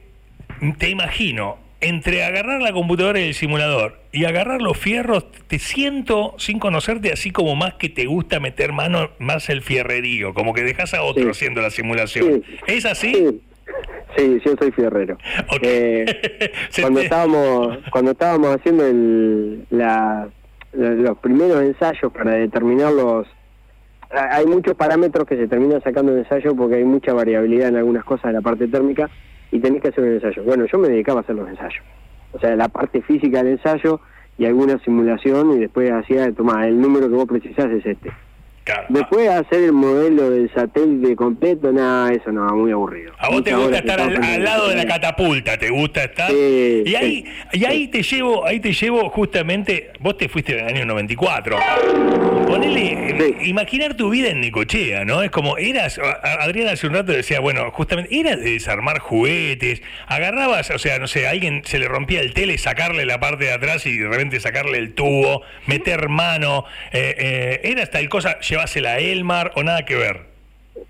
eh, 0.62 0.74
te 0.78 0.89
imagino, 0.89 1.58
entre 1.82 2.24
agarrar 2.24 2.62
la 2.62 2.71
computadora 2.71 3.19
y 3.19 3.24
el 3.24 3.34
simulador 3.34 4.00
y 4.12 4.26
agarrar 4.26 4.62
los 4.62 4.78
fierros, 4.78 5.26
te 5.47 5.58
siento, 5.60 6.36
sin 6.38 6.60
conocerte, 6.60 7.12
así 7.12 7.32
como 7.32 7.56
más 7.56 7.74
que 7.76 7.89
te 7.89 8.06
gusta 8.06 8.39
meter 8.39 8.71
mano 8.71 9.10
más 9.19 9.50
el 9.50 9.62
fierrerío, 9.62 10.34
como 10.34 10.54
que 10.54 10.63
dejas 10.63 10.93
a 10.93 11.02
otro 11.04 11.32
haciendo 11.32 11.62
la 11.62 11.71
simulación. 11.71 12.43
¿Es 12.67 12.86
así? 12.86 13.41
Sí. 14.15 14.41
yo 14.45 14.56
soy 14.60 14.71
fierrero. 14.71 15.17
Eh, 15.62 16.52
cuando 16.82 17.02
estábamos 17.02 17.78
cuando 17.89 18.12
estábamos 18.12 18.56
haciendo 18.56 18.86
el, 18.86 19.65
la, 19.69 20.30
los 20.74 21.17
primeros 21.17 21.62
ensayos 21.63 22.12
para 22.12 22.34
determinar 22.34 22.91
los 22.91 23.28
hay 24.13 24.45
muchos 24.45 24.76
parámetros 24.76 25.26
que 25.28 25.38
se 25.38 25.47
terminan 25.47 25.82
sacando 25.82 26.12
en 26.12 26.19
ensayo 26.19 26.56
porque 26.56 26.76
hay 26.76 26.84
mucha 26.84 27.13
variabilidad 27.13 27.69
en 27.69 27.78
algunas 27.78 28.04
cosas 28.04 28.26
de 28.26 28.34
la 28.34 28.41
parte 28.41 28.67
térmica 28.67 29.10
y 29.52 29.60
tenés 29.60 29.82
que 29.82 29.89
hacer 29.89 30.04
un 30.04 30.13
ensayo. 30.13 30.43
Bueno, 30.43 30.65
yo 30.65 30.78
me 30.78 30.89
dedicaba 30.89 31.19
a 31.19 31.24
hacer 31.24 31.36
los 31.36 31.47
ensayos. 31.47 31.84
O 32.34 32.39
sea, 32.39 32.56
la 32.56 32.69
parte 32.69 33.02
física 33.02 33.43
del 33.43 33.54
ensayo 33.54 34.00
y 34.38 34.45
alguna 34.45 34.80
simulación 34.80 35.54
y 35.54 35.60
después 35.60 35.91
hacía, 35.91 36.32
toma, 36.34 36.67
el 36.67 36.80
número 36.80 37.10
que 37.10 37.15
vos 37.15 37.28
precisás 37.28 37.65
es 37.71 37.86
este. 37.86 38.12
Después 38.89 39.28
hacer 39.30 39.63
el 39.63 39.74
modelo 39.74 40.30
del 40.30 40.54
satélite 40.54 41.15
completo, 41.15 41.71
nada, 41.71 42.13
eso 42.13 42.32
no, 42.32 42.45
muy 42.56 42.71
aburrido. 42.71 43.12
A 43.17 43.30
vos 43.30 43.43
te 43.43 43.54
gusta 43.54 43.80
estar 43.80 44.00
al, 44.00 44.43
lado 44.43 44.69
de 44.69 44.76
la 44.76 44.86
catapulta, 44.86 45.58
te 45.58 45.69
gusta 45.69 46.04
estar. 46.04 46.32
y 46.32 46.95
ahí, 46.95 47.26
y 47.54 47.65
ahí 47.65 47.88
te 47.88 48.04
llevo, 48.04 48.45
ahí 48.45 48.60
te 48.60 48.71
llevo 48.71 49.10
justamente, 49.10 49.91
vos 50.00 50.17
te 50.17 50.30
fuiste 50.30 50.54
en 50.54 50.60
el 50.67 50.76
año 50.76 50.86
94. 50.86 51.58
Ponele, 52.47 53.38
imaginar 53.43 53.95
tu 53.95 54.10
vida 54.10 54.30
en 54.30 54.41
Nicochea, 54.41 55.06
¿no? 55.06 55.24
Es 55.24 55.32
como, 55.32 55.58
eras, 55.58 56.00
Adrián 56.21 56.69
hace 56.69 56.88
un 56.88 56.93
rato 56.93 57.12
decía, 57.12 57.39
bueno, 57.39 57.71
justamente, 57.71 58.19
eras 58.19 58.39
de 58.39 58.52
desarmar 58.52 59.00
juguetes, 59.00 59.82
agarrabas, 60.08 60.69
o 60.69 60.80
sea, 60.80 61.00
no 61.00 61.08
sé, 61.08 61.28
a 61.28 61.32
alguien 61.32 61.63
se 61.65 61.80
le 61.80 61.88
rompía 61.88 62.21
el 62.21 62.34
tele, 62.34 62.58
sacarle 62.58 63.06
la 63.06 63.19
parte 63.19 63.45
de 63.45 63.54
atrás 63.54 63.86
y 63.86 63.97
de 63.97 64.08
repente 64.08 64.39
sacarle 64.39 64.78
el 64.78 64.93
tubo, 64.93 65.41
meter 65.65 66.10
mano, 66.10 66.65
eh, 66.91 67.15
eh, 67.17 67.62
era 67.63 67.86
tal 67.88 68.08
cosa, 68.10 68.38
llevásela 68.51 68.91
a 68.91 68.99
Elmar 68.99 69.51
o 69.55 69.63
nada 69.63 69.85
que 69.85 69.95
ver. 69.95 70.25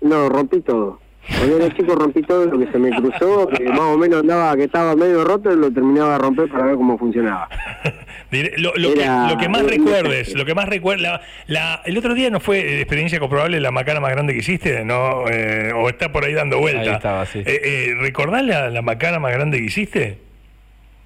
No, 0.00 0.28
rompí 0.28 0.60
todo. 0.60 1.00
Cuando 1.38 1.56
era 1.56 1.72
chico 1.76 1.94
rompí 1.94 2.20
todo 2.22 2.46
lo 2.46 2.58
que 2.58 2.70
se 2.72 2.78
me 2.78 2.90
cruzó, 2.90 3.46
que 3.46 3.62
más 3.68 3.80
o 3.80 3.96
menos 3.96 4.20
andaba, 4.20 4.56
que 4.56 4.64
estaba 4.64 4.96
medio 4.96 5.22
roto, 5.22 5.52
y 5.52 5.56
lo 5.56 5.70
terminaba 5.70 6.14
de 6.14 6.18
romper 6.18 6.48
para 6.48 6.64
ver 6.66 6.74
cómo 6.74 6.98
funcionaba. 6.98 7.48
lo, 8.58 9.38
que, 9.38 9.48
más 9.48 9.64
recuerdes, 9.64 10.34
lo 10.34 10.44
que 10.44 10.54
más 10.54 10.68
recuerda, 10.68 11.20
la, 11.46 11.80
el 11.84 11.96
otro 11.96 12.14
día 12.14 12.28
no 12.30 12.40
fue 12.40 12.80
experiencia 12.80 13.20
comprobable 13.20 13.60
la 13.60 13.70
macana 13.70 14.00
más 14.00 14.10
grande 14.10 14.32
que 14.32 14.40
hiciste, 14.40 14.84
no, 14.84 15.28
eh, 15.28 15.72
o 15.72 15.88
está 15.88 16.10
por 16.10 16.24
ahí 16.24 16.34
dando 16.34 16.58
vuelta. 16.58 16.80
Ahí 16.80 16.88
estaba, 16.88 17.26
sí. 17.26 17.38
Eh, 17.38 17.44
eh, 17.46 17.94
¿Recordás 18.00 18.44
la, 18.44 18.70
la 18.70 18.82
macana 18.82 19.20
más 19.20 19.32
grande 19.32 19.58
que 19.58 19.64
hiciste? 19.64 20.18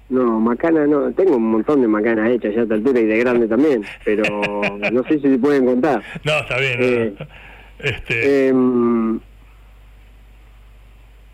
No, 0.09 0.39
macana 0.39 0.87
no, 0.87 1.11
tengo 1.11 1.35
un 1.35 1.51
montón 1.51 1.81
de 1.81 1.87
macanas 1.87 2.29
hechas 2.29 2.53
ya 2.53 2.61
a 2.61 2.63
esta 2.63 2.75
altura 2.75 2.99
y 2.99 3.05
de 3.05 3.17
grande 3.17 3.47
también, 3.47 3.83
pero 4.05 4.23
no 4.91 5.03
sé 5.03 5.15
si 5.15 5.29
se 5.29 5.37
pueden 5.37 5.65
contar. 5.65 6.01
No, 6.23 6.39
está 6.39 6.57
bien. 6.59 6.75
Eh, 6.79 7.15
este... 7.79 8.47
Em, 8.47 9.19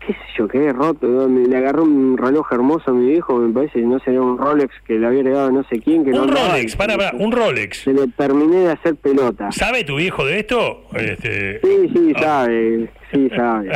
qué 0.06 0.12
sé 0.12 0.18
yo, 0.36 0.48
quedé 0.48 0.72
roto. 0.72 1.28
Le 1.28 1.56
agarró 1.56 1.84
un 1.84 2.16
reloj 2.16 2.46
hermoso 2.52 2.90
a 2.90 2.94
mi 2.94 3.10
viejo, 3.10 3.38
me 3.38 3.52
parece, 3.52 3.80
no 3.80 3.98
sé, 4.00 4.18
un 4.18 4.38
Rolex 4.38 4.74
que 4.86 4.98
le 4.98 5.06
había 5.06 5.20
heredado 5.20 5.50
no 5.50 5.64
sé 5.64 5.80
quién. 5.80 6.04
Que 6.04 6.10
un 6.10 6.28
Rolex, 6.28 6.76
para, 6.76 6.96
para, 6.96 7.16
un 7.16 7.32
Rolex. 7.32 7.82
Se 7.84 7.92
le 7.92 8.06
terminé 8.08 8.56
de 8.56 8.70
hacer 8.72 8.96
pelota. 8.96 9.50
¿Sabe 9.52 9.84
tu 9.84 9.96
viejo 9.96 10.24
de 10.24 10.40
esto? 10.40 10.84
Este... 10.94 11.60
Sí, 11.60 11.90
sí, 11.92 12.12
ah. 12.16 12.20
sabe, 12.20 12.90
sí, 13.12 13.30
sabe. 13.36 13.70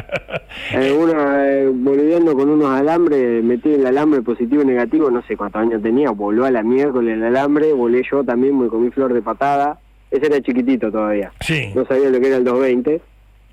eh, 0.73 0.93
uno, 0.93 1.13
eh, 1.45 1.71
volviendo 1.73 2.35
con 2.35 2.49
unos 2.49 2.71
alambres, 2.71 3.43
metí 3.43 3.71
el 3.75 3.87
alambre 3.87 4.23
positivo 4.23 4.63
y 4.63 4.67
negativo, 4.67 5.11
no 5.11 5.23
sé 5.23 5.37
cuántos 5.37 5.63
años 5.63 5.83
tenía, 5.83 6.11
voló 6.11 6.45
a 6.45 6.51
la 6.51 6.63
miércoles 6.63 7.15
el 7.15 7.25
alambre, 7.25 7.73
volé 7.73 8.03
yo 8.11 8.25
también, 8.25 8.59
me 8.59 8.69
comí 8.69 8.91
flor 8.91 9.13
de 9.13 9.23
patada. 9.23 9.79
Ese 10.11 10.27
era 10.27 10.41
chiquitito 10.41 10.91
todavía. 10.91 11.33
Sí. 11.41 11.71
No 11.75 11.85
sabía 11.85 12.09
lo 12.09 12.19
que 12.19 12.29
era 12.29 12.37
el 12.37 12.45
220. 12.45 13.01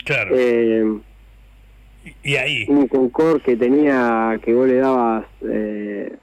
Claro. 0.06 0.32
Eh, 0.34 1.00
y 2.24 2.36
ahí. 2.36 2.66
Un 2.68 2.88
Concord 2.88 3.42
que 3.42 3.56
tenía, 3.56 4.40
que 4.44 4.54
vos 4.54 4.68
le 4.68 4.76
dabas, 4.76 5.26
eh, 5.42 6.14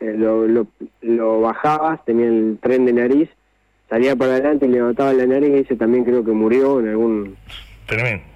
eh, 0.00 0.14
lo, 0.16 0.46
lo, 1.02 1.40
bajabas, 1.40 2.04
tenía 2.04 2.26
el 2.26 2.58
tren 2.60 2.84
de 2.84 2.92
nariz, 2.92 3.28
salía 3.88 4.16
para 4.16 4.32
adelante 4.32 4.66
y 4.66 4.70
levantaba 4.70 5.12
la 5.12 5.26
nariz, 5.26 5.50
y 5.50 5.58
ese 5.60 5.76
también 5.76 6.04
creo 6.04 6.24
que 6.24 6.32
murió 6.32 6.80
en 6.80 6.88
algún. 6.88 7.36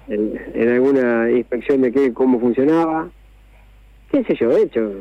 En, 0.07 0.69
alguna 0.69 1.29
inspección 1.29 1.81
de 1.81 1.91
qué, 1.91 2.11
cómo 2.11 2.39
funcionaba. 2.39 3.09
¿Qué 4.11 4.23
sé 4.23 4.35
yo? 4.35 4.49
De 4.49 4.63
hecho, 4.63 4.91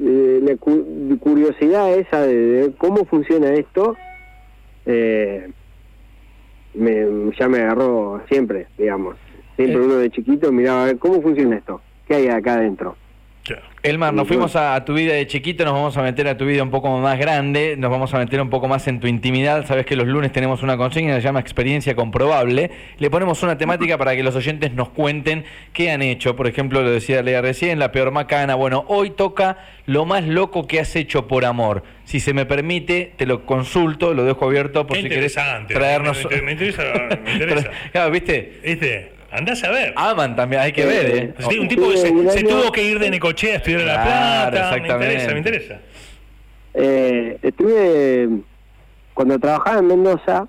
eh, 0.00 0.40
la 0.42 0.56
curiosidad 0.56 1.94
esa 1.94 2.26
de, 2.26 2.72
cómo 2.78 3.04
funciona 3.04 3.52
esto. 3.52 3.94
me, 4.86 5.52
ya 7.38 7.48
me 7.48 7.58
agarró 7.58 8.22
siempre, 8.28 8.68
digamos. 8.78 9.16
Siempre 9.64 9.84
uno 9.84 9.96
de 9.96 10.10
chiquito 10.10 10.50
miraba 10.52 10.84
a 10.84 10.86
ver 10.86 10.98
cómo 10.98 11.20
funciona 11.20 11.56
esto, 11.56 11.82
qué 12.08 12.14
hay 12.14 12.28
acá 12.28 12.54
adentro. 12.54 12.96
Elmar, 13.82 14.12
nos 14.12 14.28
fuimos 14.28 14.56
a, 14.56 14.84
tu 14.84 14.92
vida 14.92 15.14
de 15.14 15.26
chiquito, 15.26 15.64
nos 15.64 15.72
vamos 15.72 15.96
a 15.96 16.02
meter 16.02 16.28
a 16.28 16.36
tu 16.36 16.44
vida 16.44 16.62
un 16.62 16.70
poco 16.70 16.98
más 16.98 17.18
grande, 17.18 17.76
nos 17.78 17.90
vamos 17.90 18.12
a 18.12 18.18
meter 18.18 18.40
un 18.40 18.50
poco 18.50 18.68
más 18.68 18.86
en 18.88 19.00
tu 19.00 19.06
intimidad. 19.06 19.66
Sabes 19.66 19.86
que 19.86 19.96
los 19.96 20.06
lunes 20.06 20.32
tenemos 20.32 20.62
una 20.62 20.76
consigna 20.76 21.14
que 21.14 21.22
se 21.22 21.26
llama 21.26 21.40
Experiencia 21.40 21.96
Comprobable. 21.96 22.70
Le 22.98 23.10
ponemos 23.10 23.42
una 23.42 23.56
temática 23.56 23.96
para 23.96 24.14
que 24.14 24.22
los 24.22 24.36
oyentes 24.36 24.74
nos 24.74 24.90
cuenten 24.90 25.44
qué 25.72 25.90
han 25.90 26.02
hecho. 26.02 26.36
Por 26.36 26.46
ejemplo, 26.46 26.82
lo 26.82 26.90
decía 26.90 27.22
Lea 27.22 27.40
recién, 27.40 27.78
la 27.78 27.90
peor 27.90 28.10
macana. 28.10 28.54
Bueno, 28.54 28.84
hoy 28.88 29.10
toca 29.10 29.56
lo 29.86 30.04
más 30.04 30.24
loco 30.24 30.66
que 30.66 30.80
has 30.80 30.94
hecho 30.94 31.26
por 31.26 31.46
amor. 31.46 31.82
Si 32.04 32.20
se 32.20 32.34
me 32.34 32.44
permite, 32.44 33.14
te 33.16 33.24
lo 33.24 33.46
consulto, 33.46 34.12
lo 34.12 34.24
dejo 34.24 34.44
abierto 34.44 34.86
por 34.86 34.98
si 34.98 35.08
querés 35.08 35.36
traernos. 35.68 36.28
Me, 36.30 36.42
me 36.42 36.52
interesa, 36.52 36.82
me 37.24 37.32
interesa. 37.32 37.70
claro, 37.92 38.10
¿viste? 38.10 38.60
¿Viste? 38.62 39.19
Andás 39.32 39.62
a 39.64 39.70
ver. 39.70 39.92
Aman 39.96 40.34
también, 40.34 40.62
hay 40.62 40.72
que 40.72 40.84
ver, 40.84 41.06
¿eh? 41.16 41.34
Sí, 41.48 41.58
un 41.58 41.68
tipo 41.68 41.88
que 41.88 41.96
se, 41.96 42.42
tuvo 42.42 42.72
que 42.72 42.82
ir 42.82 42.98
de 42.98 43.10
Necochea 43.10 43.54
a 43.54 43.56
estudiar 43.56 43.82
La 43.82 44.02
Plata. 44.02 44.70
Me 44.80 44.88
interesa, 44.88 45.32
me 45.32 45.38
interesa. 45.38 45.80
Eh, 46.74 47.38
estuve, 47.42 48.28
cuando 49.14 49.38
trabajaba 49.38 49.78
en 49.78 49.86
Mendoza, 49.86 50.48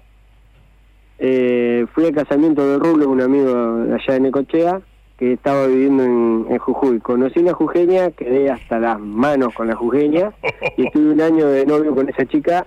eh, 1.19 1.85
fui 1.93 2.05
al 2.05 2.13
casamiento 2.13 2.67
de 2.67 2.79
Rulo, 2.79 3.09
un 3.09 3.21
amigo 3.21 3.85
allá 3.93 4.13
de 4.13 4.19
Necochea, 4.19 4.81
que 5.17 5.33
estaba 5.33 5.67
viviendo 5.67 6.03
en, 6.03 6.45
en, 6.49 6.57
Jujuy. 6.57 6.99
Conocí 6.99 7.39
una 7.39 7.53
jujeña, 7.53 8.09
quedé 8.11 8.49
hasta 8.49 8.79
las 8.79 8.99
manos 8.99 9.53
con 9.53 9.67
la 9.67 9.75
jujeña, 9.75 10.31
y 10.77 10.87
estuve 10.87 11.11
un 11.11 11.21
año 11.21 11.47
de 11.47 11.65
novio 11.65 11.93
con 11.93 12.09
esa 12.09 12.25
chica 12.25 12.65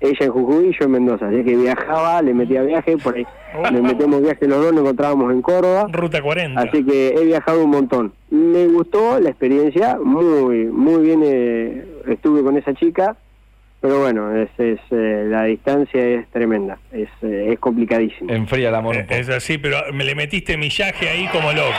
ella 0.00 0.26
en 0.26 0.30
Jujuy 0.30 0.68
y 0.68 0.78
yo 0.78 0.84
en 0.84 0.90
Mendoza. 0.92 1.28
Así 1.28 1.42
que 1.44 1.56
viajaba, 1.56 2.22
le 2.22 2.34
metía 2.34 2.62
viaje, 2.62 2.96
por 2.98 3.16
ahí 3.16 3.26
nos 3.72 3.82
metemos 3.82 4.22
viaje 4.22 4.46
los 4.46 4.62
dos, 4.62 4.72
nos 4.72 4.82
encontrábamos 4.82 5.32
en 5.32 5.42
Córdoba. 5.42 5.86
Ruta 5.90 6.22
40. 6.22 6.60
Así 6.60 6.84
que 6.84 7.08
he 7.08 7.24
viajado 7.24 7.64
un 7.64 7.70
montón. 7.70 8.12
Me 8.30 8.66
gustó 8.66 9.18
la 9.20 9.30
experiencia, 9.30 9.98
muy 10.02 10.66
muy 10.66 11.02
bien 11.02 11.22
eh, 11.24 11.84
estuve 12.06 12.42
con 12.42 12.56
esa 12.56 12.74
chica, 12.74 13.16
pero 13.80 14.00
bueno, 14.00 14.34
es, 14.36 14.50
es 14.58 14.80
eh, 14.90 15.26
la 15.28 15.44
distancia 15.44 16.04
es 16.04 16.28
tremenda, 16.28 16.78
es, 16.92 17.08
eh, 17.22 17.50
es 17.52 17.58
complicadísimo. 17.58 18.30
Enfría 18.32 18.68
el 18.68 18.74
amor. 18.74 18.96
es 18.96 19.28
así, 19.28 19.58
pero 19.58 19.78
me 19.92 20.04
le 20.04 20.14
metiste 20.14 20.56
millaje 20.56 21.08
ahí 21.08 21.26
como 21.28 21.52
loco. 21.52 21.72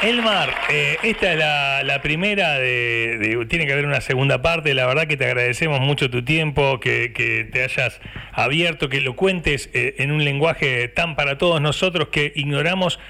Elmar, 0.00 0.54
eh, 0.70 0.96
esta 1.02 1.32
es 1.32 1.84
la, 1.84 2.00
primera 2.02 2.56
de, 2.60 3.44
Tiene 3.48 3.66
que 3.66 3.72
haber 3.72 3.84
una 3.84 4.00
segunda 4.00 4.40
parte. 4.42 4.72
La 4.72 4.86
verdad 4.86 5.08
que 5.08 5.16
te 5.16 5.24
agradecemos 5.24 5.80
mucho 5.80 6.08
tu 6.08 6.22
tiempo, 6.24 6.78
que, 6.78 7.48
te 7.50 7.64
hayas 7.64 8.00
abierto, 8.32 8.88
que 8.88 9.00
lo 9.00 9.16
cuentes 9.16 9.68
eh, 9.74 9.96
en 9.98 10.12
un 10.12 10.22
lenguaje 10.22 10.86
tan 10.86 11.16
para 11.16 11.36
todos 11.36 11.60
nosotros 11.60 12.08
que 12.12 12.32
ignoramos 12.36 13.00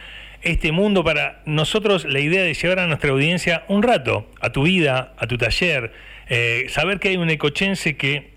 este 0.40 0.72
mundo. 0.72 1.04
Para 1.04 1.42
nosotros, 1.44 2.06
la 2.06 2.20
idea 2.20 2.42
de 2.42 2.54
llevar 2.54 2.78
a 2.78 2.86
nuestra 2.86 3.10
audiencia 3.10 3.64
un 3.68 3.82
rato 3.82 4.30
a 4.40 4.50
tu 4.50 4.62
vida, 4.62 5.12
a 5.18 5.26
tu 5.26 5.36
taller, 5.36 5.92
eh, 6.30 6.66
saber 6.70 7.00
que 7.00 7.08
hay 7.08 7.18
un 7.18 7.28
ecochense 7.28 7.98
que 7.98 8.30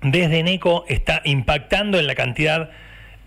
desde 0.00 0.42
NECO 0.42 0.86
está 0.88 1.20
impactando 1.24 1.98
en 1.98 2.06
la 2.06 2.14
cantidad 2.14 2.70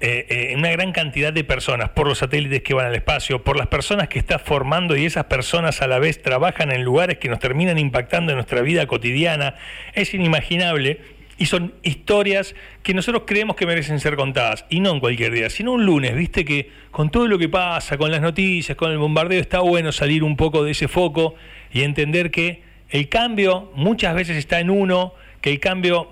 eh, 0.02 0.26
eh, 0.30 0.56
una 0.58 0.72
gran 0.72 0.91
cantidad 0.91 1.32
de 1.32 1.46
personas, 1.46 1.89
por 1.89 2.08
los 2.08 2.18
satélites 2.18 2.62
que 2.62 2.74
van 2.74 2.88
al 2.88 2.96
espacio, 2.96 3.43
por 3.43 3.58
las 3.58 3.68
personas 3.68 4.10
que 4.10 4.20
está 4.20 4.39
formando 4.39 4.98
y 4.98 5.06
esas 5.06 5.26
personas 5.26 5.82
a 5.82 5.88
la 5.88 6.00
vez 6.00 6.22
trabajan 6.22 6.72
en 6.72 6.84
lugares 6.84 7.18
que 7.18 7.30
nos 7.30 7.39
terminan 7.39 7.78
impactando 7.78 8.32
en 8.32 8.36
nuestra 8.36 8.62
vida 8.62 8.88
cotidiana, 8.88 9.56
es 9.93 10.14
inimaginable 10.14 11.00
y 11.38 11.46
son 11.46 11.74
historias 11.82 12.56
que 12.84 12.93
nosotros 12.93 13.24
creemos 13.26 13.56
que 13.56 13.66
merecen 13.66 14.00
ser 14.00 14.16
contadas, 14.16 14.66
y 14.70 14.80
no 14.80 14.91
en 14.91 15.00
cualquier 15.00 15.32
día, 15.32 15.50
sino 15.50 15.74
un 15.74 15.86
lunes, 15.86 16.14
viste 16.16 16.43
que 16.43 16.70
con 16.91 17.10
todo 17.10 17.28
lo 17.28 17.38
que 17.38 17.50
pasa, 17.50 17.98
con 17.98 18.12
las 18.12 18.22
noticias, 18.22 18.78
con 18.78 18.91
el 18.91 18.98
bombardeo, 18.98 19.39
está 19.39 19.60
bueno 19.60 19.91
salir 19.91 20.24
un 20.24 20.36
poco 20.36 20.64
de 20.64 20.72
ese 20.72 20.88
foco 20.88 21.36
y 21.72 21.84
entender 21.84 22.32
que 22.32 22.64
el 22.89 23.10
cambio 23.10 23.72
muchas 23.76 24.14
veces 24.16 24.38
está 24.38 24.60
en 24.60 24.70
uno, 24.70 25.14
que 25.46 25.52
el 25.52 25.60
cambio, 25.60 26.08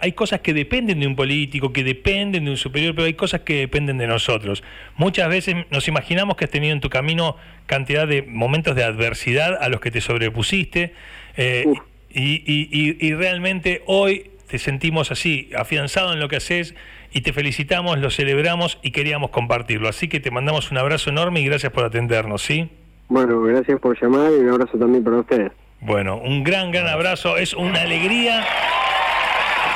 hay 0.00 0.12
cosas 0.12 0.42
que 0.42 0.54
dependen 0.54 1.00
de 1.00 1.08
un 1.08 1.16
político, 1.16 1.72
que 1.72 1.82
dependen 1.82 2.44
de 2.44 2.52
un 2.52 2.56
superior, 2.56 2.94
pero 2.94 3.06
hay 3.06 3.14
cosas 3.14 3.40
que 3.40 3.56
dependen 3.56 3.98
de 3.98 4.06
nosotros. 4.06 4.62
Muchas 4.96 5.28
veces 5.28 5.56
nos 5.72 5.88
imaginamos 5.88 6.36
que 6.36 6.44
has 6.44 6.52
tenido 6.52 6.72
en 6.72 6.80
tu 6.80 6.88
camino 6.88 7.34
cantidad 7.66 8.06
de 8.06 8.22
momentos 8.22 8.76
de 8.76 8.84
adversidad 8.84 9.58
a 9.60 9.68
los 9.70 9.80
que 9.80 9.90
te 9.90 10.00
sobrepusiste 10.00 10.94
eh, 11.36 11.66
y, 12.10 13.12
realmente 13.14 13.82
hoy 13.86 14.30
te 14.48 14.60
sentimos 14.60 15.10
así, 15.10 15.50
afianzado 15.58 16.12
en 16.12 16.20
lo 16.20 16.28
que 16.28 16.36
haces 16.36 16.76
y 17.10 17.22
te 17.22 17.32
felicitamos, 17.32 17.98
lo 17.98 18.08
celebramos 18.08 18.78
y 18.84 18.92
queríamos 18.92 19.30
compartirlo. 19.30 19.88
Así 19.88 20.06
que 20.06 20.20
te 20.20 20.30
mandamos 20.30 20.70
un 20.70 20.78
abrazo 20.78 21.10
enorme 21.10 21.40
y 21.40 21.44
gracias 21.44 21.72
por 21.72 21.82
atendernos, 21.82 22.42
¿sí? 22.42 22.70
Bueno, 23.08 23.42
gracias 23.42 23.80
por 23.80 24.00
llamar 24.00 24.30
y 24.30 24.36
un 24.36 24.50
abrazo 24.50 24.78
también 24.78 25.02
para 25.02 25.16
ustedes. 25.16 25.50
Bueno, 25.80 26.18
un 26.18 26.44
gran, 26.44 26.70
gran 26.70 26.88
abrazo. 26.88 27.36
Es 27.36 27.54
una 27.54 27.82
alegría 27.82 28.44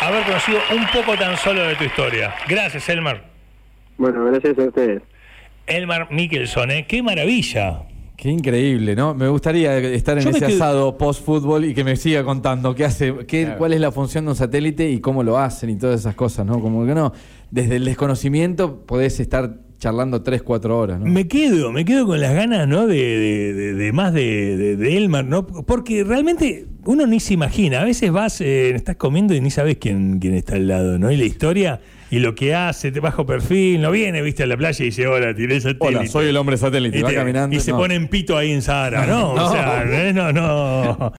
haber 0.02 0.24
conocido 0.24 0.59
un 0.74 0.86
poco 0.92 1.16
tan 1.18 1.36
solo 1.36 1.62
de 1.62 1.76
tu 1.76 1.84
historia. 1.84 2.34
Gracias, 2.46 2.88
Elmar. 2.88 3.24
Bueno, 3.96 4.24
gracias 4.26 4.59
a 4.59 4.62
ustedes. 4.62 5.02
Elmar 5.66 6.09
Mikkelson, 6.11 6.70
¿eh? 6.70 6.86
¡Qué 6.86 7.02
maravilla! 7.02 7.82
Qué 8.16 8.28
increíble, 8.28 8.94
¿no? 8.94 9.14
Me 9.14 9.28
gustaría 9.28 9.76
estar 9.78 10.18
en 10.18 10.28
ese 10.28 10.44
asado 10.44 10.96
post-fútbol 10.96 11.64
y 11.64 11.74
que 11.74 11.82
me 11.82 11.96
siga 11.96 12.22
contando 12.22 12.74
qué 12.74 12.84
hace, 12.84 13.26
qué, 13.26 13.55
cuál 13.59 13.72
es 13.72 13.80
la 13.80 13.90
función 13.90 14.24
de 14.24 14.30
un 14.30 14.36
satélite 14.36 14.88
y 14.88 15.00
cómo 15.00 15.22
lo 15.22 15.36
hacen 15.36 15.70
y 15.70 15.76
todas 15.76 16.00
esas 16.00 16.14
cosas, 16.14 16.46
¿no? 16.46 16.61
Como 16.61 16.86
que 16.86 16.94
no, 16.94 17.12
desde 17.50 17.76
el 17.76 17.84
desconocimiento 17.84 18.86
podés 18.86 19.18
estar 19.18 19.57
charlando 19.85 20.22
3, 20.22 20.43
4 20.43 20.78
horas. 20.78 20.99
¿no? 20.99 21.05
Me 21.05 21.28
quedo, 21.28 21.70
me 21.70 21.85
quedo 21.85 22.07
con 22.07 22.18
las 22.18 22.32
ganas, 22.32 22.66
¿no? 22.66 22.87
De, 22.87 23.74
de, 23.74 23.93
más 23.93 24.14
de, 24.14 24.97
Elmar, 24.97 25.26
¿no? 25.26 25.47
Porque 25.47 26.05
realmente 26.05 26.64
uno 26.87 27.07
ni 27.07 27.20
se 27.20 27.35
imagina. 27.35 27.82
A 27.82 27.85
veces 27.85 28.11
vas, 28.11 28.41
eh, 28.41 28.70
estás 28.74 28.97
comiendo 28.97 29.35
y 29.35 29.43
ni 29.43 29.51
sabes 29.51 29.76
quién, 29.76 30.20
quién 30.20 30.32
está 30.32 30.55
al 30.55 30.68
lado, 30.68 30.99
¿no? 30.99 31.11
Y 31.11 31.18
la 31.18 31.26
historia 31.26 31.80
y 32.11 32.20
lo 32.20 32.35
que 32.35 32.55
hace, 32.55 32.93
te 32.93 33.01
bajo 33.01 33.26
perfil, 33.26 33.82
no 33.82 33.91
viene, 33.91 34.22
viste, 34.22 34.45
a 34.45 34.47
la 34.47 34.57
playa 34.57 34.82
y 34.82 34.87
dice, 34.87 35.07
hola, 35.07 35.35
tiré 35.35 35.61
satélite. 35.61 35.99
Hola, 35.99 36.07
soy 36.07 36.28
el 36.28 36.37
hombre 36.37 36.57
satélite, 36.57 36.99
y 36.99 37.03
va 37.03 37.12
caminando. 37.12 37.57
Y 37.57 37.61
se 37.61 37.72
pone 37.72 37.97
en 37.97 38.09
pito 38.09 38.39
ahí 38.39 38.53
en 38.53 38.62
Sahara, 38.62 39.05
¿no? 39.09 39.32
O 39.32 39.51
sea, 39.51 39.85
no, 40.14 40.32
no. 40.32 41.12